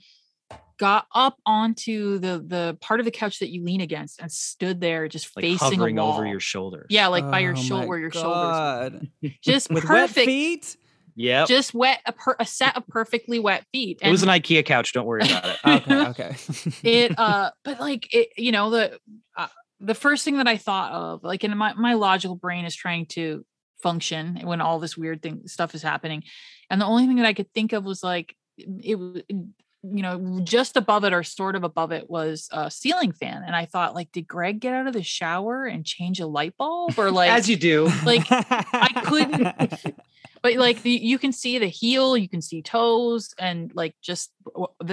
got 0.76 1.06
up 1.14 1.38
onto 1.46 2.18
the 2.18 2.44
the 2.44 2.76
part 2.80 2.98
of 3.00 3.06
the 3.06 3.12
couch 3.12 3.38
that 3.38 3.48
you 3.50 3.62
lean 3.64 3.80
against 3.80 4.20
and 4.20 4.30
stood 4.30 4.80
there 4.80 5.06
just 5.08 5.34
Like 5.36 5.44
facing 5.44 5.72
a 5.72 5.76
hovering 5.76 5.96
wall. 5.96 6.14
over 6.14 6.26
your 6.26 6.40
shoulders. 6.40 6.86
Yeah, 6.90 7.06
like 7.08 7.30
by 7.30 7.40
your 7.40 7.52
Oh 7.56 7.60
shoulder 7.62 7.86
where 7.86 7.98
your 7.98 8.10
shoulders. 8.10 8.30
God. 8.32 9.08
were. 9.22 9.28
Just 9.42 9.70
With 9.70 9.84
wet 9.84 10.08
perfect. 10.08 10.26
feet? 10.26 10.76
Yeah. 11.16 11.44
Just 11.46 11.74
wet 11.74 12.00
a, 12.06 12.12
per, 12.12 12.34
a 12.40 12.44
set 12.46 12.76
of 12.76 12.86
perfectly 12.88 13.38
wet 13.38 13.64
feet. 13.72 14.00
it 14.02 14.10
was 14.10 14.24
an 14.24 14.28
IKEA 14.28 14.64
couch. 14.64 14.92
Don't 14.92 15.06
worry 15.06 15.22
about 15.22 15.44
it. 15.44 15.58
Okay, 15.88 16.04
okay. 16.06 16.36
it 16.82 17.16
uh 17.18 17.50
but 17.64 17.78
like 17.80 18.12
it 18.12 18.30
you 18.36 18.50
know 18.50 18.70
the 18.70 18.98
uh, 19.36 19.46
the 19.80 19.94
first 19.94 20.24
thing 20.24 20.38
that 20.38 20.48
i 20.48 20.56
thought 20.56 20.92
of 20.92 21.22
like 21.22 21.44
in 21.44 21.56
my 21.56 21.72
my 21.74 21.94
logical 21.94 22.34
brain 22.36 22.64
is 22.64 22.74
trying 22.74 23.06
to 23.06 23.44
function 23.84 24.40
when 24.42 24.60
all 24.60 24.80
this 24.80 24.96
weird 24.96 25.20
thing 25.22 25.46
stuff 25.46 25.74
is 25.74 25.82
happening 25.82 26.22
and 26.70 26.80
the 26.80 26.86
only 26.86 27.06
thing 27.06 27.16
that 27.16 27.26
i 27.26 27.34
could 27.34 27.52
think 27.52 27.72
of 27.72 27.84
was 27.84 28.02
like 28.02 28.34
it 28.58 28.98
was 28.98 29.22
you 29.28 30.02
know 30.02 30.40
just 30.42 30.76
above 30.76 31.04
it 31.04 31.12
or 31.12 31.22
sort 31.22 31.54
of 31.54 31.62
above 31.62 31.92
it 31.92 32.08
was 32.08 32.48
a 32.52 32.70
ceiling 32.70 33.12
fan 33.12 33.42
and 33.46 33.54
i 33.54 33.66
thought 33.66 33.94
like 33.94 34.10
did 34.12 34.26
greg 34.26 34.58
get 34.58 34.72
out 34.72 34.86
of 34.86 34.94
the 34.94 35.02
shower 35.02 35.66
and 35.66 35.84
change 35.84 36.20
a 36.20 36.26
light 36.26 36.56
bulb 36.56 36.98
or 36.98 37.10
like 37.20 37.30
As 37.30 37.48
you 37.48 37.56
do. 37.56 37.90
like 38.04 38.26
I 38.30 39.02
couldn't. 39.04 39.94
but 40.44 40.56
like 40.56 40.82
the, 40.82 40.90
you 40.90 41.18
can 41.18 41.32
see 41.32 41.58
the 41.58 41.66
heel, 41.66 42.18
you 42.18 42.28
can 42.28 42.42
see 42.42 42.60
toes, 42.60 43.34
and 43.38 43.72
like 43.74 43.94
just 44.02 44.30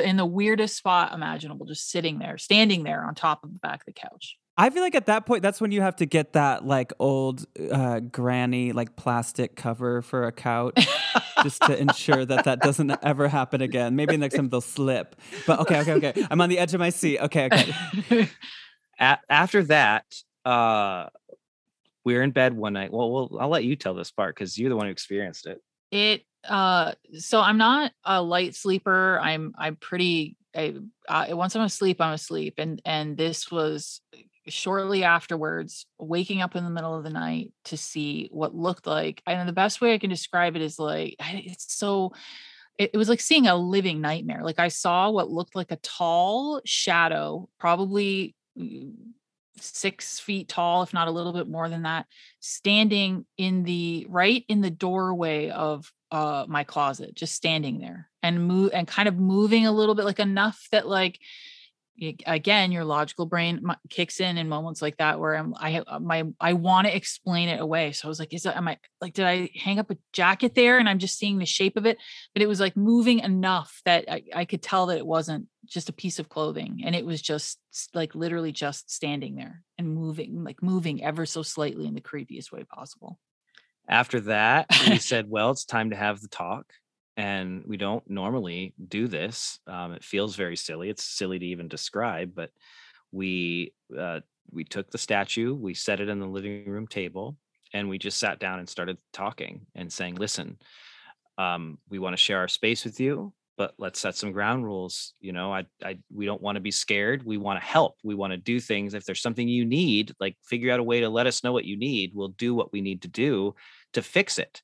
in 0.01 0.15
the 0.15 0.25
weirdest 0.25 0.77
spot 0.77 1.13
imaginable, 1.13 1.65
just 1.65 1.89
sitting 1.89 2.19
there, 2.19 2.37
standing 2.37 2.83
there 2.83 3.03
on 3.03 3.15
top 3.15 3.43
of 3.43 3.51
the 3.51 3.59
back 3.59 3.81
of 3.81 3.85
the 3.85 3.91
couch. 3.91 4.37
I 4.61 4.69
feel 4.69 4.83
like 4.83 4.93
at 4.93 5.07
that 5.07 5.25
point, 5.25 5.41
that's 5.41 5.59
when 5.59 5.71
you 5.71 5.81
have 5.81 5.95
to 5.95 6.05
get 6.05 6.33
that 6.33 6.63
like 6.63 6.93
old 6.99 7.47
uh, 7.71 7.99
granny 7.99 8.73
like 8.73 8.95
plastic 8.95 9.55
cover 9.55 10.03
for 10.03 10.27
a 10.27 10.31
couch, 10.31 10.87
just 11.41 11.63
to 11.63 11.75
ensure 11.75 12.23
that 12.25 12.45
that 12.45 12.59
doesn't 12.59 12.95
ever 13.01 13.27
happen 13.27 13.61
again. 13.61 13.95
Maybe 13.95 14.15
next 14.17 14.35
time 14.35 14.49
they'll 14.49 14.61
slip. 14.61 15.15
But 15.47 15.61
okay, 15.61 15.79
okay, 15.79 15.93
okay. 15.93 16.27
I'm 16.29 16.39
on 16.41 16.49
the 16.49 16.59
edge 16.59 16.75
of 16.75 16.79
my 16.79 16.91
seat. 16.91 17.17
Okay, 17.21 17.49
okay. 17.51 18.29
After 18.99 19.63
that, 19.63 20.05
uh, 20.45 21.07
we 22.05 22.13
were 22.13 22.21
in 22.21 22.29
bed 22.29 22.55
one 22.55 22.73
night. 22.73 22.93
Well, 22.93 23.11
well, 23.11 23.37
I'll 23.41 23.49
let 23.49 23.63
you 23.63 23.75
tell 23.75 23.95
this 23.95 24.11
part 24.11 24.35
because 24.35 24.59
you're 24.59 24.69
the 24.69 24.75
one 24.75 24.85
who 24.85 24.91
experienced 24.91 25.47
it. 25.47 25.59
it 25.89 26.23
uh 26.49 26.93
so 27.19 27.39
i'm 27.39 27.59
not 27.59 27.91
a 28.03 28.19
light 28.19 28.55
sleeper 28.55 29.19
i'm 29.19 29.53
i'm 29.59 29.75
pretty 29.75 30.35
I, 30.55 30.73
uh, 31.07 31.27
once 31.29 31.55
i'm 31.55 31.61
asleep 31.61 32.01
i'm 32.01 32.13
asleep 32.13 32.55
and 32.57 32.81
and 32.83 33.15
this 33.15 33.51
was 33.51 34.01
shortly 34.47 35.03
afterwards 35.03 35.85
waking 35.99 36.41
up 36.41 36.55
in 36.55 36.63
the 36.63 36.69
middle 36.69 36.95
of 36.97 37.03
the 37.03 37.09
night 37.09 37.51
to 37.65 37.77
see 37.77 38.27
what 38.31 38.55
looked 38.55 38.87
like 38.87 39.21
and 39.27 39.47
the 39.47 39.53
best 39.53 39.81
way 39.81 39.93
i 39.93 39.97
can 39.97 40.09
describe 40.09 40.55
it 40.55 40.61
is 40.61 40.79
like 40.79 41.15
it's 41.19 41.73
so 41.73 42.11
it, 42.77 42.95
was 42.95 43.09
like 43.09 43.19
seeing 43.19 43.47
a 43.47 43.55
living 43.55 44.01
nightmare 44.01 44.41
like 44.43 44.59
i 44.59 44.67
saw 44.67 45.09
what 45.09 45.29
looked 45.29 45.55
like 45.55 45.71
a 45.71 45.77
tall 45.77 46.61
shadow 46.65 47.47
probably 47.59 48.35
mm, 48.57 48.93
six 49.57 50.19
feet 50.19 50.47
tall 50.47 50.81
if 50.81 50.93
not 50.93 51.07
a 51.07 51.11
little 51.11 51.33
bit 51.33 51.47
more 51.47 51.69
than 51.69 51.83
that 51.83 52.07
standing 52.39 53.25
in 53.37 53.63
the 53.63 54.07
right 54.09 54.43
in 54.47 54.61
the 54.61 54.71
doorway 54.71 55.49
of 55.49 55.91
uh 56.09 56.45
my 56.47 56.63
closet 56.63 57.13
just 57.13 57.35
standing 57.35 57.79
there 57.79 58.09
and 58.23 58.47
move 58.47 58.71
and 58.73 58.87
kind 58.87 59.07
of 59.07 59.17
moving 59.17 59.67
a 59.67 59.71
little 59.71 59.93
bit 59.93 60.05
like 60.05 60.19
enough 60.19 60.67
that 60.71 60.87
like 60.87 61.19
again 62.25 62.71
your 62.71 62.83
logical 62.83 63.25
brain 63.25 63.61
kicks 63.89 64.19
in 64.19 64.37
in 64.37 64.49
moments 64.49 64.81
like 64.81 64.97
that 64.97 65.19
where 65.19 65.35
i'm 65.35 65.53
i 65.57 65.79
uh, 65.85 65.99
my 65.99 66.23
i 66.39 66.53
want 66.53 66.87
to 66.87 66.95
explain 66.95 67.49
it 67.49 67.59
away. 67.59 67.91
So 67.91 68.07
i 68.07 68.09
was 68.09 68.19
like 68.19 68.33
is 68.33 68.43
that 68.43 68.57
am 68.57 68.67
i 68.67 68.77
like 68.99 69.13
did 69.13 69.25
i 69.25 69.49
hang 69.55 69.77
up 69.79 69.91
a 69.91 69.97
jacket 70.13 70.55
there 70.55 70.79
and 70.79 70.89
i'm 70.89 70.99
just 70.99 71.17
seeing 71.17 71.37
the 71.37 71.45
shape 71.45 71.77
of 71.77 71.85
it? 71.85 71.97
But 72.33 72.41
it 72.41 72.47
was 72.47 72.59
like 72.59 72.75
moving 72.75 73.19
enough 73.19 73.81
that 73.85 74.05
i, 74.09 74.23
I 74.33 74.45
could 74.45 74.61
tell 74.61 74.87
that 74.87 74.97
it 74.97 75.05
wasn't 75.05 75.47
just 75.65 75.89
a 75.89 75.93
piece 75.93 76.17
of 76.19 76.29
clothing 76.29 76.81
and 76.85 76.95
it 76.95 77.05
was 77.05 77.21
just 77.21 77.59
like 77.93 78.15
literally 78.15 78.51
just 78.51 78.91
standing 78.91 79.35
there 79.35 79.63
and 79.77 79.93
moving 79.93 80.43
like 80.43 80.63
moving 80.63 81.03
ever 81.03 81.25
so 81.25 81.43
slightly 81.43 81.85
in 81.85 81.93
the 81.93 82.01
creepiest 82.01 82.51
way 82.51 82.63
possible. 82.63 83.19
After 83.87 84.21
that, 84.21 84.67
we 84.87 84.97
said, 84.99 85.29
well, 85.29 85.51
it's 85.51 85.65
time 85.65 85.89
to 85.89 85.95
have 85.95 86.21
the 86.21 86.27
talk. 86.27 86.65
And 87.17 87.63
we 87.65 87.77
don't 87.77 88.09
normally 88.09 88.73
do 88.87 89.07
this. 89.07 89.59
Um, 89.67 89.91
it 89.91 90.03
feels 90.03 90.35
very 90.35 90.55
silly. 90.55 90.89
It's 90.89 91.03
silly 91.03 91.39
to 91.39 91.45
even 91.45 91.67
describe, 91.67 92.33
but 92.33 92.51
we 93.11 93.73
uh, 93.97 94.21
we 94.51 94.63
took 94.63 94.89
the 94.91 94.97
statue, 94.97 95.53
we 95.53 95.73
set 95.73 95.99
it 95.99 96.09
in 96.09 96.19
the 96.19 96.25
living 96.25 96.65
room 96.65 96.87
table, 96.87 97.37
and 97.73 97.89
we 97.89 97.97
just 97.97 98.19
sat 98.19 98.39
down 98.39 98.59
and 98.59 98.67
started 98.67 98.97
talking 99.13 99.65
and 99.75 99.91
saying, 99.91 100.15
listen, 100.15 100.57
um, 101.37 101.77
we 101.89 101.99
want 101.99 102.13
to 102.13 102.21
share 102.21 102.39
our 102.39 102.47
space 102.47 102.83
with 102.83 102.99
you, 102.99 103.33
but 103.57 103.73
let's 103.77 103.99
set 103.99 104.15
some 104.15 104.31
ground 104.31 104.65
rules. 104.65 105.13
You 105.19 105.33
know, 105.33 105.53
I, 105.53 105.65
I 105.83 105.99
we 106.13 106.25
don't 106.25 106.41
want 106.41 106.55
to 106.55 106.61
be 106.61 106.71
scared. 106.71 107.23
We 107.23 107.37
want 107.37 107.59
to 107.59 107.65
help. 107.65 107.97
We 108.03 108.15
want 108.15 108.31
to 108.31 108.37
do 108.37 108.59
things. 108.59 108.93
If 108.93 109.05
there's 109.05 109.21
something 109.21 109.47
you 109.47 109.65
need, 109.65 110.13
like 110.19 110.37
figure 110.43 110.71
out 110.71 110.79
a 110.79 110.83
way 110.83 111.01
to 111.01 111.09
let 111.09 111.27
us 111.27 111.43
know 111.43 111.53
what 111.53 111.65
you 111.65 111.77
need. 111.77 112.11
We'll 112.13 112.29
do 112.29 112.53
what 112.53 112.71
we 112.73 112.81
need 112.81 113.01
to 113.03 113.07
do 113.07 113.55
to 113.93 114.01
fix 114.01 114.39
it. 114.39 114.61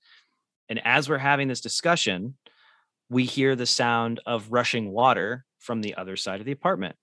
And 0.69 0.81
as 0.85 1.09
we're 1.09 1.17
having 1.17 1.47
this 1.47 1.61
discussion, 1.61 2.35
we 3.09 3.23
hear 3.23 3.55
the 3.55 3.65
sound 3.65 4.19
of 4.25 4.51
rushing 4.51 4.91
water 4.91 5.45
from 5.59 5.81
the 5.81 5.95
other 5.95 6.15
side 6.15 6.39
of 6.39 6.45
the 6.45 6.51
apartment. 6.51 6.95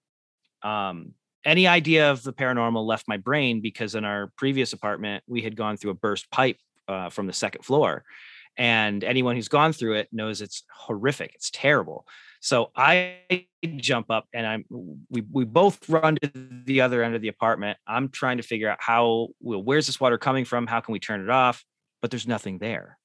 Um, 0.62 1.14
any 1.44 1.66
idea 1.66 2.10
of 2.10 2.22
the 2.22 2.32
paranormal 2.32 2.86
left 2.86 3.08
my 3.08 3.16
brain 3.16 3.60
because 3.60 3.94
in 3.94 4.04
our 4.04 4.32
previous 4.36 4.72
apartment, 4.72 5.24
we 5.26 5.42
had 5.42 5.56
gone 5.56 5.76
through 5.76 5.90
a 5.90 5.94
burst 5.94 6.30
pipe 6.30 6.58
uh, 6.88 7.10
from 7.10 7.26
the 7.26 7.32
second 7.32 7.64
floor. 7.64 8.04
And 8.56 9.02
anyone 9.02 9.34
who's 9.34 9.48
gone 9.48 9.72
through 9.72 9.94
it 9.94 10.08
knows 10.12 10.40
it's 10.40 10.62
horrific. 10.72 11.32
It's 11.34 11.50
terrible. 11.50 12.06
So 12.40 12.70
I 12.76 13.46
jump 13.76 14.10
up 14.10 14.26
and 14.32 14.46
I'm 14.46 14.64
we 15.08 15.22
we 15.32 15.44
both 15.44 15.88
run 15.88 16.16
to 16.16 16.30
the 16.64 16.82
other 16.82 17.02
end 17.02 17.14
of 17.14 17.22
the 17.22 17.28
apartment. 17.28 17.78
I'm 17.86 18.10
trying 18.10 18.36
to 18.36 18.42
figure 18.42 18.68
out 18.68 18.78
how 18.80 19.28
well, 19.40 19.62
where's 19.62 19.86
this 19.86 19.98
water 19.98 20.18
coming 20.18 20.44
from? 20.44 20.66
How 20.66 20.80
can 20.80 20.92
we 20.92 21.00
turn 21.00 21.20
it 21.20 21.30
off? 21.30 21.64
But 22.00 22.10
there's 22.10 22.28
nothing 22.28 22.58
there. 22.58 22.98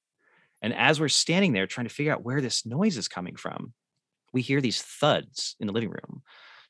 And 0.62 0.74
as 0.74 1.00
we're 1.00 1.08
standing 1.08 1.52
there 1.52 1.66
trying 1.66 1.88
to 1.88 1.94
figure 1.94 2.12
out 2.12 2.24
where 2.24 2.40
this 2.40 2.66
noise 2.66 2.96
is 2.96 3.08
coming 3.08 3.36
from, 3.36 3.72
we 4.32 4.42
hear 4.42 4.60
these 4.60 4.82
thuds 4.82 5.56
in 5.60 5.66
the 5.66 5.72
living 5.72 5.90
room, 5.90 6.22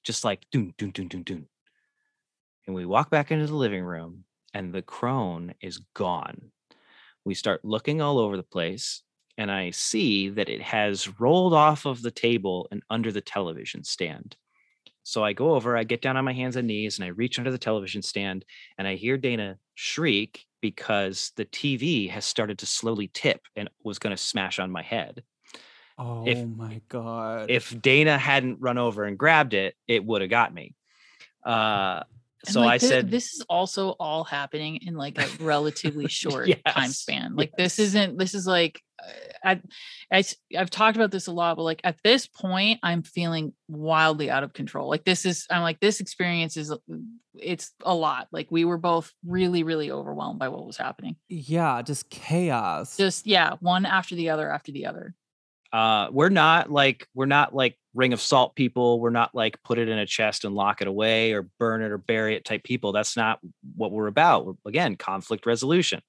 just 0.05 0.25
like 0.25 0.47
doon, 0.53 0.75
doon, 0.79 0.91
doon, 0.91 1.09
doon, 1.09 1.23
doon. 1.23 1.47
and 2.67 2.75
we 2.75 2.87
walk 2.87 3.11
back 3.11 3.31
into 3.31 3.47
the 3.47 3.55
living 3.55 3.85
room, 3.85 4.25
and 4.55 4.73
the 4.73 4.83
crone 4.83 5.55
is 5.61 5.79
gone. 5.95 6.53
We 7.25 7.35
start 7.35 7.65
looking 7.65 8.01
all 8.01 8.19
over 8.19 8.37
the 8.37 8.43
place, 8.43 9.03
and 9.37 9.51
I 9.51 9.71
see 9.71 10.29
that 10.31 10.49
it 10.49 10.63
has 10.63 11.21
rolled 11.21 11.55
off 11.55 11.87
of 11.87 12.03
the 12.03 12.11
table 12.11 12.69
and 12.71 12.83
under 12.91 13.13
the 13.13 13.21
television 13.21 13.85
stand. 13.85 14.37
So 15.03 15.25
I 15.25 15.33
go 15.33 15.55
over, 15.55 15.77
I 15.77 15.85
get 15.85 16.03
down 16.03 16.17
on 16.17 16.25
my 16.25 16.33
hands 16.33 16.57
and 16.57 16.69
knees, 16.69 16.99
and 16.99 17.05
I 17.05 17.09
reach 17.09 17.39
under 17.39 17.51
the 17.51 17.59
television 17.59 18.03
stand, 18.03 18.45
and 18.79 18.87
I 18.87 18.95
hear 18.97 19.17
Dana 19.17 19.59
shriek 19.75 20.47
because 20.61 21.33
the 21.37 21.45
TV 21.45 22.09
has 22.11 22.25
started 22.25 22.59
to 22.59 22.67
slowly 22.67 23.11
tip 23.13 23.41
and 23.57 23.69
was 23.83 23.99
going 23.99 24.15
to 24.15 24.23
smash 24.23 24.59
on 24.59 24.71
my 24.71 24.83
head. 24.83 25.23
Oh 25.99 26.27
If- 26.27 26.47
my 26.47 26.81
god. 26.89 27.51
If 27.51 27.79
Dana 27.81 28.17
hadn't 28.19 28.61
run 28.61 28.79
over 28.79 29.05
and 29.05 29.19
grabbed 29.19 29.55
it, 29.55 29.75
it 29.87 30.05
would 30.05 30.21
have 30.23 30.31
got 30.31 30.53
me. 30.55 30.75
Uh, 31.43 32.03
And, 32.47 32.55
so 32.55 32.61
like, 32.61 32.71
I 32.71 32.79
thi- 32.79 32.87
said, 32.87 33.11
this 33.11 33.35
is 33.35 33.45
also 33.49 33.91
all 34.01 34.25
happening 34.25 34.77
in 34.87 34.95
like 34.95 35.19
a 35.19 35.29
relatively 35.43 36.09
short 36.09 36.49
time 36.67 36.91
span. 36.91 37.37
Like 37.37 37.53
this 37.57 37.79
isn't 37.79 38.19
this 38.19 38.35
is 38.35 38.47
like 38.47 38.81
I, 39.45 39.61
I've 40.11 40.71
talked 40.71 40.97
about 40.97 41.11
this 41.11 41.27
a 41.27 41.33
lot, 41.33 41.57
but 41.57 41.63
like 41.63 41.81
at 41.85 41.97
this 42.05 42.27
point, 42.27 42.81
I'm 42.83 43.03
feeling 43.03 43.53
wildly 43.69 44.31
out 44.31 44.43
of 44.43 44.53
control. 44.53 44.89
Like 44.89 45.05
this 45.05 45.25
is 45.25 45.47
I'm 45.51 45.63
like 45.63 45.81
this 45.81 46.01
experience 46.01 46.57
is 46.57 46.71
uh, 46.71 46.77
it's 47.35 47.73
a 47.83 47.95
lot. 47.95 48.29
Like 48.33 48.49
we 48.51 48.65
were 48.65 48.79
both 48.79 49.13
really 49.25 49.63
really 49.63 49.91
overwhelmed 49.91 50.39
by 50.39 50.49
what 50.49 50.67
was 50.67 50.77
happening. 50.77 51.17
yeah, 51.29 51.83
just 51.83 52.11
chaos. 52.11 52.97
Just 52.97 53.27
yeah, 53.27 53.55
one 53.61 53.87
after 53.87 54.15
the 54.15 54.31
other 54.31 54.51
after 54.51 54.73
the 54.73 54.87
other. 54.87 55.15
Uh 55.73 56.09
we're 56.11 56.29
not 56.29 56.71
like 56.71 57.07
we're 57.15 57.27
not 57.27 57.55
like 57.55 57.77
ring 57.95 58.13
of 58.13 58.21
salt 58.21 58.55
people 58.55 59.01
we're 59.01 59.11
not 59.11 59.35
like 59.35 59.63
put 59.63 59.79
it 59.79 59.89
in 59.89 59.99
a 59.99 60.07
chest 60.07 60.45
and 60.45 60.55
lock 60.55 60.81
it 60.81 60.89
away 60.89 61.33
or 61.33 61.43
burn 61.59 61.83
it 61.83 61.91
or 61.91 61.99
bury 61.99 62.35
it 62.35 62.45
type 62.45 62.63
people 62.65 62.93
that's 62.93 63.17
not 63.17 63.39
what 63.77 63.93
we're 63.93 64.07
about 64.07 64.47
we're, 64.47 64.55
again 64.67 64.97
conflict 64.97 65.47
resolution. 65.47 66.01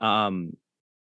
Um 0.00 0.56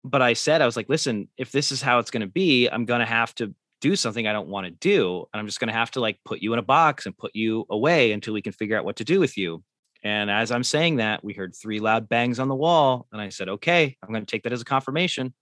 but 0.03 0.21
i 0.21 0.33
said 0.33 0.61
i 0.61 0.65
was 0.65 0.77
like 0.77 0.87
listen 0.87 1.27
if 1.37 1.51
this 1.51 1.71
is 1.71 1.81
how 1.81 1.99
it's 1.99 2.11
going 2.11 2.21
to 2.21 2.27
be 2.27 2.67
i'm 2.67 2.85
going 2.85 3.01
to 3.01 3.05
have 3.05 3.35
to 3.35 3.53
do 3.81 3.95
something 3.95 4.27
i 4.27 4.33
don't 4.33 4.47
want 4.47 4.65
to 4.65 4.71
do 4.71 5.25
and 5.33 5.39
i'm 5.39 5.45
just 5.45 5.59
going 5.59 5.67
to 5.67 5.73
have 5.73 5.91
to 5.91 5.99
like 5.99 6.17
put 6.23 6.39
you 6.39 6.53
in 6.53 6.59
a 6.59 6.63
box 6.63 7.05
and 7.05 7.17
put 7.17 7.35
you 7.35 7.65
away 7.69 8.13
until 8.13 8.33
we 8.33 8.41
can 8.41 8.53
figure 8.53 8.77
out 8.77 8.85
what 8.85 8.95
to 8.95 9.03
do 9.03 9.19
with 9.19 9.37
you. 9.37 9.63
And 10.03 10.31
as 10.31 10.51
i'm 10.51 10.63
saying 10.63 10.97
that 10.97 11.23
we 11.23 11.33
heard 11.33 11.53
three 11.53 11.79
loud 11.79 12.07
bangs 12.07 12.39
on 12.39 12.47
the 12.47 12.55
wall 12.55 13.07
and 13.11 13.21
i 13.21 13.27
said 13.27 13.49
okay 13.49 13.97
i'm 14.01 14.09
going 14.09 14.25
to 14.25 14.31
take 14.31 14.43
that 14.43 14.53
as 14.53 14.61
a 14.61 14.65
confirmation 14.65 15.33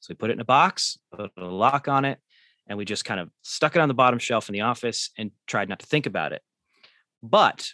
so 0.00 0.10
we 0.10 0.16
put 0.16 0.30
it 0.30 0.34
in 0.34 0.40
a 0.40 0.44
box, 0.44 0.98
put 1.12 1.30
a 1.36 1.44
lock 1.44 1.88
on 1.88 2.04
it, 2.04 2.18
and 2.66 2.78
we 2.78 2.84
just 2.84 3.04
kind 3.04 3.20
of 3.20 3.30
stuck 3.42 3.76
it 3.76 3.80
on 3.80 3.88
the 3.88 3.94
bottom 3.94 4.18
shelf 4.18 4.48
in 4.48 4.52
the 4.52 4.60
office 4.62 5.10
and 5.18 5.30
tried 5.46 5.68
not 5.68 5.80
to 5.80 5.86
think 5.86 6.06
about 6.06 6.32
it. 6.32 6.42
But 7.22 7.72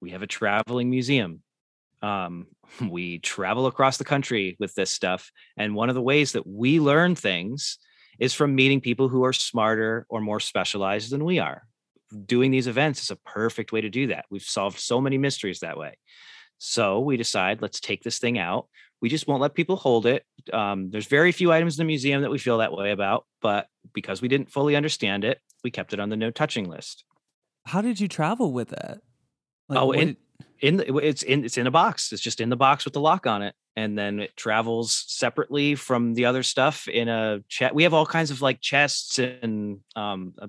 we 0.00 0.10
have 0.10 0.22
a 0.22 0.26
traveling 0.26 0.90
museum. 0.90 1.42
Um, 2.02 2.48
we 2.88 3.18
travel 3.18 3.66
across 3.66 3.96
the 3.96 4.04
country 4.04 4.56
with 4.58 4.74
this 4.74 4.90
stuff. 4.90 5.30
And 5.56 5.74
one 5.74 5.88
of 5.88 5.94
the 5.94 6.02
ways 6.02 6.32
that 6.32 6.46
we 6.46 6.80
learn 6.80 7.14
things 7.14 7.78
is 8.18 8.34
from 8.34 8.54
meeting 8.54 8.80
people 8.80 9.08
who 9.08 9.24
are 9.24 9.32
smarter 9.32 10.06
or 10.08 10.20
more 10.20 10.40
specialized 10.40 11.10
than 11.10 11.24
we 11.24 11.38
are. 11.38 11.66
Doing 12.26 12.50
these 12.50 12.66
events 12.68 13.02
is 13.02 13.10
a 13.10 13.16
perfect 13.16 13.72
way 13.72 13.80
to 13.80 13.90
do 13.90 14.08
that. 14.08 14.26
We've 14.30 14.42
solved 14.42 14.78
so 14.78 15.00
many 15.00 15.18
mysteries 15.18 15.60
that 15.60 15.78
way. 15.78 15.96
So 16.58 17.00
we 17.00 17.16
decide, 17.16 17.60
let's 17.60 17.80
take 17.80 18.02
this 18.02 18.18
thing 18.18 18.38
out. 18.38 18.68
We 19.04 19.10
just 19.10 19.26
won't 19.28 19.42
let 19.42 19.52
people 19.52 19.76
hold 19.76 20.06
it. 20.06 20.24
Um, 20.50 20.88
there's 20.88 21.04
very 21.06 21.30
few 21.30 21.52
items 21.52 21.74
in 21.78 21.82
the 21.84 21.92
museum 21.94 22.22
that 22.22 22.30
we 22.30 22.38
feel 22.38 22.56
that 22.56 22.72
way 22.72 22.90
about, 22.90 23.26
but 23.42 23.66
because 23.92 24.22
we 24.22 24.28
didn't 24.28 24.50
fully 24.50 24.76
understand 24.76 25.24
it, 25.24 25.40
we 25.62 25.70
kept 25.70 25.92
it 25.92 26.00
on 26.00 26.08
the 26.08 26.16
no 26.16 26.30
touching 26.30 26.70
list. 26.70 27.04
How 27.66 27.82
did 27.82 28.00
you 28.00 28.08
travel 28.08 28.50
with 28.50 28.72
it? 28.72 29.00
Oh, 29.68 29.92
in- 29.92 30.06
did- 30.08 30.16
In 30.60 30.76
the, 30.78 30.96
it's 30.96 31.22
in 31.22 31.44
it's 31.44 31.58
in 31.58 31.66
a 31.66 31.70
box. 31.70 32.12
It's 32.12 32.22
just 32.22 32.40
in 32.40 32.48
the 32.48 32.56
box 32.56 32.86
with 32.86 32.94
the 32.94 33.00
lock 33.00 33.26
on 33.26 33.42
it, 33.42 33.54
and 33.76 33.98
then 33.98 34.20
it 34.20 34.34
travels 34.36 35.04
separately 35.06 35.74
from 35.74 36.14
the 36.14 36.24
other 36.24 36.42
stuff 36.42 36.88
in 36.88 37.08
a 37.08 37.40
chat. 37.50 37.74
We 37.74 37.82
have 37.82 37.92
all 37.92 38.06
kinds 38.06 38.30
of 38.30 38.40
like 38.40 38.62
chests 38.62 39.18
and 39.18 39.80
um, 39.96 40.32
a, 40.38 40.48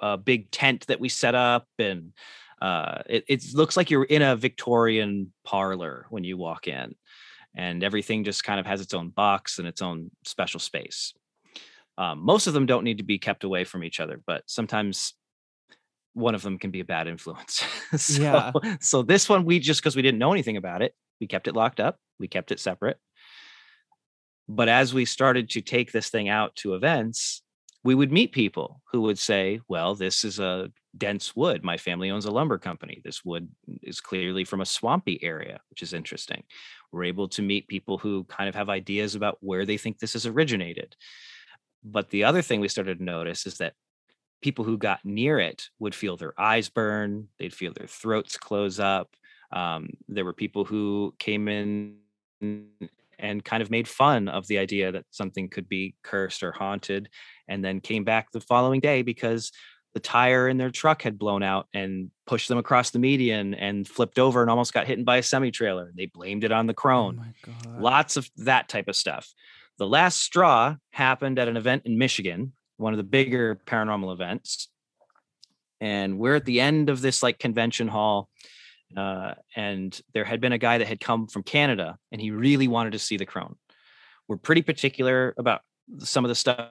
a 0.00 0.16
big 0.16 0.50
tent 0.50 0.88
that 0.88 0.98
we 0.98 1.08
set 1.08 1.36
up, 1.36 1.68
and 1.78 2.12
uh, 2.60 3.02
it, 3.06 3.24
it 3.28 3.44
looks 3.54 3.76
like 3.76 3.90
you're 3.90 4.02
in 4.16 4.22
a 4.22 4.34
Victorian 4.34 5.32
parlor 5.44 6.06
when 6.10 6.24
you 6.24 6.36
walk 6.36 6.66
in, 6.66 6.96
and 7.54 7.82
everything 7.82 8.24
just 8.24 8.44
kind 8.44 8.60
of 8.60 8.66
has 8.66 8.80
its 8.80 8.94
own 8.94 9.08
box 9.10 9.58
and 9.58 9.66
its 9.66 9.82
own 9.82 10.10
special 10.24 10.60
space. 10.60 11.14
Um, 11.96 12.20
most 12.20 12.46
of 12.46 12.54
them 12.54 12.66
don't 12.66 12.84
need 12.84 12.98
to 12.98 13.04
be 13.04 13.18
kept 13.18 13.42
away 13.44 13.64
from 13.64 13.82
each 13.82 13.98
other, 13.98 14.20
but 14.26 14.44
sometimes 14.46 15.14
one 16.14 16.34
of 16.34 16.42
them 16.42 16.58
can 16.58 16.70
be 16.70 16.80
a 16.80 16.84
bad 16.84 17.08
influence. 17.08 17.62
so, 17.96 18.22
Yeah. 18.22 18.52
so 18.80 19.02
this 19.02 19.28
one, 19.28 19.44
we 19.44 19.58
just 19.58 19.80
because 19.80 19.96
we 19.96 20.02
didn't 20.02 20.18
know 20.18 20.32
anything 20.32 20.56
about 20.56 20.82
it, 20.82 20.94
we 21.20 21.26
kept 21.26 21.48
it 21.48 21.54
locked 21.56 21.80
up, 21.80 21.98
we 22.20 22.28
kept 22.28 22.52
it 22.52 22.60
separate. 22.60 22.98
But 24.48 24.68
as 24.68 24.94
we 24.94 25.04
started 25.04 25.50
to 25.50 25.60
take 25.60 25.92
this 25.92 26.08
thing 26.08 26.28
out 26.28 26.56
to 26.56 26.74
events, 26.74 27.42
we 27.84 27.94
would 27.94 28.10
meet 28.12 28.32
people 28.32 28.80
who 28.92 29.02
would 29.02 29.18
say, 29.18 29.60
Well, 29.68 29.94
this 29.94 30.24
is 30.24 30.38
a 30.38 30.70
dense 30.96 31.36
wood. 31.36 31.62
My 31.62 31.76
family 31.76 32.10
owns 32.10 32.24
a 32.24 32.30
lumber 32.30 32.58
company. 32.58 33.00
This 33.04 33.24
wood 33.24 33.48
is 33.82 34.00
clearly 34.00 34.44
from 34.44 34.60
a 34.60 34.66
swampy 34.66 35.22
area, 35.22 35.60
which 35.70 35.82
is 35.82 35.92
interesting. 35.92 36.44
We're 36.92 37.04
able 37.04 37.28
to 37.28 37.42
meet 37.42 37.68
people 37.68 37.98
who 37.98 38.24
kind 38.24 38.48
of 38.48 38.54
have 38.54 38.68
ideas 38.68 39.14
about 39.14 39.38
where 39.40 39.66
they 39.66 39.76
think 39.76 39.98
this 39.98 40.14
has 40.14 40.26
originated. 40.26 40.96
But 41.84 42.10
the 42.10 42.24
other 42.24 42.42
thing 42.42 42.60
we 42.60 42.68
started 42.68 42.98
to 42.98 43.04
notice 43.04 43.46
is 43.46 43.58
that 43.58 43.74
people 44.42 44.64
who 44.64 44.78
got 44.78 45.04
near 45.04 45.38
it 45.38 45.64
would 45.78 45.94
feel 45.94 46.16
their 46.16 46.38
eyes 46.40 46.68
burn, 46.68 47.28
they'd 47.38 47.54
feel 47.54 47.72
their 47.72 47.86
throats 47.86 48.36
close 48.36 48.78
up. 48.78 49.14
Um, 49.52 49.90
there 50.08 50.24
were 50.24 50.32
people 50.32 50.64
who 50.64 51.14
came 51.18 51.48
in 51.48 51.96
and 53.18 53.44
kind 53.44 53.62
of 53.62 53.70
made 53.70 53.88
fun 53.88 54.28
of 54.28 54.46
the 54.46 54.58
idea 54.58 54.92
that 54.92 55.04
something 55.10 55.48
could 55.48 55.68
be 55.68 55.96
cursed 56.04 56.42
or 56.42 56.52
haunted, 56.52 57.08
and 57.48 57.64
then 57.64 57.80
came 57.80 58.04
back 58.04 58.30
the 58.30 58.40
following 58.40 58.80
day 58.80 59.02
because 59.02 59.50
the 59.98 60.02
tire 60.02 60.46
in 60.46 60.58
their 60.58 60.70
truck 60.70 61.02
had 61.02 61.18
blown 61.18 61.42
out 61.42 61.66
and 61.74 62.12
pushed 62.24 62.46
them 62.48 62.56
across 62.56 62.90
the 62.90 63.00
median 63.00 63.52
and 63.54 63.88
flipped 63.88 64.16
over 64.16 64.42
and 64.42 64.48
almost 64.48 64.72
got 64.72 64.86
hit 64.86 65.04
by 65.04 65.16
a 65.16 65.22
semi 65.24 65.50
trailer. 65.50 65.90
They 65.92 66.06
blamed 66.06 66.44
it 66.44 66.52
on 66.52 66.68
the 66.68 66.72
oh 66.72 66.74
crone 66.74 67.16
my 67.16 67.34
god. 67.42 67.80
lots 67.82 68.16
of 68.16 68.30
that 68.36 68.68
type 68.68 68.86
of 68.86 68.94
stuff. 68.94 69.28
The 69.78 69.88
last 69.88 70.20
straw 70.20 70.76
happened 70.92 71.40
at 71.40 71.48
an 71.48 71.56
event 71.56 71.82
in 71.84 71.98
Michigan, 71.98 72.52
one 72.76 72.92
of 72.92 72.96
the 72.96 73.02
bigger 73.02 73.60
paranormal 73.66 74.12
events. 74.12 74.68
And 75.80 76.16
we're 76.16 76.36
at 76.36 76.44
the 76.44 76.60
end 76.60 76.90
of 76.90 77.00
this 77.00 77.20
like 77.20 77.40
convention 77.40 77.88
hall. 77.88 78.28
Uh, 78.96 79.34
and 79.56 80.00
there 80.14 80.24
had 80.24 80.40
been 80.40 80.52
a 80.52 80.58
guy 80.58 80.78
that 80.78 80.86
had 80.86 81.00
come 81.00 81.26
from 81.26 81.42
Canada 81.42 81.98
and 82.12 82.20
he 82.20 82.30
really 82.30 82.68
wanted 82.68 82.92
to 82.92 83.00
see 83.00 83.16
the 83.16 83.26
crone. 83.26 83.56
We're 84.28 84.36
pretty 84.36 84.62
particular 84.62 85.34
about 85.36 85.62
some 85.98 86.24
of 86.24 86.28
the 86.28 86.36
stuff 86.36 86.70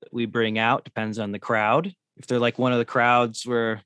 that 0.00 0.12
we 0.12 0.24
bring 0.24 0.58
out, 0.58 0.86
depends 0.86 1.18
on 1.18 1.30
the 1.30 1.38
crowd. 1.38 1.92
If 2.18 2.26
they're 2.26 2.38
like 2.38 2.58
one 2.58 2.72
of 2.72 2.78
the 2.78 2.84
crowds 2.84 3.46
where 3.46 3.82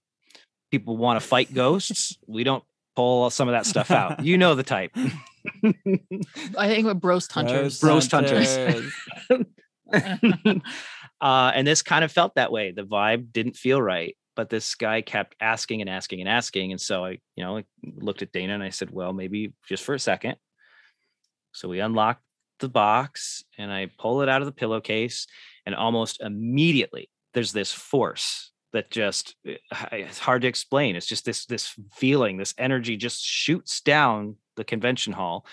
people 0.70 0.96
want 0.96 1.20
to 1.20 1.26
fight 1.26 1.52
ghosts, 1.52 2.16
we 2.26 2.44
don't 2.44 2.64
pull 2.96 3.30
some 3.30 3.48
of 3.48 3.52
that 3.52 3.66
stuff 3.66 3.90
out. 3.90 4.24
You 4.24 4.38
know 4.38 4.54
the 4.54 4.62
type. 4.62 4.92
I 4.96 6.68
think 6.68 6.86
with 6.86 7.00
Brost 7.00 7.32
Hunters. 7.32 7.80
Bros 7.80 8.10
hunters. 8.10 8.56
hunters. 8.56 9.46
uh, 11.20 11.52
and 11.54 11.66
this 11.66 11.82
kind 11.82 12.04
of 12.04 12.12
felt 12.12 12.34
that 12.36 12.52
way. 12.52 12.72
The 12.72 12.84
vibe 12.84 13.32
didn't 13.32 13.56
feel 13.56 13.82
right, 13.82 14.16
but 14.36 14.48
this 14.48 14.74
guy 14.74 15.02
kept 15.02 15.36
asking 15.40 15.80
and 15.80 15.90
asking 15.90 16.20
and 16.20 16.28
asking. 16.28 16.72
And 16.72 16.80
so 16.80 17.04
I, 17.04 17.10
you 17.36 17.44
know, 17.44 17.58
I 17.58 17.64
looked 17.82 18.22
at 18.22 18.32
Dana 18.32 18.54
and 18.54 18.62
I 18.62 18.70
said, 18.70 18.90
well, 18.90 19.12
maybe 19.12 19.52
just 19.68 19.84
for 19.84 19.94
a 19.94 19.98
second. 19.98 20.36
So 21.52 21.68
we 21.68 21.80
unlocked 21.80 22.22
the 22.60 22.68
box 22.68 23.44
and 23.58 23.70
I 23.72 23.90
pull 23.98 24.22
it 24.22 24.28
out 24.28 24.40
of 24.40 24.46
the 24.46 24.52
pillowcase, 24.52 25.26
and 25.66 25.74
almost 25.74 26.20
immediately 26.20 27.10
there's 27.34 27.52
this 27.52 27.72
force 27.72 28.52
that 28.72 28.90
just 28.90 29.36
eh, 29.46 29.56
it's 29.92 30.18
hard 30.18 30.42
to 30.42 30.48
explain. 30.48 30.96
It's 30.96 31.06
just 31.06 31.24
this 31.24 31.46
this 31.46 31.74
feeling, 31.94 32.36
this 32.36 32.54
energy 32.58 32.96
just 32.96 33.22
shoots 33.22 33.80
down 33.80 34.36
the 34.56 34.64
convention 34.64 35.12
hall. 35.12 35.46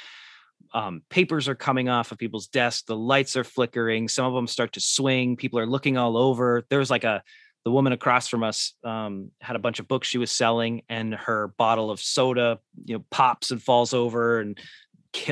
Um, 0.73 1.01
papers 1.09 1.47
are 1.47 1.55
coming 1.55 1.89
off 1.89 2.11
of 2.11 2.17
people's 2.17 2.47
desks 2.47 2.84
the 2.84 2.95
lights 2.95 3.36
are 3.36 3.43
flickering 3.43 4.07
some 4.07 4.25
of 4.25 4.34
them 4.34 4.45
start 4.45 4.73
to 4.73 4.80
swing 4.80 5.36
people 5.36 5.57
are 5.59 5.65
looking 5.65 5.97
all 5.97 6.17
over. 6.17 6.63
There's 6.69 6.91
like 6.91 7.03
a 7.03 7.23
the 7.65 7.71
woman 7.71 7.91
across 7.91 8.27
from 8.27 8.43
us 8.43 8.73
um, 8.84 9.32
had 9.41 9.55
a 9.55 9.59
bunch 9.59 9.80
of 9.80 9.88
books 9.88 10.07
she 10.07 10.17
was 10.17 10.32
selling 10.32 10.84
and 10.88 11.13
her 11.13 11.49
bottle 11.57 11.91
of 11.91 11.99
soda 11.99 12.59
you 12.86 12.95
know 12.95 13.05
pops 13.09 13.51
and 13.51 13.61
falls 13.61 13.93
over 13.93 14.39
and 14.39 14.59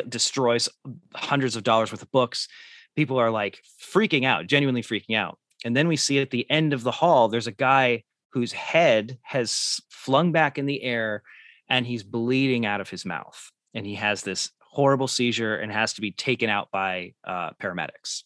destroys 0.09 0.67
hundreds 1.13 1.55
of 1.55 1.63
dollars 1.63 1.91
worth 1.91 2.01
of 2.01 2.11
books. 2.11 2.47
People 2.95 3.17
are 3.17 3.31
like 3.31 3.61
freaking 3.93 4.25
out 4.25 4.47
genuinely 4.47 4.81
freaking 4.81 5.15
out 5.15 5.37
and 5.65 5.75
then 5.75 5.87
we 5.87 5.95
see 5.95 6.19
at 6.19 6.29
the 6.29 6.49
end 6.49 6.73
of 6.73 6.83
the 6.83 6.91
hall 6.91 7.27
there's 7.27 7.47
a 7.47 7.51
guy 7.51 8.03
whose 8.29 8.51
head 8.51 9.17
has 9.23 9.81
flung 9.89 10.31
back 10.31 10.57
in 10.57 10.65
the 10.65 10.83
air 10.83 11.23
and 11.69 11.85
he's 11.85 12.03
bleeding 12.03 12.65
out 12.65 12.81
of 12.81 12.89
his 12.89 13.05
mouth 13.05 13.51
and 13.73 13.85
he 13.85 13.95
has 13.95 14.21
this 14.21 14.51
horrible 14.59 15.07
seizure 15.07 15.55
and 15.55 15.71
has 15.71 15.93
to 15.93 16.01
be 16.01 16.11
taken 16.11 16.49
out 16.49 16.69
by 16.71 17.13
uh, 17.25 17.51
paramedics. 17.61 18.23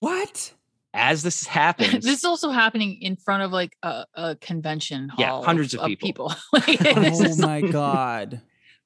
what? 0.00 0.52
as 0.94 1.22
this 1.22 1.46
happens, 1.60 2.04
this 2.04 2.18
is 2.18 2.24
also 2.24 2.50
happening 2.50 3.00
in 3.02 3.14
front 3.16 3.42
of 3.42 3.52
like 3.52 3.76
a, 3.82 4.04
a 4.14 4.36
convention 4.36 5.08
hall. 5.10 5.20
Yeah, 5.20 5.42
hundreds 5.44 5.74
of 5.74 5.86
people. 5.98 6.32
Like, 6.52 6.80
oh 6.96 7.02
is- 7.02 7.38
my 7.38 7.60
god. 7.60 8.40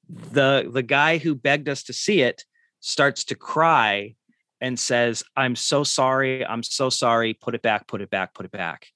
the 0.09 0.69
the 0.71 0.83
guy 0.83 1.17
who 1.17 1.33
begged 1.33 1.69
us 1.69 1.83
to 1.83 1.93
see 1.93 2.21
it 2.21 2.43
starts 2.81 3.23
to 3.25 3.35
cry 3.35 4.15
and 4.63 4.79
says, 4.79 5.23
"I'm 5.35 5.55
so 5.55 5.83
sorry. 5.83 6.43
I'm 6.43 6.63
so 6.63 6.89
sorry. 6.89 7.33
Put 7.35 7.53
it 7.53 7.61
back. 7.61 7.87
Put 7.87 8.01
it 8.01 8.09
back. 8.09 8.33
Put 8.33 8.45
it 8.47 8.51
back." 8.51 8.87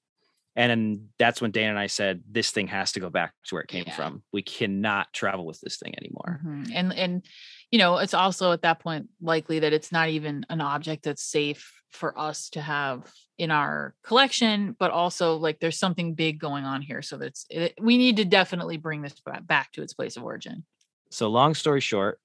And 0.56 0.70
then 0.70 1.08
that's 1.20 1.40
when 1.40 1.52
Dana 1.52 1.70
and 1.70 1.78
I 1.78 1.86
said, 1.86 2.22
"This 2.28 2.50
thing 2.50 2.66
has 2.68 2.90
to 2.92 3.00
go 3.00 3.10
back 3.10 3.32
to 3.46 3.54
where 3.54 3.62
it 3.62 3.68
came 3.68 3.84
Yeah. 3.86 3.94
from. 3.94 4.24
We 4.32 4.42
cannot 4.42 5.12
travel 5.12 5.46
with 5.46 5.60
this 5.60 5.76
thing 5.76 5.94
anymore." 5.96 6.40
Mhm. 6.44 6.72
And 6.74 6.92
and 6.92 7.26
you 7.70 7.78
know, 7.78 7.98
it's 7.98 8.14
also 8.14 8.50
at 8.52 8.62
that 8.62 8.80
point 8.80 9.10
likely 9.20 9.58
that 9.60 9.74
it's 9.74 9.92
not 9.92 10.08
even 10.08 10.44
an 10.48 10.60
object 10.62 11.04
that's 11.04 11.22
safe 11.22 11.70
for 11.90 12.18
us 12.18 12.48
to 12.50 12.60
have 12.62 13.12
in 13.36 13.50
our 13.50 13.94
collection, 14.02 14.74
but 14.78 14.90
also 14.90 15.36
like 15.36 15.60
there's 15.60 15.78
something 15.78 16.14
big 16.14 16.38
going 16.40 16.64
on 16.64 16.80
here. 16.82 17.02
So 17.02 17.18
that's 17.18 17.46
it, 17.50 17.74
we 17.80 17.96
need 17.98 18.16
to 18.16 18.24
definitely 18.24 18.78
bring 18.78 19.02
this 19.02 19.14
back 19.42 19.72
to 19.72 19.82
its 19.82 19.92
place 19.94 20.16
of 20.16 20.24
origin. 20.24 20.64
So, 21.10 21.28
long 21.28 21.54
story 21.54 21.80
short, 21.80 22.20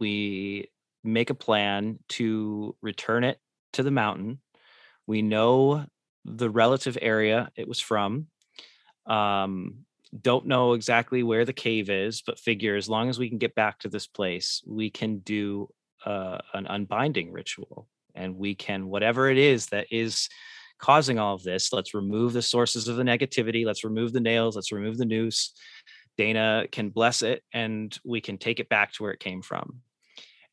we 0.00 0.68
make 1.08 1.30
a 1.30 1.34
plan 1.34 1.98
to 2.10 2.76
return 2.80 3.24
it 3.24 3.38
to 3.74 3.82
the 3.82 3.90
mountain. 3.90 4.40
We 5.06 5.22
know 5.22 5.86
the 6.24 6.50
relative 6.50 6.98
area 7.00 7.50
it 7.56 7.68
was 7.68 7.80
from. 7.80 8.26
Um, 9.06 9.84
don't 10.20 10.46
know 10.46 10.72
exactly 10.72 11.22
where 11.22 11.44
the 11.44 11.52
cave 11.52 11.90
is, 11.90 12.22
but 12.22 12.38
figure 12.38 12.76
as 12.76 12.88
long 12.88 13.08
as 13.08 13.18
we 13.18 13.28
can 13.28 13.38
get 13.38 13.54
back 13.54 13.78
to 13.80 13.88
this 13.88 14.06
place, 14.06 14.62
we 14.66 14.90
can 14.90 15.18
do 15.18 15.68
uh, 16.04 16.38
an 16.54 16.66
unbinding 16.66 17.32
ritual 17.32 17.88
and 18.14 18.36
we 18.36 18.54
can, 18.54 18.88
whatever 18.88 19.30
it 19.30 19.38
is 19.38 19.66
that 19.66 19.86
is 19.90 20.28
causing 20.78 21.18
all 21.18 21.34
of 21.34 21.42
this, 21.42 21.72
let's 21.72 21.94
remove 21.94 22.32
the 22.32 22.42
sources 22.42 22.88
of 22.88 22.96
the 22.96 23.02
negativity, 23.02 23.66
let's 23.66 23.84
remove 23.84 24.12
the 24.12 24.20
nails, 24.20 24.56
let's 24.56 24.72
remove 24.72 24.96
the 24.96 25.04
noose. 25.04 25.52
Dana 26.16 26.66
can 26.72 26.90
bless 26.90 27.22
it 27.22 27.42
and 27.52 27.96
we 28.04 28.20
can 28.20 28.38
take 28.38 28.60
it 28.60 28.68
back 28.68 28.92
to 28.92 29.02
where 29.02 29.12
it 29.12 29.20
came 29.20 29.42
from. 29.42 29.82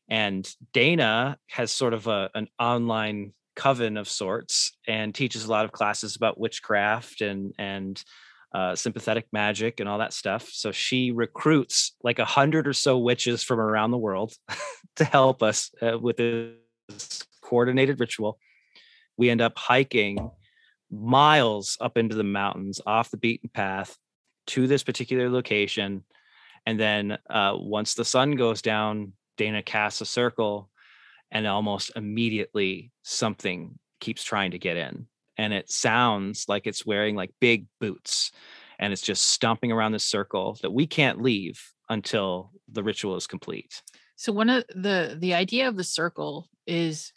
And 0.08 0.48
Dana 0.72 1.38
has 1.48 1.70
sort 1.70 1.94
of 1.94 2.06
a, 2.06 2.30
an 2.34 2.48
online 2.58 3.32
coven 3.56 3.96
of 3.96 4.08
sorts 4.08 4.76
and 4.86 5.14
teaches 5.14 5.44
a 5.44 5.50
lot 5.50 5.64
of 5.64 5.72
classes 5.72 6.14
about 6.14 6.38
witchcraft 6.38 7.22
and 7.22 7.54
and 7.58 8.02
uh, 8.54 8.74
sympathetic 8.74 9.26
magic 9.32 9.80
and 9.80 9.88
all 9.88 9.98
that 9.98 10.12
stuff. 10.12 10.48
So 10.50 10.72
she 10.72 11.10
recruits 11.10 11.92
like 12.02 12.18
a 12.18 12.24
hundred 12.24 12.66
or 12.66 12.72
so 12.72 12.96
witches 12.96 13.42
from 13.42 13.60
around 13.60 13.90
the 13.90 13.98
world 13.98 14.34
to 14.96 15.04
help 15.04 15.42
us 15.42 15.70
uh, 15.82 15.98
with 15.98 16.16
this 16.16 17.22
coordinated 17.42 18.00
ritual. 18.00 18.38
We 19.16 19.30
end 19.30 19.40
up 19.40 19.58
hiking 19.58 20.30
miles 20.90 21.76
up 21.80 21.98
into 21.98 22.14
the 22.14 22.24
mountains 22.24 22.80
off 22.86 23.10
the 23.10 23.16
beaten 23.16 23.50
path 23.52 23.96
to 24.48 24.66
this 24.66 24.84
particular 24.84 25.28
location. 25.28 26.04
And 26.64 26.78
then 26.78 27.18
uh, 27.28 27.54
once 27.56 27.94
the 27.94 28.04
sun 28.04 28.36
goes 28.36 28.62
down, 28.62 29.12
Dana 29.36 29.62
casts 29.62 30.00
a 30.00 30.06
circle, 30.06 30.70
and 31.30 31.46
almost 31.46 31.92
immediately 31.96 32.92
something 33.02 33.78
keeps 34.00 34.22
trying 34.22 34.52
to 34.52 34.58
get 34.58 34.76
in. 34.76 35.06
And 35.38 35.52
it 35.52 35.70
sounds 35.70 36.46
like 36.48 36.66
it's 36.66 36.86
wearing 36.86 37.14
like 37.14 37.30
big 37.40 37.66
boots 37.80 38.32
and 38.78 38.92
it's 38.92 39.02
just 39.02 39.26
stomping 39.28 39.72
around 39.72 39.92
this 39.92 40.04
circle 40.04 40.58
that 40.62 40.72
we 40.72 40.86
can't 40.86 41.22
leave 41.22 41.72
until 41.88 42.50
the 42.68 42.82
ritual 42.82 43.16
is 43.16 43.26
complete. 43.26 43.82
So 44.16 44.32
one 44.32 44.48
of 44.48 44.64
the 44.74 45.16
the 45.18 45.34
idea 45.34 45.68
of 45.68 45.76
the 45.76 45.84
circle 45.84 46.48
is 46.66 47.12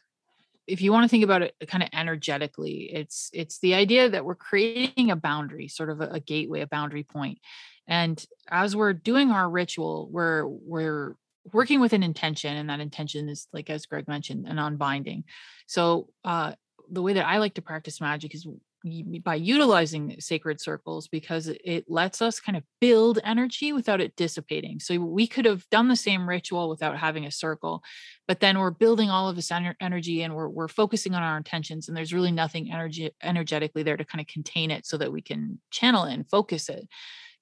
if 0.67 0.81
you 0.81 0.91
want 0.91 1.03
to 1.03 1.09
think 1.09 1.23
about 1.23 1.41
it 1.41 1.55
kind 1.67 1.81
of 1.81 1.89
energetically, 1.93 2.89
it's 2.93 3.29
it's 3.33 3.59
the 3.59 3.73
idea 3.73 4.09
that 4.09 4.25
we're 4.25 4.35
creating 4.35 5.11
a 5.11 5.15
boundary, 5.15 5.67
sort 5.67 5.89
of 5.89 6.01
a, 6.01 6.09
a 6.09 6.19
gateway, 6.19 6.61
a 6.61 6.67
boundary 6.67 7.03
point. 7.03 7.39
And 7.87 8.23
as 8.49 8.75
we're 8.75 8.93
doing 8.93 9.31
our 9.31 9.49
ritual, 9.49 10.09
we're 10.11 10.45
we're 10.45 11.15
working 11.53 11.79
with 11.79 11.93
an 11.93 12.03
intention, 12.03 12.55
and 12.55 12.69
that 12.69 12.79
intention 12.79 13.29
is 13.29 13.47
like 13.53 13.69
as 13.69 13.85
Greg 13.85 14.07
mentioned, 14.07 14.47
an 14.47 14.57
unbinding. 14.57 15.23
So 15.67 16.09
uh 16.23 16.53
the 16.91 17.01
way 17.01 17.13
that 17.13 17.27
I 17.27 17.37
like 17.37 17.53
to 17.55 17.61
practice 17.61 18.01
magic 18.01 18.33
is 18.33 18.47
by 19.25 19.35
utilizing 19.35 20.15
sacred 20.19 20.61
circles 20.61 21.07
because 21.09 21.47
it- 21.47 21.83
lets 21.89 22.21
us 22.21 22.39
kind 22.39 22.57
of 22.57 22.63
build 22.79 23.19
energy 23.23 23.73
without 23.73 23.99
it 23.99 24.15
dissipating. 24.15 24.79
So 24.79 24.97
we 24.97 25.27
could 25.27 25.45
have 25.45 25.67
done 25.69 25.89
the 25.89 25.95
same 25.95 26.27
ritual 26.27 26.69
without 26.69 26.97
having 26.97 27.25
a 27.25 27.31
circle, 27.31 27.83
but 28.27 28.39
then 28.39 28.57
we're 28.57 28.71
building 28.71 29.09
all 29.09 29.27
of 29.27 29.35
this 29.35 29.49
ener- 29.49 29.75
energy 29.81 30.21
and 30.21 30.33
we're 30.33 30.47
we're 30.47 30.67
focusing 30.69 31.13
on 31.13 31.23
our 31.23 31.37
intentions 31.37 31.87
and 31.87 31.97
there's 31.97 32.13
really 32.13 32.31
nothing 32.31 32.71
energy 32.71 33.11
energetically 33.21 33.83
there 33.83 33.97
to 33.97 34.05
kind 34.05 34.21
of 34.21 34.27
contain 34.27 34.71
it 34.71 34.85
so 34.85 34.97
that 34.97 35.11
we 35.11 35.21
can 35.21 35.59
channel 35.71 36.05
it 36.05 36.13
and 36.13 36.29
focus 36.29 36.69
it. 36.69 36.87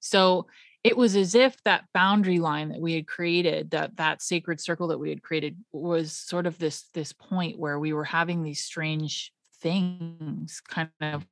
So 0.00 0.46
it 0.88 0.96
was 0.96 1.14
as 1.16 1.34
if 1.34 1.62
that 1.64 1.84
boundary 1.92 2.38
line 2.38 2.70
that 2.70 2.80
we 2.80 2.94
had 2.94 3.06
created 3.06 3.72
that 3.72 3.94
that 3.96 4.22
sacred 4.22 4.58
circle 4.58 4.88
that 4.88 4.98
we 4.98 5.10
had 5.10 5.22
created 5.22 5.54
was 5.70 6.12
sort 6.12 6.46
of 6.46 6.58
this 6.58 6.84
this 6.94 7.12
point 7.12 7.58
where 7.58 7.78
we 7.78 7.92
were 7.92 8.04
having 8.04 8.42
these 8.42 8.64
strange 8.64 9.32
things 9.60 10.62
kind 10.66 10.88
of 11.02 11.26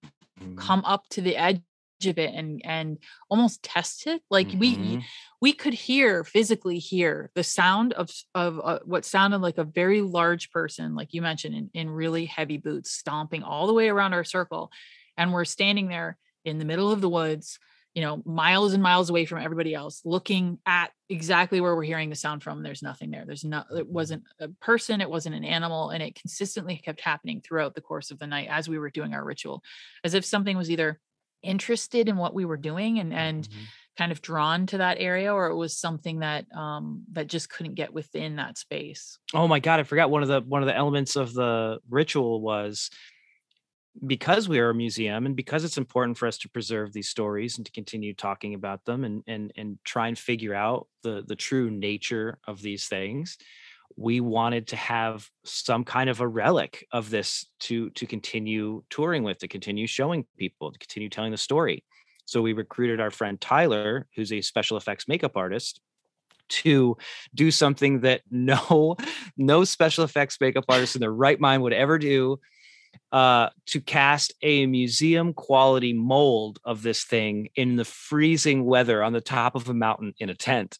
come 0.56 0.84
up 0.84 1.04
to 1.08 1.22
the 1.22 1.36
edge 1.36 1.62
of 2.04 2.18
it 2.18 2.34
and 2.34 2.60
and 2.66 2.98
almost 3.30 3.62
test 3.62 4.06
it. 4.06 4.20
Like 4.30 4.50
we 4.58 4.76
Mhm. 4.76 5.02
we 5.40 5.54
could 5.54 5.72
hear 5.72 6.22
physically 6.22 6.78
hear 6.78 7.30
the 7.34 7.42
sound 7.42 7.94
of 7.94 8.10
of 8.34 8.60
uh, 8.62 8.80
what 8.84 9.06
sounded 9.06 9.38
like 9.38 9.56
a 9.56 9.64
very 9.64 10.02
large 10.02 10.50
person 10.50 10.94
like 10.94 11.14
you 11.14 11.22
mentioned 11.22 11.54
in, 11.54 11.70
in 11.72 11.88
really 11.88 12.26
heavy 12.26 12.58
boots 12.58 12.90
stomping 12.90 13.42
all 13.42 13.66
the 13.66 13.72
way 13.72 13.88
around 13.88 14.12
our 14.12 14.24
circle. 14.24 14.70
And 15.16 15.32
we're 15.32 15.46
standing 15.46 15.88
there 15.88 16.18
in 16.44 16.58
the 16.58 16.66
middle 16.66 16.92
of 16.92 17.00
the 17.00 17.08
woods 17.08 17.58
you 17.96 18.02
know 18.02 18.22
miles 18.26 18.74
and 18.74 18.82
miles 18.82 19.08
away 19.10 19.24
from 19.24 19.40
everybody 19.42 19.74
else 19.74 20.02
looking 20.04 20.58
at 20.66 20.92
exactly 21.08 21.60
where 21.62 21.74
we're 21.74 21.82
hearing 21.82 22.10
the 22.10 22.14
sound 22.16 22.42
from 22.42 22.62
there's 22.62 22.82
nothing 22.82 23.10
there. 23.10 23.24
There's 23.24 23.42
no 23.42 23.64
it 23.74 23.88
wasn't 23.88 24.24
a 24.38 24.48
person 24.60 25.00
it 25.00 25.10
wasn't 25.10 25.34
an 25.34 25.44
animal 25.44 25.88
and 25.90 26.02
it 26.02 26.14
consistently 26.14 26.76
kept 26.76 27.00
happening 27.00 27.40
throughout 27.40 27.74
the 27.74 27.80
course 27.80 28.10
of 28.10 28.18
the 28.18 28.26
night 28.26 28.48
as 28.50 28.68
we 28.68 28.78
were 28.78 28.90
doing 28.90 29.14
our 29.14 29.24
ritual 29.24 29.62
as 30.04 30.12
if 30.14 30.26
something 30.26 30.58
was 30.58 30.70
either 30.70 31.00
interested 31.42 32.08
in 32.08 32.16
what 32.18 32.34
we 32.34 32.44
were 32.44 32.58
doing 32.58 32.98
and 32.98 33.14
and 33.14 33.48
Mhm. 33.48 33.66
kind 33.96 34.12
of 34.12 34.20
drawn 34.20 34.66
to 34.66 34.78
that 34.78 34.98
area 35.00 35.32
or 35.32 35.46
it 35.46 35.56
was 35.56 35.74
something 35.74 36.18
that 36.18 36.44
um 36.54 37.04
that 37.12 37.28
just 37.28 37.48
couldn't 37.48 37.76
get 37.76 37.94
within 37.94 38.36
that 38.36 38.58
space. 38.58 39.18
Oh 39.32 39.48
my 39.48 39.58
god, 39.58 39.80
I 39.80 39.84
forgot 39.84 40.10
one 40.10 40.22
of 40.22 40.28
the 40.28 40.42
one 40.42 40.62
of 40.62 40.66
the 40.66 40.76
elements 40.76 41.16
of 41.16 41.32
the 41.32 41.80
ritual 41.88 42.42
was 42.42 42.90
because 44.04 44.48
we 44.48 44.58
are 44.58 44.70
a 44.70 44.74
museum 44.74 45.26
and 45.26 45.36
because 45.36 45.64
it's 45.64 45.78
important 45.78 46.18
for 46.18 46.26
us 46.26 46.38
to 46.38 46.48
preserve 46.48 46.92
these 46.92 47.08
stories 47.08 47.56
and 47.56 47.64
to 47.64 47.72
continue 47.72 48.14
talking 48.14 48.54
about 48.54 48.84
them 48.84 49.04
and 49.04 49.22
and 49.26 49.52
and 49.56 49.78
try 49.84 50.08
and 50.08 50.18
figure 50.18 50.54
out 50.54 50.86
the 51.02 51.24
the 51.26 51.36
true 51.36 51.70
nature 51.70 52.38
of 52.46 52.60
these 52.60 52.88
things 52.88 53.38
we 53.96 54.20
wanted 54.20 54.68
to 54.68 54.76
have 54.76 55.30
some 55.44 55.84
kind 55.84 56.10
of 56.10 56.20
a 56.20 56.28
relic 56.28 56.86
of 56.92 57.10
this 57.10 57.46
to 57.60 57.90
to 57.90 58.06
continue 58.06 58.82
touring 58.90 59.22
with 59.22 59.38
to 59.38 59.48
continue 59.48 59.86
showing 59.86 60.26
people 60.36 60.72
to 60.72 60.78
continue 60.78 61.08
telling 61.08 61.30
the 61.30 61.38
story. 61.38 61.82
So 62.26 62.42
we 62.42 62.52
recruited 62.52 63.00
our 63.00 63.10
friend 63.10 63.40
Tyler 63.40 64.06
who's 64.14 64.32
a 64.32 64.42
special 64.42 64.76
effects 64.76 65.08
makeup 65.08 65.36
artist 65.36 65.80
to 66.48 66.96
do 67.34 67.50
something 67.50 68.00
that 68.00 68.20
no 68.30 68.96
no 69.36 69.64
special 69.64 70.04
effects 70.04 70.38
makeup 70.40 70.64
artist 70.68 70.94
in 70.94 71.00
their 71.00 71.12
right 71.12 71.40
mind 71.40 71.62
would 71.62 71.72
ever 71.72 71.98
do 71.98 72.38
uh 73.12 73.48
to 73.66 73.80
cast 73.80 74.32
a 74.42 74.66
museum 74.66 75.32
quality 75.32 75.92
mold 75.92 76.58
of 76.64 76.82
this 76.82 77.04
thing 77.04 77.48
in 77.54 77.76
the 77.76 77.84
freezing 77.84 78.64
weather 78.64 79.02
on 79.02 79.12
the 79.12 79.20
top 79.20 79.54
of 79.54 79.68
a 79.68 79.74
mountain 79.74 80.12
in 80.18 80.28
a 80.28 80.34
tent 80.34 80.78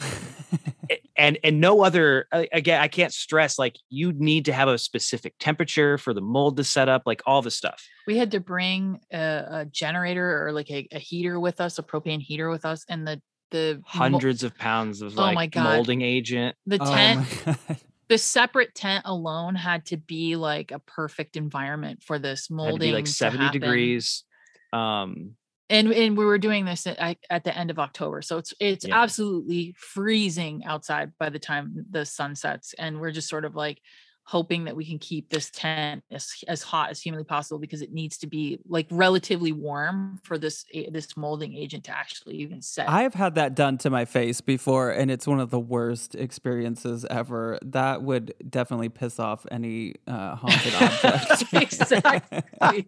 and 1.16 1.38
and 1.42 1.60
no 1.60 1.82
other 1.82 2.26
again 2.52 2.80
i 2.80 2.88
can't 2.88 3.12
stress 3.12 3.58
like 3.58 3.76
you 3.88 4.12
need 4.12 4.44
to 4.44 4.52
have 4.52 4.68
a 4.68 4.78
specific 4.78 5.34
temperature 5.38 5.98
for 5.98 6.14
the 6.14 6.20
mold 6.20 6.56
to 6.56 6.64
set 6.64 6.88
up 6.88 7.02
like 7.06 7.20
all 7.26 7.42
the 7.42 7.50
stuff 7.50 7.84
we 8.06 8.16
had 8.16 8.30
to 8.30 8.40
bring 8.40 9.00
a, 9.12 9.44
a 9.50 9.66
generator 9.70 10.46
or 10.46 10.52
like 10.52 10.70
a, 10.70 10.86
a 10.92 10.98
heater 10.98 11.38
with 11.38 11.60
us 11.60 11.78
a 11.78 11.82
propane 11.82 12.20
heater 12.20 12.48
with 12.48 12.64
us 12.64 12.84
and 12.88 13.06
the 13.06 13.20
the 13.50 13.76
mo- 13.76 13.82
hundreds 13.88 14.44
of 14.44 14.56
pounds 14.56 15.00
of 15.00 15.18
Oh 15.18 15.22
like 15.22 15.34
my 15.34 15.46
God. 15.46 15.64
molding 15.64 16.02
agent 16.02 16.54
the 16.66 16.78
Oh 16.80 16.94
tent 16.94 17.20
my 17.20 17.26
God. 17.44 17.78
The 18.08 18.18
separate 18.18 18.74
tent 18.74 19.02
alone 19.06 19.54
had 19.54 19.86
to 19.86 19.96
be 19.96 20.36
like 20.36 20.70
a 20.72 20.78
perfect 20.78 21.36
environment 21.36 22.02
for 22.02 22.18
this 22.18 22.50
molding 22.50 22.92
like 22.92 23.06
70 23.06 23.44
happen. 23.44 23.60
degrees 23.60 24.24
um 24.72 25.34
and 25.70 25.92
and 25.92 26.16
we 26.16 26.24
were 26.24 26.38
doing 26.38 26.64
this 26.64 26.86
at, 26.86 27.18
at 27.28 27.44
the 27.44 27.56
end 27.56 27.70
of 27.70 27.78
October, 27.78 28.22
so 28.22 28.38
it's 28.38 28.54
it's 28.58 28.86
Yeah. 28.86 28.94
absolutely 28.96 29.74
freezing 29.76 30.64
outside 30.64 31.12
by 31.18 31.28
the 31.28 31.38
time 31.38 31.84
the 31.90 32.06
sun 32.06 32.34
sets, 32.34 32.74
and 32.78 33.00
we're 33.00 33.10
just 33.10 33.28
sort 33.28 33.44
of 33.44 33.54
like, 33.54 33.80
hoping 34.28 34.64
that 34.64 34.76
we 34.76 34.84
can 34.84 34.98
keep 34.98 35.30
this 35.30 35.48
tent 35.48 36.04
as, 36.10 36.44
as 36.48 36.62
hot 36.62 36.90
as 36.90 37.00
humanly 37.00 37.24
possible 37.24 37.58
because 37.58 37.80
it 37.80 37.94
needs 37.94 38.18
to 38.18 38.26
be 38.26 38.58
like 38.68 38.86
relatively 38.90 39.52
warm 39.52 40.20
for 40.22 40.36
this 40.36 40.66
this 40.90 41.16
molding 41.16 41.56
agent 41.56 41.84
to 41.84 41.90
actually 41.90 42.36
even 42.36 42.60
set. 42.60 42.90
I've 42.90 43.14
had 43.14 43.36
that 43.36 43.54
done 43.54 43.78
to 43.78 43.88
my 43.88 44.04
face 44.04 44.42
before, 44.42 44.90
and 44.90 45.10
it's 45.10 45.26
one 45.26 45.40
of 45.40 45.48
the 45.48 45.58
worst 45.58 46.14
experiences 46.14 47.06
ever. 47.08 47.58
That 47.62 48.02
would 48.02 48.34
definitely 48.50 48.90
piss 48.90 49.18
off 49.18 49.46
any 49.50 49.94
uh, 50.06 50.36
haunted 50.36 50.74
object. 50.74 51.44
Exactly. 51.52 52.44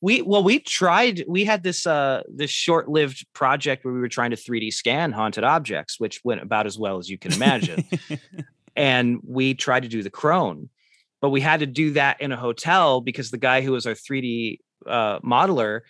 we 0.00 0.22
well 0.22 0.42
we 0.42 0.58
tried 0.58 1.24
we 1.26 1.44
had 1.44 1.62
this 1.62 1.86
uh 1.86 2.22
this 2.28 2.50
short-lived 2.50 3.26
project 3.32 3.84
where 3.84 3.94
we 3.94 4.00
were 4.00 4.08
trying 4.08 4.30
to 4.30 4.36
3d 4.36 4.72
scan 4.72 5.12
haunted 5.12 5.44
objects 5.44 5.98
which 5.98 6.20
went 6.24 6.40
about 6.40 6.66
as 6.66 6.78
well 6.78 6.98
as 6.98 7.08
you 7.08 7.18
can 7.18 7.32
imagine 7.32 7.84
and 8.78 9.18
we 9.22 9.52
tried 9.54 9.82
to 9.82 9.88
do 9.88 10.02
the 10.02 10.10
crone 10.10 10.70
but 11.20 11.30
we 11.30 11.40
had 11.40 11.60
to 11.60 11.66
do 11.66 11.92
that 11.92 12.20
in 12.20 12.32
a 12.32 12.36
hotel 12.36 13.00
because 13.00 13.30
the 13.30 13.38
guy 13.38 13.60
who 13.60 13.72
was 13.72 13.86
our 13.86 13.94
3d 13.94 14.58
uh, 14.86 15.18
modeler 15.20 15.80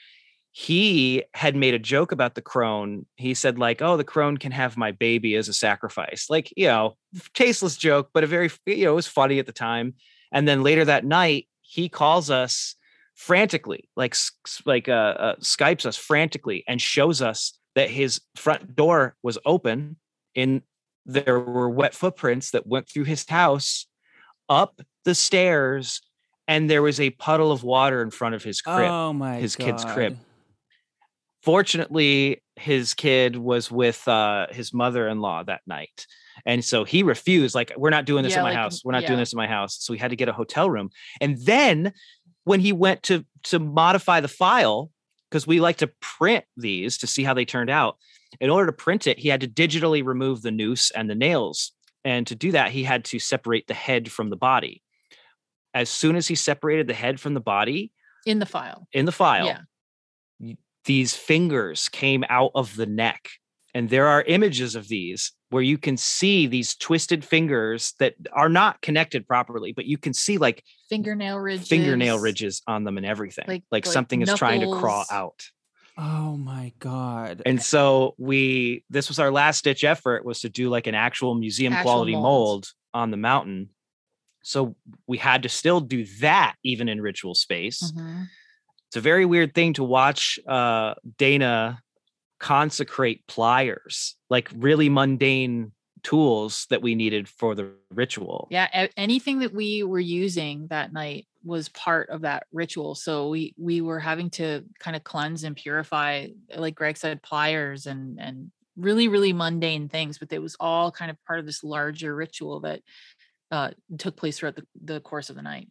he 0.61 1.23
had 1.35 1.55
made 1.55 1.75
a 1.75 1.79
joke 1.79 2.11
about 2.11 2.35
the 2.35 2.43
crone. 2.43 3.07
He 3.17 3.35
said 3.35 3.61
like 3.61 3.81
oh 3.81 3.97
the 3.97 4.03
crone 4.03 4.39
can 4.39 4.51
have 4.51 4.77
my 4.77 4.91
baby 4.91 5.37
as 5.37 5.49
a 5.49 5.53
sacrifice. 5.53 6.27
Like 6.29 6.53
you 6.57 6.67
know 6.67 6.97
tasteless 7.33 7.77
joke 7.77 8.11
but 8.13 8.25
a 8.25 8.27
very 8.27 8.51
you 8.67 8.87
know 8.87 8.93
it 8.93 8.97
was 8.97 9.07
funny 9.07 9.39
at 9.39 9.47
the 9.47 9.53
time. 9.53 9.95
And 10.33 10.49
then 10.49 10.65
later 10.65 10.85
that 10.85 11.05
night 11.05 11.49
he 11.61 11.89
calls 11.89 12.29
us 12.29 12.75
frantically 13.15 13.89
like 13.97 14.17
like 14.65 14.89
uh, 14.89 14.93
uh 14.93 15.37
skypes 15.37 15.87
us 15.87 15.97
frantically 15.97 16.65
and 16.67 16.81
shows 16.81 17.23
us 17.23 17.57
that 17.77 17.91
his 17.91 18.21
front 18.35 18.75
door 18.75 19.17
was 19.23 19.39
open 19.45 19.97
in 20.35 20.63
there 21.09 21.41
were 21.41 21.71
wet 21.71 21.95
footprints 21.95 22.51
that 22.51 22.67
went 22.67 22.89
through 22.89 23.05
his 23.05 23.29
house 23.29 23.87
up 24.49 24.81
the 25.05 25.15
stairs 25.15 26.03
and 26.47 26.71
there 26.71 26.83
was 26.83 27.01
a 27.01 27.11
puddle 27.11 27.51
of 27.51 27.65
water 27.65 28.03
in 28.03 28.11
front 28.11 28.35
of 28.35 28.45
his 28.45 28.61
crib 28.61 28.91
oh 28.91 29.13
my 29.13 29.37
his 29.37 29.57
kid's 29.57 29.85
crib. 29.85 30.17
Fortunately 31.43 32.43
his 32.57 32.93
kid 32.93 33.37
was 33.37 33.71
with 33.71 34.07
uh 34.07 34.47
his 34.51 34.75
mother-in-law 34.75 35.45
that 35.45 35.63
night 35.67 36.07
and 36.45 36.65
so 36.65 36.85
he 36.85 37.03
refused 37.03 37.55
like 37.55 37.73
we're 37.77 37.91
not 37.91 38.05
doing 38.05 38.23
this 38.23 38.33
Yeah, 38.33 38.41
at 38.41 38.43
my 38.43 38.51
like, 38.51 38.59
house. 38.59 38.85
We're 38.85 38.93
not 38.93 39.07
doing 39.07 39.19
this 39.19 39.33
in 39.33 39.39
my 39.39 39.47
house. 39.47 39.79
So 39.81 39.93
we 39.93 39.99
had 39.99 40.11
to 40.11 40.17
get 40.17 40.29
a 40.29 40.33
hotel 40.33 40.69
room 40.69 40.91
and 41.21 41.39
then 41.39 41.93
when 42.45 42.61
he 42.61 42.73
went 42.73 43.03
to 43.05 43.25
to 43.45 43.59
modify 43.59 44.21
the 44.21 44.29
file 44.29 44.91
because 45.31 45.47
we 45.47 45.61
like 45.61 45.79
to 45.79 45.91
print 46.01 46.45
these 46.57 46.99
to 46.99 47.07
see 47.07 47.23
how 47.23 47.35
they 47.35 47.45
turned 47.47 47.71
out 47.71 47.97
in 48.41 48.51
order 48.51 48.67
to 48.67 48.73
print 48.73 49.07
it 49.07 49.19
he 49.19 49.29
had 49.29 49.41
to 49.41 49.49
digitally 49.49 50.05
remove 50.05 50.43
the 50.43 50.51
noose 50.51 50.91
and 50.93 51.09
the 51.09 51.15
nails 51.15 51.73
and 52.05 52.27
to 52.27 52.35
do 52.35 52.53
that 52.53 52.71
he 52.71 52.85
had 52.85 53.05
to 53.05 53.19
separate 53.19 53.67
the 53.67 53.75
head 53.75 54.11
from 54.11 54.31
the 54.31 54.37
body 54.37 54.83
as 55.75 55.89
soon 55.89 56.17
as 56.17 56.27
he 56.29 56.35
separated 56.35 56.87
the 56.87 56.95
head 56.95 57.21
from 57.21 57.35
the 57.35 57.41
body 57.41 57.93
in 58.27 58.39
the 58.39 58.47
file. 58.47 58.87
in 58.93 59.05
the 59.05 59.13
file 59.13 59.47
Yeah. 60.41 60.53
these 60.85 61.15
fingers 61.15 61.89
came 61.89 62.25
out 62.29 62.51
of 62.55 62.77
the 62.77 62.87
neck 62.87 63.31
and 63.75 63.91
there 63.91 64.07
are 64.07 64.23
images 64.23 64.75
of 64.75 64.89
these 64.89 65.33
where 65.51 65.63
you 65.63 65.79
can 65.79 65.97
see 65.97 66.47
these 66.47 66.75
twisted 66.75 67.25
fingers 67.25 67.95
that 67.99 68.15
are 68.33 68.49
not 68.49 68.81
connected 68.83 69.27
properly 69.27 69.73
but 69.73 69.85
you 69.87 69.99
can 69.99 70.13
see 70.15 70.39
like 70.39 70.63
Fingernail 70.89 71.39
ridges. 71.39 71.69
fingernail 71.69 72.19
ridges 72.19 72.63
on 72.67 72.85
them 72.85 72.97
and 72.97 73.07
everything 73.07 73.45
like, 73.49 73.63
like- 73.71 73.85
like 73.87 73.93
something 73.93 74.23
is 74.23 74.33
trying 74.35 74.61
to 74.61 74.79
crawl 74.79 75.05
out 75.11 75.45
Oh 76.01 76.37
my 76.37 76.73
god. 76.79 77.43
and 77.45 77.61
so 77.61 78.15
we 78.19 78.85
this 78.89 79.09
was 79.09 79.19
our 79.19 79.33
last 79.33 79.65
ditch 79.65 79.83
effort 79.85 80.25
was 80.25 80.41
to 80.43 80.49
do 80.49 80.69
like 80.69 80.87
an 80.87 80.95
actual 80.95 81.35
museum 81.35 81.73
Actual 81.73 81.91
quality 81.91 82.13
mold. 82.13 82.23
mold 82.25 82.73
on 82.95 83.11
the 83.11 83.17
mountain 83.17 83.71
so 84.45 84.77
we 85.09 85.19
had 85.19 85.43
to 85.43 85.49
still 85.49 85.81
do 85.81 86.07
that 86.21 86.55
even 86.63 86.89
in 86.89 87.01
ritual 87.01 87.35
space 87.35 87.93
Mhm. 87.93 88.29
it's 88.87 88.97
a 88.97 89.01
very 89.01 89.25
weird 89.27 89.55
thing 89.55 89.73
to 89.75 89.83
watch 89.85 90.39
uh 90.47 90.95
Dana 91.19 91.83
consecrate 92.39 93.27
pliers, 93.27 94.15
like 94.31 94.49
really 94.55 94.89
mundane 94.89 95.73
tools 96.03 96.67
that 96.71 96.83
we 96.83 96.95
needed 96.95 97.29
for 97.29 97.55
the 97.55 97.73
ritual. 97.91 98.49
Yeah, 98.51 98.89
anything 98.97 99.41
that 99.41 99.55
we 99.55 99.83
were 99.83 99.99
using 99.99 100.67
that 100.69 100.93
night 100.93 101.27
was 101.45 101.69
part 101.71 102.11
of 102.11 102.23
that 102.23 102.45
ritual. 102.53 102.95
So 102.95 103.29
we 103.29 103.55
we 103.57 103.81
were 103.81 104.01
having 104.01 104.31
to 104.31 104.65
kind 104.79 104.97
of 104.97 105.05
cleanse 105.05 105.45
and 105.45 105.57
purify, 105.57 106.29
like 106.57 106.75
Greg 106.75 106.97
said, 106.97 107.23
pliers 107.23 107.87
and 107.87 108.21
and 108.21 108.51
really 108.77 109.09
really 109.09 109.33
mundane 109.33 109.89
things, 109.89 110.19
but 110.19 110.33
it 110.33 110.41
was 110.41 110.57
all 110.61 110.91
kind 110.91 111.11
of 111.11 111.17
part 111.25 111.41
of 111.41 111.47
this 111.47 111.65
larger 111.65 112.15
ritual 112.15 112.61
that 112.61 112.81
uh, 113.51 113.71
took 113.97 114.17
place 114.17 114.39
throughout 114.39 114.57
the, 114.57 114.67
the 114.85 115.01
course 115.01 115.31
of 115.31 115.37
the 115.37 115.43
night. 115.43 115.69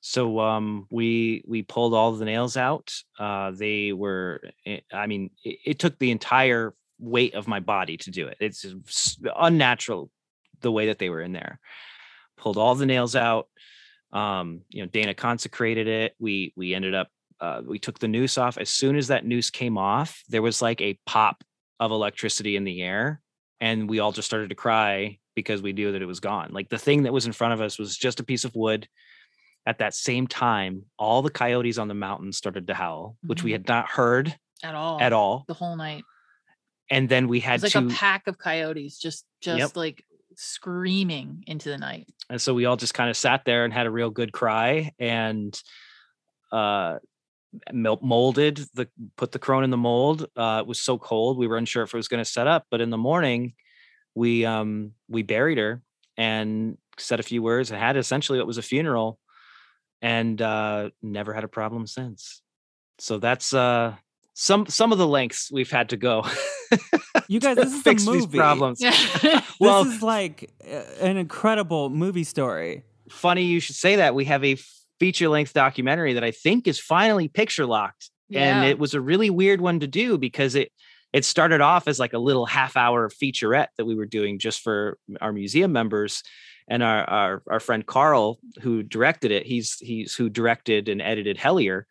So 0.00 0.40
um 0.40 0.88
we 0.90 1.44
we 1.46 1.62
pulled 1.62 1.94
all 1.94 2.12
the 2.12 2.24
nails 2.24 2.56
out. 2.56 2.92
Uh 3.18 3.52
they 3.52 3.92
were 3.92 4.40
eh, 4.66 4.80
I 4.92 5.06
mean 5.06 5.30
it, 5.44 5.58
it 5.64 5.78
took 5.78 5.98
the 5.98 6.10
entire 6.10 6.74
weight 7.02 7.34
of 7.34 7.48
my 7.48 7.60
body 7.60 7.96
to 7.98 8.10
do 8.10 8.28
it. 8.28 8.36
It's 8.40 8.64
unnatural 9.36 10.10
the 10.60 10.72
way 10.72 10.86
that 10.86 10.98
they 10.98 11.10
were 11.10 11.20
in 11.20 11.32
there. 11.32 11.58
Pulled 12.36 12.56
all 12.56 12.74
the 12.74 12.86
nails 12.86 13.16
out. 13.16 13.48
Um 14.12 14.60
you 14.68 14.82
know 14.82 14.88
Dana 14.88 15.14
consecrated 15.14 15.88
it. 15.88 16.14
We 16.18 16.52
we 16.56 16.74
ended 16.74 16.94
up 16.94 17.08
uh, 17.40 17.60
we 17.66 17.78
took 17.80 17.98
the 17.98 18.06
noose 18.08 18.38
off. 18.38 18.56
As 18.56 18.70
soon 18.70 18.94
as 18.94 19.08
that 19.08 19.24
noose 19.26 19.50
came 19.50 19.76
off, 19.76 20.22
there 20.28 20.42
was 20.42 20.62
like 20.62 20.80
a 20.80 20.96
pop 21.06 21.42
of 21.80 21.90
electricity 21.90 22.54
in 22.54 22.62
the 22.62 22.80
air, 22.82 23.20
and 23.60 23.88
we 23.90 23.98
all 23.98 24.12
just 24.12 24.26
started 24.28 24.50
to 24.50 24.54
cry 24.54 25.18
because 25.34 25.60
we 25.60 25.72
knew 25.72 25.90
that 25.90 26.02
it 26.02 26.06
was 26.06 26.20
gone. 26.20 26.50
Like 26.52 26.68
the 26.68 26.78
thing 26.78 27.02
that 27.02 27.12
was 27.12 27.26
in 27.26 27.32
front 27.32 27.54
of 27.54 27.60
us 27.60 27.80
was 27.80 27.96
just 27.96 28.20
a 28.20 28.24
piece 28.24 28.44
of 28.44 28.54
wood. 28.54 28.86
At 29.66 29.78
that 29.78 29.92
same 29.94 30.28
time, 30.28 30.84
all 31.00 31.20
the 31.22 31.30
coyotes 31.30 31.78
on 31.78 31.88
the 31.88 31.94
mountain 31.94 32.32
started 32.32 32.66
to 32.68 32.74
howl, 32.74 33.16
which 33.26 33.42
we 33.42 33.50
Mhm. 33.50 33.54
had 33.54 33.68
not 33.68 33.88
heard 33.88 34.36
At 34.62 34.74
all. 34.76 35.00
at 35.00 35.12
all. 35.12 35.44
The 35.48 35.54
whole 35.54 35.74
night. 35.76 36.04
And 36.90 37.08
then 37.08 37.28
we 37.28 37.40
had 37.40 37.62
like 37.62 37.72
to, 37.72 37.86
a 37.86 37.88
pack 37.88 38.26
of 38.26 38.38
coyotes 38.38 38.98
just 38.98 39.24
just 39.40 39.58
Yep. 39.58 39.76
like 39.76 40.04
screaming 40.34 41.44
into 41.46 41.68
the 41.68 41.78
night. 41.78 42.06
and 42.30 42.40
so 42.40 42.54
we 42.54 42.64
all 42.64 42.76
just 42.76 42.94
kind 42.94 43.10
of 43.10 43.16
sat 43.16 43.44
there 43.44 43.64
and 43.64 43.72
had 43.72 43.86
a 43.86 43.90
real 43.90 44.10
good 44.10 44.32
cry 44.32 44.92
and 44.98 45.60
uh 46.50 46.98
molded 47.72 48.56
the 48.74 48.88
put 49.16 49.30
the 49.32 49.38
crone 49.38 49.62
in 49.64 49.70
the 49.70 49.76
mold 49.76 50.26
uh 50.36 50.58
it 50.62 50.66
was 50.66 50.80
so 50.80 50.96
cold 50.96 51.36
we 51.36 51.46
were 51.46 51.58
unsure 51.58 51.82
if 51.82 51.92
it 51.92 51.96
was 51.96 52.08
going 52.08 52.22
to 52.24 52.30
set 52.30 52.46
up 52.46 52.64
but 52.70 52.80
in 52.80 52.88
the 52.90 52.96
morning 52.96 53.52
we 54.14 54.44
um 54.46 54.92
we 55.08 55.22
buried 55.22 55.58
her 55.58 55.82
and 56.16 56.78
said 56.98 57.20
a 57.20 57.22
few 57.22 57.42
words 57.42 57.70
and 57.70 57.78
had 57.78 57.96
essentially 57.98 58.38
what 58.38 58.46
was 58.46 58.58
a 58.58 58.62
funeral 58.62 59.18
and 60.00 60.40
uh 60.40 60.88
never 61.02 61.34
had 61.34 61.44
a 61.44 61.48
problem 61.48 61.86
since 61.86 62.40
so 62.98 63.18
that's 63.18 63.52
uh 63.52 63.94
some 64.34 64.66
some 64.66 64.92
of 64.92 64.96
the 64.98 65.06
lengths 65.06 65.50
we've 65.52 65.70
had 65.70 65.90
to 65.90 65.96
go 65.98 66.24
You 67.28 67.40
guys, 67.40 67.56
this 67.56 67.72
is 67.72 67.82
fix 67.82 68.06
a 68.06 68.10
these 68.10 68.22
movie. 68.22 68.38
problems 68.38 68.80
This 69.60 69.86
is 69.86 70.02
like 70.02 70.50
uh, 70.66 70.82
an 71.00 71.16
incredible 71.16 71.90
movie 71.90 72.24
story. 72.24 72.84
funny 73.10 73.44
you 73.44 73.60
should 73.60 73.76
say 73.76 73.96
that 73.96 74.14
we 74.14 74.24
have 74.26 74.44
a 74.44 74.56
feature 74.98 75.28
length 75.28 75.52
documentary 75.52 76.12
that 76.14 76.24
I 76.24 76.30
think 76.30 76.68
is 76.68 76.78
finally 76.78 77.28
picture 77.28 77.66
locked. 77.66 78.10
And 78.34 78.64
it 78.64 78.78
was 78.78 78.94
a 78.94 79.00
really 79.00 79.30
weird 79.30 79.60
one 79.60 79.80
to 79.80 79.86
do 79.86 80.16
because 80.16 80.54
it 80.54 80.72
it 81.12 81.24
started 81.24 81.60
off 81.60 81.88
as 81.88 81.98
like 81.98 82.14
a 82.14 82.18
little 82.18 82.46
half 82.46 82.76
hour 82.76 83.10
featurette 83.10 83.68
that 83.76 83.84
we 83.84 83.94
were 83.94 84.06
doing 84.06 84.38
just 84.38 84.60
for 84.60 84.98
our 85.20 85.32
museum 85.32 85.72
members. 85.72 86.22
And 86.68 86.82
our 86.82 87.04
our, 87.04 87.42
our 87.50 87.60
friend 87.60 87.84
Carl, 87.84 88.38
who 88.62 88.82
directed 88.82 89.30
it, 89.30 89.44
he's 89.44 89.78
he's 89.78 90.14
who 90.14 90.30
directed 90.30 90.88
and 90.88 91.02
edited 91.02 91.36
Hellier. 91.36 91.82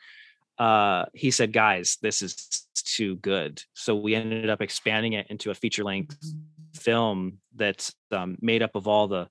Uh, 0.62 1.06
he 1.16 1.32
said, 1.32 1.52
guys, 1.52 1.98
this 2.04 2.22
is 2.22 2.68
too 2.76 3.16
good. 3.16 3.64
So 3.74 3.96
we 3.96 4.14
ended 4.14 4.48
up 4.48 4.62
expanding 4.62 5.14
it 5.14 5.26
into 5.32 5.50
a 5.50 5.56
feature 5.56 5.84
length 5.84 6.16
film 6.76 7.40
that's 7.56 7.96
um, 8.12 8.38
made 8.42 8.62
up 8.62 8.76
of 8.76 8.88
all 8.88 9.08
the 9.08 9.28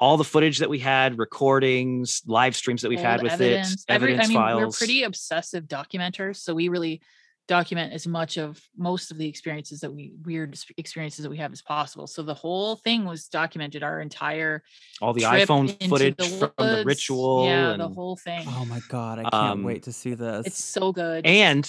all 0.00 0.16
the 0.16 0.24
footage 0.24 0.58
that 0.58 0.68
we 0.68 0.80
had, 0.80 1.16
recordings, 1.16 2.22
live 2.26 2.56
streams 2.56 2.82
that 2.82 2.88
we've 2.88 2.98
had 2.98 3.20
old 3.20 3.30
with 3.30 3.40
it, 3.40 3.64
Every- 3.88 4.14
evidence 4.14 4.24
I 4.24 4.28
mean, 4.28 4.36
files. 4.36 4.60
we're 4.60 4.70
pretty 4.86 5.04
obsessive 5.04 5.64
documenters, 5.66 6.38
so 6.38 6.52
we 6.54 6.68
really 6.68 7.00
document 7.46 7.92
as 7.92 8.06
much 8.06 8.36
of 8.38 8.60
most 8.76 9.10
of 9.10 9.18
the 9.18 9.28
experiences 9.28 9.80
that 9.80 9.92
we 9.92 10.12
weird 10.24 10.58
experiences 10.78 11.22
that 11.22 11.30
we 11.30 11.36
have 11.36 11.52
as 11.52 11.60
possible. 11.62 12.06
So 12.06 12.22
the 12.22 12.34
whole 12.34 12.76
thing 12.76 13.04
was 13.04 13.26
documented. 13.28 13.82
Our 13.82 14.00
entire 14.00 14.62
all 15.02 15.12
the 15.12 15.22
trip 15.22 15.48
iPhone 15.48 15.68
into 15.70 15.88
footage 15.88 16.16
the 16.16 16.24
from 16.56 16.66
the 16.66 16.82
ritual, 16.86 17.44
Yeah, 17.46 17.72
and, 17.72 17.80
the 17.80 17.88
whole 17.88 18.16
thing. 18.16 18.46
Oh 18.48 18.64
my 18.64 18.80
god, 18.88 19.18
I 19.18 19.22
can't 19.24 19.34
Um, 19.34 19.62
wait 19.62 19.82
to 19.84 19.92
see 19.92 20.14
this. 20.14 20.46
It's 20.46 20.64
so 20.64 20.92
good. 20.92 21.26
and 21.26 21.68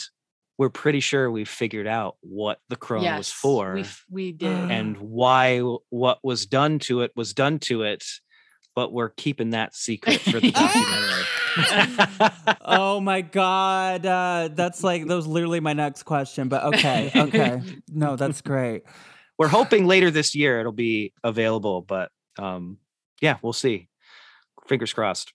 we're 0.58 0.70
pretty 0.70 1.02
sure 1.02 1.30
we 1.30 1.44
figured 1.44 1.86
out 1.88 2.16
what 2.22 2.60
the 2.70 2.78
crone 2.78 3.04
was 3.04 3.30
for 3.30 3.74
We, 3.74 3.86
we 4.10 4.32
did. 4.46 4.72
and 4.72 4.96
why 4.98 5.60
what 5.90 6.20
was 6.24 6.46
done 6.46 6.80
to 6.80 7.02
it 7.02 7.12
was 7.16 7.34
done 7.34 7.60
to 7.60 7.84
it. 7.84 8.06
But 8.76 8.92
we're 8.92 9.10
keeping 9.10 9.52
that 9.52 9.74
secret 9.74 10.20
for 10.20 10.40
the 10.40 10.52
documentary. 10.52 12.58
oh 12.62 13.00
my 13.00 13.22
god, 13.22 14.06
uh, 14.06 14.50
that's 14.54 14.84
like 14.84 15.08
that 15.08 15.16
was 15.16 15.28
literally 15.28 15.62
my 15.62 15.74
next 15.74 16.04
question. 16.04 16.50
But 16.50 16.66
okay, 16.66 17.10
okay, 17.16 17.62
no, 17.90 18.18
that's 18.18 18.42
great. 18.42 18.84
we're 19.38 19.48
hoping 19.48 19.86
later 19.86 20.12
this 20.12 20.36
year 20.36 20.60
it'll 20.60 20.72
be 20.72 21.14
available, 21.24 21.82
but 21.82 22.12
um, 22.38 22.78
yeah, 23.22 23.38
we'll 23.42 23.54
see. 23.54 23.88
Fingers 24.68 24.94
crossed. 24.94 25.34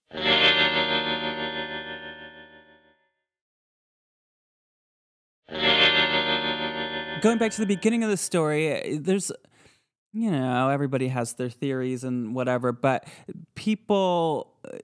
Going 7.21 7.37
back 7.37 7.51
to 7.51 7.61
the 7.61 7.67
beginning 7.67 8.03
of 8.03 8.09
the 8.09 8.17
story, 8.17 8.67
eh, 8.67 8.97
there's 8.99 9.31
you 10.13 10.29
know 10.29 10.69
everybody 10.69 11.07
has 11.07 11.33
their 11.33 11.49
theories 11.49 12.03
and 12.03 12.35
whatever 12.35 12.71
but 12.71 13.07
people 13.55 14.53
uh, 14.65 14.77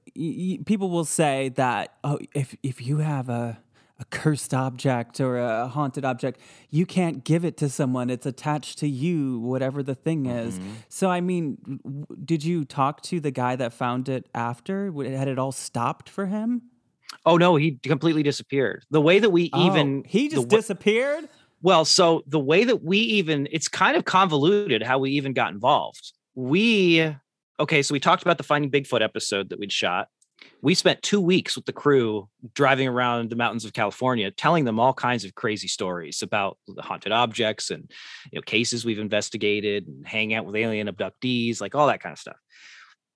people 0.65 0.89
will 0.89 1.05
say 1.05 1.49
that 1.49 1.93
oh 2.03 2.17
if 2.33 2.55
if 2.63 2.85
you 2.85 2.97
have 2.99 3.29
a 3.29 3.59
a 3.99 4.05
cursed 4.05 4.53
object 4.53 5.19
or 5.19 5.39
a 5.39 5.67
haunted 5.67 6.05
object 6.05 6.39
you 6.69 6.85
can't 6.85 7.23
give 7.23 7.43
it 7.43 7.57
to 7.57 7.67
someone. 7.67 8.11
It's 8.11 8.27
attached 8.27 8.77
to 8.79 8.87
you 8.87 9.39
whatever 9.39 9.81
the 9.81 9.95
thing 9.95 10.27
is. 10.27 10.59
So 10.87 11.09
i 11.09 11.19
mean 11.19 11.57
w- 11.83 12.05
did 12.23 12.43
you 12.43 12.63
talk 12.63 13.01
to 13.03 13.19
the 13.19 13.31
guy 13.31 13.55
that 13.55 13.73
found 13.73 14.07
it 14.07 14.29
after? 14.35 14.91
Had 14.91 15.27
it 15.27 15.39
all 15.39 15.51
stopped 15.51 16.09
for 16.09 16.27
him? 16.27 16.61
Oh 17.25 17.37
no, 17.37 17.55
he 17.55 17.79
completely 17.83 18.21
disappeared. 18.21 18.85
The 18.91 19.01
way 19.01 19.19
that 19.19 19.31
we 19.31 19.43
even 19.55 20.03
Oh, 20.05 20.07
he 20.07 20.29
just 20.29 20.47
disappeared 20.47 21.27
Well, 21.61 21.85
so 21.85 22.23
the 22.27 22.39
way 22.39 22.63
that 22.63 22.83
we 22.83 22.99
even 22.99 23.47
it's 23.51 23.67
kind 23.67 23.97
of 23.97 24.05
convoluted 24.05 24.83
how 24.83 24.99
we 24.99 25.11
even 25.11 25.33
got 25.33 25.53
involved. 25.53 26.13
We 26.35 27.15
okay, 27.59 27.81
so 27.81 27.93
we 27.93 27.99
talked 27.99 28.21
about 28.21 28.37
the 28.37 28.43
Finding 28.43 28.69
Bigfoot 28.69 29.01
episode 29.01 29.49
that 29.49 29.59
we'd 29.59 29.71
shot. 29.71 30.07
We 30.61 30.75
spent 30.75 31.01
2 31.01 31.19
weeks 31.19 31.55
with 31.55 31.65
the 31.65 31.73
crew 31.73 32.29
driving 32.53 32.87
around 32.87 33.31
the 33.31 33.35
mountains 33.35 33.65
of 33.65 33.73
California 33.73 34.29
telling 34.29 34.65
them 34.65 34.79
all 34.79 34.93
kinds 34.93 35.25
of 35.25 35.33
crazy 35.33 35.67
stories 35.67 36.21
about 36.21 36.59
the 36.67 36.83
haunted 36.83 37.11
objects 37.11 37.71
and 37.71 37.89
you 38.31 38.37
know 38.37 38.43
cases 38.43 38.85
we've 38.85 38.99
investigated 38.99 39.87
and 39.87 40.07
hang 40.07 40.35
out 40.35 40.45
with 40.45 40.55
alien 40.55 40.87
abductees, 40.87 41.59
like 41.59 41.73
all 41.73 41.87
that 41.87 42.01
kind 42.01 42.13
of 42.13 42.19
stuff. 42.19 42.37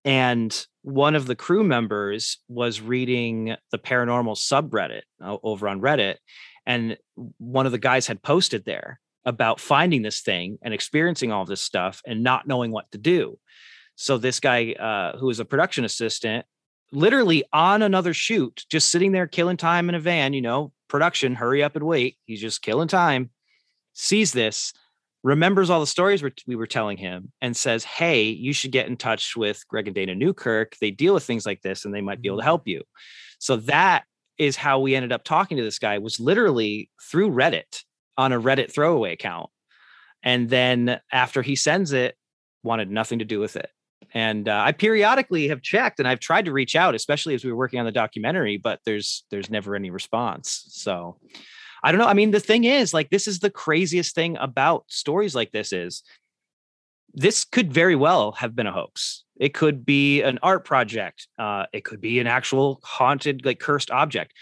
And 0.04 0.66
one 0.82 1.14
of 1.16 1.28
the 1.28 1.36
crew 1.36 1.64
members 1.64 2.40
was 2.48 2.82
reading 2.82 3.56
the 3.72 3.78
paranormal 3.78 4.36
subreddit 4.36 5.02
uh, 5.24 5.38
over 5.44 5.68
on 5.68 5.80
Reddit 5.80 6.16
and 6.66 6.98
one 7.38 7.66
of 7.66 7.72
the 7.72 7.78
guys 7.78 8.08
had 8.08 8.22
posted 8.22 8.66
there 8.66 9.00
about 9.26 9.60
finding 9.60 10.02
this 10.02 10.22
thing 10.22 10.58
and 10.62 10.74
experiencing 10.74 11.32
all 11.32 11.46
this 11.46 11.62
stuff 11.62 12.02
and 12.06 12.24
not 12.24 12.48
knowing 12.48 12.72
what 12.72 12.92
to 12.92 12.98
do. 12.98 13.38
So 13.96 14.18
this 14.18 14.40
guy, 14.40 14.74
uh, 14.74 15.18
who 15.18 15.28
was 15.28 15.40
a 15.40 15.46
production 15.46 15.86
assistant, 15.86 16.46
literally 16.92 17.44
on 17.54 17.82
another 17.82 18.14
shoot, 18.14 18.66
just 18.70 18.90
sitting 18.90 19.12
there 19.12 19.28
killing 19.28 19.58
time 19.58 19.90
in 19.90 19.96
a 19.96 20.00
van, 20.00 20.34
you 20.34 20.42
know, 20.42 20.72
production, 20.88 21.36
hurry 21.36 21.64
up 21.64 21.76
and 21.76 21.86
wait. 21.86 22.18
He's 22.26 22.42
just 22.42 22.62
killing 22.62 22.88
time. 22.88 23.30
Sees 23.94 24.34
this, 24.34 24.74
remembers 25.24 25.70
all 25.70 25.80
the 25.80 25.88
stories 25.88 26.24
we 26.48 26.56
were 26.56 26.68
telling 26.68 26.98
him, 26.98 27.32
and 27.42 27.56
says, 27.56 27.84
"Hey, 27.84 28.24
you 28.24 28.54
should 28.54 28.72
get 28.72 28.88
in 28.88 28.98
touch 28.98 29.36
with 29.36 29.68
Greg 29.68 29.88
and 29.88 29.96
Dana 29.96 30.16
Newkirk. 30.16 30.78
They 30.82 30.92
deal 30.92 31.14
with 31.14 31.24
things 31.24 31.46
like 31.46 31.62
this, 31.62 31.86
and 31.86 31.94
they 31.94 32.02
might 32.02 32.22
be 32.22 32.30
able 32.30 32.40
to 32.40 32.44
help 32.44 32.68
you." 32.68 32.84
So 33.40 33.58
that 33.58 34.06
is 34.42 34.56
how 34.56 34.80
we 34.80 34.96
ended 34.96 35.12
up 35.12 35.24
talking 35.24 35.58
to 35.58 35.64
this 35.64 35.78
guy 35.78 36.00
was 36.00 36.20
literally 36.20 36.90
through 37.00 37.30
Reddit 37.30 37.84
on 38.18 38.34
a 38.34 38.42
Reddit 38.42 38.74
throwaway 38.74 39.14
account. 39.14 39.52
And 40.24 40.50
then 40.50 41.00
after 41.12 41.44
he 41.44 41.56
sends 41.56 41.92
it, 41.94 42.16
wanted 42.64 42.90
nothing 42.90 43.20
to 43.20 43.26
do 43.26 43.40
with 43.40 43.56
it. 43.56 43.70
And 44.16 44.50
uh, 44.50 44.64
I 44.66 44.72
periodically 44.72 45.50
have 45.50 45.62
checked 45.62 46.00
and 46.00 46.08
I've 46.08 46.20
tried 46.20 46.46
to 46.46 46.52
reach 46.52 46.76
out, 46.76 46.96
especially 46.96 47.36
as 47.36 47.46
we 47.46 47.52
were 47.52 47.58
working 47.58 47.80
on 47.80 47.86
the 47.86 47.92
documentary, 47.92 48.58
but 48.58 48.80
there's 48.84 49.26
there's 49.30 49.52
never 49.52 49.76
any 49.76 49.92
response. 49.92 50.66
So 50.70 51.18
I 51.84 51.92
don't 51.92 52.00
know. 52.00 52.08
I 52.08 52.16
mean, 52.16 52.32
the 52.32 52.40
thing 52.40 52.64
is, 52.64 52.96
like, 52.96 53.12
this 53.12 53.28
is 53.28 53.40
the 53.40 53.50
craziest 53.52 54.16
thing 54.16 54.38
about 54.38 54.86
stories 54.88 55.36
like 55.36 55.52
this 55.52 55.72
is 55.72 56.02
this 57.14 57.44
could 57.44 57.72
very 57.72 57.96
well 57.96 58.32
have 58.34 58.56
been 58.56 58.68
a 58.68 58.72
hoax. 58.72 59.24
It 59.42 59.56
could 59.56 59.86
be 59.86 60.22
an 60.22 60.38
art 60.44 60.64
project. 60.66 61.28
Uh, 61.38 61.66
it 61.74 61.84
could 61.84 62.00
be 62.00 62.20
an 62.20 62.28
actual 62.28 62.80
haunted, 62.84 63.44
like 63.44 63.60
cursed 63.60 63.90
object. 63.92 64.34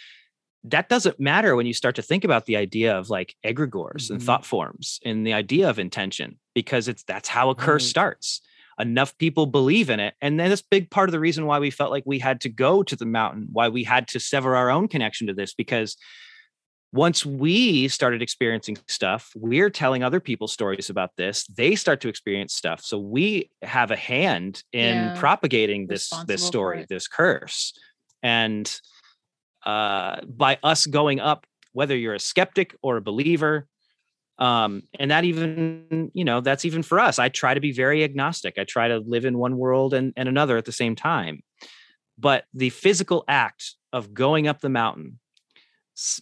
That 0.66 0.90
doesn't 0.90 1.22
matter 1.22 1.56
when 1.56 1.66
you 1.66 1.74
start 1.74 1.96
to 1.96 2.02
think 2.02 2.26
about 2.26 2.46
the 2.46 2.58
idea 2.58 2.96
of 2.98 3.10
like 3.10 3.34
egregores 3.46 4.10
and 4.12 4.20
Mhm. 4.20 4.26
thought 4.26 4.46
forms 4.46 5.00
and 5.06 5.26
the 5.26 5.32
idea 5.32 5.70
of 5.70 5.80
intention, 5.80 6.38
because 6.54 6.90
it's 6.90 7.04
that's 7.04 7.30
how 7.30 7.50
a 7.50 7.56
curse 7.56 7.86
Right. 7.86 7.90
starts. 7.90 8.42
Enough 8.78 9.18
people 9.18 9.46
believe 9.46 9.90
in 9.90 10.02
it. 10.02 10.16
And 10.22 10.38
then 10.38 10.50
that's 10.50 10.62
big 10.62 10.90
part 10.90 11.08
of 11.08 11.14
the 11.14 11.20
reason 11.22 11.46
why 11.46 11.60
we 11.60 11.72
felt 11.72 11.92
like 11.92 12.04
we 12.06 12.20
had 12.20 12.42
to 12.42 12.50
go 12.50 12.84
to 12.84 12.96
the 12.98 13.06
mountain, 13.06 13.48
why 13.52 13.70
we 13.70 13.86
had 13.86 14.06
to 14.10 14.20
sever 14.20 14.58
our 14.58 14.70
own 14.70 14.90
connection 14.90 15.28
to 15.28 15.34
this, 15.34 15.54
because 15.54 15.96
once 16.92 17.26
we 17.26 17.88
started 17.88 18.22
experiencing 18.22 18.78
stuff, 18.88 19.32
we're 19.36 19.70
telling 19.70 20.04
other 20.04 20.20
people 20.20 20.48
stories 20.48 20.90
about 20.90 21.12
this. 21.18 21.46
They 21.46 21.76
start 21.76 22.02
to 22.02 22.10
experience 22.10 22.56
stuff. 22.56 22.82
So 22.82 22.98
we 22.98 23.52
have 23.62 23.92
a 23.92 23.96
hand 23.96 24.64
in 24.74 24.98
Yeah. 24.98 25.10
propagating 25.14 25.88
this 25.88 26.10
this 26.26 26.44
story, 26.44 26.86
this 26.90 27.08
curse. 27.08 27.74
And 28.24 28.66
uh 29.66 30.22
by 30.26 30.58
us 30.64 30.86
going 30.88 31.20
up, 31.20 31.46
whether 31.74 31.96
you're 31.96 32.16
a 32.16 32.20
skeptic 32.20 32.76
or 32.82 32.98
a 32.98 33.02
believer, 33.02 33.68
um, 34.40 34.84
and 34.98 35.12
that 35.12 35.26
even, 35.26 36.12
you 36.14 36.24
know, 36.24 36.40
that's 36.42 36.64
even 36.66 36.82
for 36.82 37.00
us. 37.00 37.20
I 37.20 37.28
try 37.30 37.54
to 37.54 37.60
be 37.60 37.74
very 37.74 38.04
agnostic. 38.06 38.58
I 38.58 38.64
try 38.64 38.88
to 38.88 39.00
live 39.00 39.26
in 39.26 39.38
one 39.38 39.58
world 39.58 39.94
and, 39.94 40.14
and 40.16 40.30
another 40.30 40.58
at 40.58 40.66
the 40.66 40.72
same 40.72 40.96
time. 40.96 41.44
But 42.18 42.46
the 42.54 42.70
physical 42.70 43.26
act 43.28 43.76
of 43.92 44.14
going 44.14 44.48
up 44.48 44.62
the 44.62 44.70
mountain, 44.70 45.20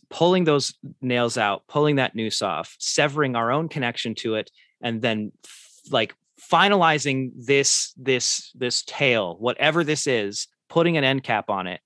pulling 0.09 0.43
those 0.43 0.73
nails 1.01 1.38
out, 1.38 1.63
pulling 1.67 1.97
that 1.97 2.15
noose 2.15 2.41
off, 2.41 2.75
severing 2.80 3.36
our 3.36 3.51
own 3.51 3.69
connection 3.69 4.15
to 4.15 4.36
it, 4.36 4.51
and 4.82 5.01
then 5.01 5.32
f- 5.43 5.91
like 5.91 6.15
finalizing 6.51 7.32
this 7.36 7.93
this 7.97 8.51
this 8.55 8.84
tale, 8.84 9.36
whatever 9.39 9.84
this 9.84 10.07
is, 10.07 10.47
putting 10.69 10.97
an 10.97 11.03
end 11.03 11.23
cap 11.23 11.49
on 11.49 11.67
it, 11.67 11.82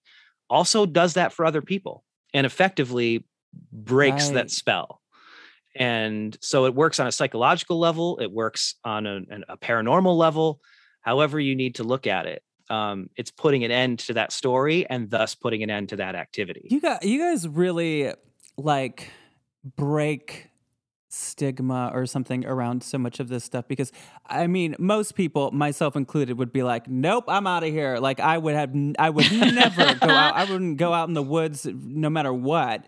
also 0.49 0.85
does 0.85 1.13
that 1.15 1.33
for 1.33 1.45
other 1.45 1.61
people 1.61 2.03
and 2.33 2.45
effectively 2.45 3.25
breaks 3.71 4.27
Right. 4.27 4.35
that 4.35 4.51
spell. 4.51 5.01
And 5.75 6.37
so 6.41 6.65
it 6.65 6.75
works 6.75 6.99
on 6.99 7.07
a 7.07 7.11
psychological 7.11 7.79
level, 7.79 8.19
it 8.19 8.31
works 8.31 8.75
on 8.83 9.07
a, 9.07 9.21
a 9.47 9.57
paranormal 9.57 10.17
level, 10.17 10.59
however 11.01 11.39
you 11.39 11.55
need 11.55 11.75
to 11.75 11.83
look 11.83 12.07
at 12.07 12.25
it. 12.25 12.43
Um, 12.72 13.09
it's 13.17 13.32
putting 13.32 13.65
an 13.65 13.72
end 13.72 13.99
to 13.99 14.13
that 14.13 14.32
story 14.32 14.89
and 14.89 15.09
thus 15.09 15.36
putting 15.36 15.61
an 15.61 15.69
end 15.69 15.89
to 15.89 15.97
that 15.97 16.15
activity. 16.15 16.67
You 16.72 16.80
got 16.80 17.03
you 17.03 17.19
guys 17.19 17.47
really 17.47 18.13
like 18.57 19.09
break 19.76 20.47
stigma 21.13 21.91
or 21.93 22.05
something 22.05 22.45
around 22.45 22.82
so 22.82 22.97
much 22.97 23.19
of 23.19 23.28
this 23.28 23.43
stuff 23.43 23.67
because 23.67 23.91
I 24.26 24.47
mean 24.47 24.78
most 24.80 25.13
people 25.13 25.51
myself 25.51 25.97
included 25.97 26.38
would 26.38 26.53
be 26.53 26.63
like 26.63 26.88
nope 26.88 27.26
I'm 27.28 27.45
out 27.45 27.63
of 27.63 27.69
here 27.69 27.97
like 27.97 28.22
I 28.22 28.38
would 28.38 28.55
have 28.55 28.74
I 28.97 29.09
would 29.09 29.30
never 29.30 29.93
go 29.95 30.07
out 30.09 30.36
I 30.36 30.45
wouldn't 30.45 30.78
go 30.78 30.93
out 30.93 31.09
in 31.09 31.13
the 31.13 31.22
woods 31.22 31.67
no 31.69 32.09
matter 32.09 32.34
what 32.34 32.86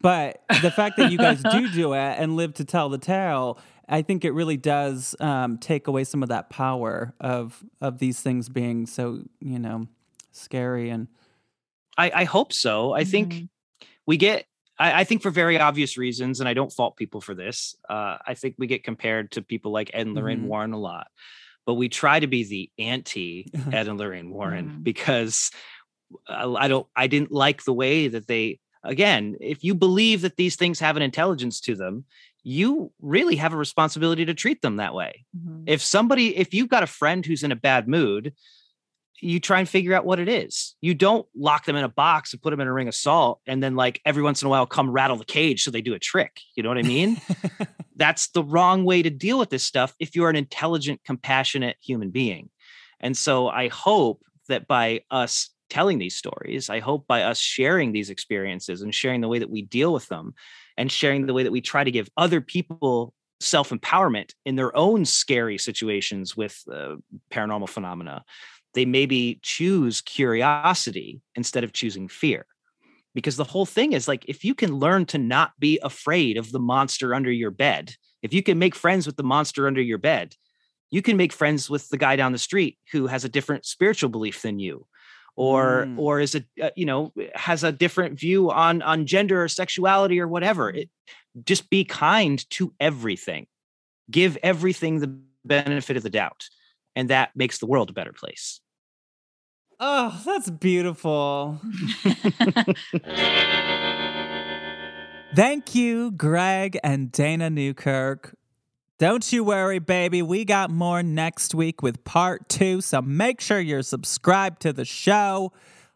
but 0.00 0.44
the 0.62 0.70
fact 0.70 0.98
that 0.98 1.10
you 1.10 1.18
guys 1.18 1.42
do 1.42 1.68
do 1.68 1.94
it 1.94 1.98
and 1.98 2.36
live 2.36 2.54
to 2.54 2.64
tell 2.64 2.88
the 2.88 2.98
tale 2.98 3.58
I 3.88 4.02
think 4.02 4.24
it 4.24 4.32
really 4.32 4.56
does 4.56 5.14
um, 5.20 5.58
take 5.58 5.86
away 5.88 6.04
some 6.04 6.22
of 6.22 6.28
that 6.30 6.50
power 6.50 7.14
of 7.20 7.62
of 7.80 7.98
these 7.98 8.20
things 8.20 8.48
being 8.48 8.86
so 8.86 9.22
you 9.40 9.58
know 9.58 9.86
scary 10.32 10.90
and 10.90 11.08
I, 11.96 12.10
I 12.14 12.24
hope 12.24 12.52
so. 12.52 12.92
I 12.92 13.04
think 13.04 13.32
Mhm. 13.34 13.48
we 14.06 14.16
get 14.16 14.46
I, 14.78 15.00
I 15.00 15.04
think 15.04 15.22
for 15.22 15.30
very 15.30 15.58
obvious 15.60 15.96
reasons, 15.96 16.40
and 16.40 16.48
I 16.48 16.54
don't 16.54 16.72
fault 16.72 16.96
people 16.96 17.20
for 17.20 17.34
this. 17.34 17.76
Uh, 17.88 18.18
I 18.26 18.34
think 18.34 18.56
we 18.58 18.66
get 18.66 18.82
compared 18.82 19.30
to 19.32 19.42
people 19.42 19.70
like 19.70 19.90
Ed 19.94 20.06
and 20.08 20.16
Lorraine 20.16 20.40
Mhm. 20.40 20.46
Warren 20.48 20.72
a 20.72 20.78
lot, 20.78 21.06
but 21.66 21.74
we 21.74 21.88
try 21.88 22.18
to 22.18 22.26
be 22.26 22.42
the 22.44 22.70
anti 22.82 23.46
Ed 23.72 23.86
and 23.86 23.98
Lorraine 23.98 24.30
Warren 24.30 24.70
Mhm. 24.70 24.82
because 24.84 25.50
I, 26.28 26.44
I 26.46 26.68
don't 26.68 26.86
I 26.96 27.06
didn't 27.06 27.32
like 27.32 27.64
the 27.64 27.72
way 27.74 28.08
that 28.08 28.26
they 28.26 28.58
again, 28.82 29.36
if 29.40 29.64
you 29.64 29.74
believe 29.74 30.22
that 30.22 30.36
these 30.36 30.56
things 30.56 30.80
have 30.80 30.96
an 30.96 31.02
intelligence 31.02 31.60
to 31.62 31.74
them, 31.76 32.04
you 32.44 32.92
really 33.00 33.36
have 33.36 33.54
a 33.54 33.56
responsibility 33.56 34.26
to 34.26 34.34
treat 34.34 34.62
them 34.62 34.76
that 34.76 34.94
way. 34.94 35.24
Mhm. 35.36 35.64
If 35.66 35.82
somebody, 35.82 36.36
if 36.36 36.52
you've 36.52 36.68
got 36.68 36.82
a 36.82 36.86
friend 36.86 37.24
who's 37.24 37.42
in 37.42 37.50
a 37.50 37.56
bad 37.56 37.88
mood, 37.88 38.34
you 39.20 39.40
try 39.40 39.58
and 39.58 39.68
figure 39.68 39.94
out 39.94 40.04
what 40.04 40.20
it 40.20 40.28
is. 40.28 40.74
You 40.82 40.94
don't 40.94 41.26
lock 41.34 41.64
them 41.64 41.76
in 41.76 41.84
a 41.84 41.88
box 41.88 42.32
and 42.32 42.42
put 42.42 42.50
them 42.50 42.60
in 42.60 42.68
a 42.68 42.72
ring 42.72 42.88
of 42.88 42.94
salt 42.94 43.40
and 43.46 43.62
then 43.62 43.74
like 43.74 44.00
every 44.04 44.22
once 44.22 44.42
in 44.42 44.46
a 44.46 44.48
while 44.50 44.66
come 44.66 44.90
rattle 44.90 45.16
the 45.16 45.24
cage 45.24 45.62
so 45.62 45.70
they 45.70 45.80
do 45.80 45.94
a 45.94 45.98
trick. 45.98 46.40
You 46.54 46.62
know 46.62 46.68
what 46.68 46.78
I 46.78 46.82
mean? 46.82 47.20
That's 47.96 48.28
the 48.28 48.44
wrong 48.44 48.84
way 48.84 49.02
to 49.02 49.10
deal 49.10 49.38
with 49.38 49.48
this 49.48 49.62
stuff 49.62 49.94
if 49.98 50.14
you're 50.14 50.28
an 50.28 50.36
intelligent, 50.36 51.00
compassionate 51.04 51.76
human 51.80 52.10
being. 52.10 52.50
And 53.00 53.16
so 53.16 53.48
I 53.48 53.68
hope 53.68 54.22
that 54.48 54.66
by 54.66 55.02
us 55.10 55.48
telling 55.70 55.98
these 55.98 56.16
stories, 56.16 56.68
I 56.68 56.80
hope 56.80 57.06
by 57.06 57.22
us 57.22 57.38
sharing 57.38 57.92
these 57.92 58.10
experiences 58.10 58.82
and 58.82 58.94
sharing 58.94 59.22
the 59.22 59.28
way 59.28 59.38
that 59.38 59.50
we 59.50 59.62
deal 59.62 59.92
with 59.92 60.08
them 60.08 60.34
and 60.76 60.90
sharing 60.90 61.26
the 61.26 61.34
way 61.34 61.42
that 61.42 61.52
we 61.52 61.60
try 61.60 61.84
to 61.84 61.90
give 61.90 62.08
other 62.16 62.40
people 62.40 63.14
self 63.40 63.70
empowerment 63.70 64.32
in 64.44 64.56
their 64.56 64.76
own 64.76 65.04
scary 65.04 65.58
situations 65.58 66.36
with 66.36 66.62
uh, 66.72 66.96
paranormal 67.30 67.68
phenomena, 67.68 68.24
they 68.74 68.84
maybe 68.84 69.38
choose 69.42 70.00
curiosity 70.00 71.20
instead 71.34 71.64
of 71.64 71.72
choosing 71.72 72.08
fear. 72.08 72.46
Because 73.14 73.36
the 73.36 73.44
whole 73.44 73.66
thing 73.66 73.92
is 73.92 74.08
like, 74.08 74.24
if 74.26 74.44
you 74.44 74.54
can 74.54 74.74
learn 74.74 75.06
to 75.06 75.18
not 75.18 75.52
be 75.58 75.78
afraid 75.82 76.36
of 76.36 76.50
the 76.50 76.58
monster 76.58 77.14
under 77.14 77.30
your 77.30 77.52
bed, 77.52 77.94
if 78.22 78.32
you 78.32 78.42
can 78.42 78.58
make 78.58 78.74
friends 78.74 79.06
with 79.06 79.16
the 79.16 79.22
monster 79.22 79.68
under 79.68 79.80
your 79.80 79.98
bed, 79.98 80.34
you 80.90 81.02
can 81.02 81.16
make 81.16 81.32
friends 81.32 81.70
with 81.70 81.88
the 81.88 81.96
guy 81.96 82.16
down 82.16 82.32
the 82.32 82.38
street 82.38 82.78
who 82.92 83.06
has 83.06 83.24
a 83.24 83.28
different 83.28 83.66
spiritual 83.66 84.10
belief 84.10 84.42
than 84.42 84.58
you 84.58 84.86
or 85.36 85.84
Mm. 85.86 85.98
or 85.98 86.20
is 86.20 86.34
it 86.34 86.44
uh, 86.62 86.70
you 86.76 86.86
know 86.86 87.12
has 87.34 87.64
a 87.64 87.72
different 87.72 88.18
view 88.18 88.50
on 88.50 88.82
on 88.82 89.06
gender 89.06 89.42
or 89.42 89.48
sexuality 89.48 90.20
or 90.20 90.28
whatever 90.28 90.70
it, 90.70 90.88
just 91.44 91.68
be 91.70 91.84
kind 91.84 92.48
to 92.50 92.72
everything 92.80 93.46
give 94.10 94.36
everything 94.42 95.00
the 95.00 95.18
benefit 95.44 95.96
of 95.96 96.02
the 96.02 96.10
doubt 96.10 96.44
and 96.94 97.10
that 97.10 97.30
makes 97.34 97.58
the 97.58 97.66
world 97.66 97.90
a 97.90 97.92
better 97.92 98.12
place 98.12 98.60
Oh, 99.80 100.22
that's 100.24 100.48
beautiful. 100.50 101.60
Thank 105.34 105.74
you, 105.74 106.12
Greg 106.12 106.78
and 106.84 107.10
Dana 107.10 107.50
Newkirk. 107.50 108.36
Don't 108.98 109.32
you 109.32 109.42
worry, 109.42 109.80
baby. 109.80 110.22
We 110.22 110.44
got 110.44 110.70
more 110.70 111.02
next 111.02 111.52
week 111.52 111.82
with 111.82 112.04
part 112.04 112.48
two. 112.48 112.80
So 112.80 113.02
make 113.02 113.40
sure 113.40 113.58
you're 113.58 113.82
subscribed 113.82 114.62
to 114.62 114.72
the 114.72 114.84
show. 114.84 115.52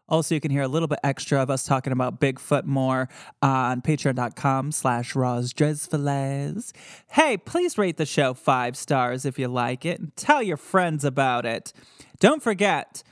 Also, 0.09 0.35
you 0.35 0.41
can 0.41 0.51
hear 0.51 0.63
a 0.63 0.67
little 0.67 0.87
bit 0.87 0.99
extra 1.03 1.41
of 1.41 1.49
us 1.49 1.63
talking 1.63 1.93
about 1.93 2.19
Bigfoot 2.19 2.65
more 2.65 3.07
on 3.41 3.81
patreon.com 3.81 4.71
slash 4.73 5.13
rozdrezfiles. 5.13 6.71
Hey, 7.11 7.37
please 7.37 7.77
rate 7.77 7.97
the 7.97 8.05
show 8.05 8.33
five 8.33 8.75
stars 8.75 9.23
if 9.23 9.39
you 9.39 9.47
like 9.47 9.85
it 9.85 9.99
and 9.99 10.13
tell 10.17 10.41
your 10.41 10.57
friends 10.57 11.05
about 11.05 11.45
it. 11.45 11.71
Don't 12.19 12.43
forget, 12.43 13.03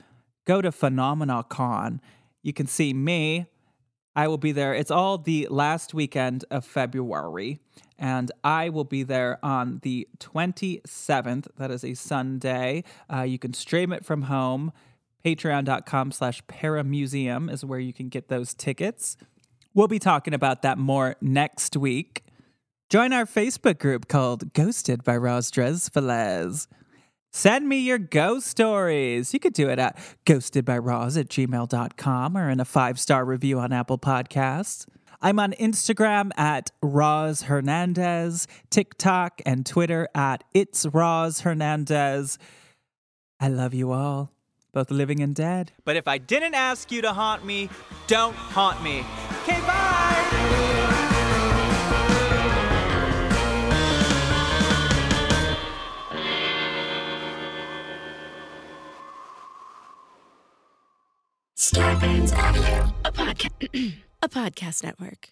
go 0.44 0.60
to 0.60 0.70
PhenomenaCon. 0.70 2.00
You 2.42 2.52
can 2.52 2.66
see 2.66 2.92
me, 2.92 3.46
I 4.18 4.26
will 4.26 4.36
be 4.36 4.50
there. 4.50 4.74
It's 4.74 4.90
all 4.90 5.16
the 5.16 5.46
last 5.48 5.94
weekend 5.94 6.44
of 6.50 6.64
February, 6.64 7.60
and 7.96 8.32
I 8.42 8.68
will 8.68 8.82
be 8.82 9.04
there 9.04 9.38
on 9.44 9.78
the 9.84 10.08
27th. 10.18 11.46
That 11.56 11.70
is 11.70 11.84
a 11.84 11.94
Sunday. 11.94 12.82
Uh, 13.08 13.22
you 13.22 13.38
can 13.38 13.54
stream 13.54 13.92
it 13.92 14.04
from 14.04 14.22
home. 14.22 14.72
Patreon.com 15.24 16.10
slash 16.10 16.42
paramuseum 16.46 17.48
is 17.48 17.64
where 17.64 17.78
you 17.78 17.92
can 17.92 18.08
get 18.08 18.26
those 18.26 18.54
tickets. 18.54 19.16
We'll 19.72 19.86
be 19.86 20.00
talking 20.00 20.34
about 20.34 20.62
that 20.62 20.78
more 20.78 21.14
next 21.20 21.76
week. 21.76 22.24
Join 22.90 23.12
our 23.12 23.24
Facebook 23.24 23.78
group 23.78 24.08
called 24.08 24.52
Ghosted 24.52 25.04
by 25.04 25.16
Roz 25.16 25.48
Drezfiles. 25.52 26.66
Send 27.38 27.68
me 27.68 27.78
your 27.78 27.98
ghost 27.98 28.48
stories. 28.48 29.32
You 29.32 29.38
could 29.38 29.52
do 29.52 29.68
it 29.68 29.78
at 29.78 29.96
ghostedbyroz 30.26 31.16
at 31.16 31.28
gmail.com 31.28 32.36
or 32.36 32.50
in 32.50 32.58
a 32.58 32.64
five 32.64 32.98
star 32.98 33.24
review 33.24 33.60
on 33.60 33.72
Apple 33.72 33.96
Podcasts. 33.96 34.86
I'm 35.22 35.38
on 35.38 35.52
Instagram 35.52 36.32
at 36.36 36.72
Roz 36.82 37.42
Hernandez, 37.42 38.48
TikTok 38.70 39.40
and 39.46 39.64
Twitter 39.64 40.08
at 40.16 40.42
It's 40.52 40.84
Roz 40.84 41.42
Hernandez. 41.42 42.38
I 43.38 43.46
love 43.46 43.72
you 43.72 43.92
all, 43.92 44.32
both 44.72 44.90
living 44.90 45.20
and 45.20 45.32
dead. 45.32 45.70
But 45.84 45.94
if 45.94 46.08
I 46.08 46.18
didn't 46.18 46.54
ask 46.54 46.90
you 46.90 47.02
to 47.02 47.12
haunt 47.12 47.44
me, 47.44 47.70
don't 48.08 48.34
haunt 48.34 48.82
me. 48.82 49.04
Okay, 49.44 49.60
bye. 49.60 50.97
Starburns 61.68 62.32
Audio. 62.32 62.94
a 63.04 63.12
podcast, 63.12 63.92
a 64.22 64.28
podcast 64.30 64.82
network. 64.82 65.28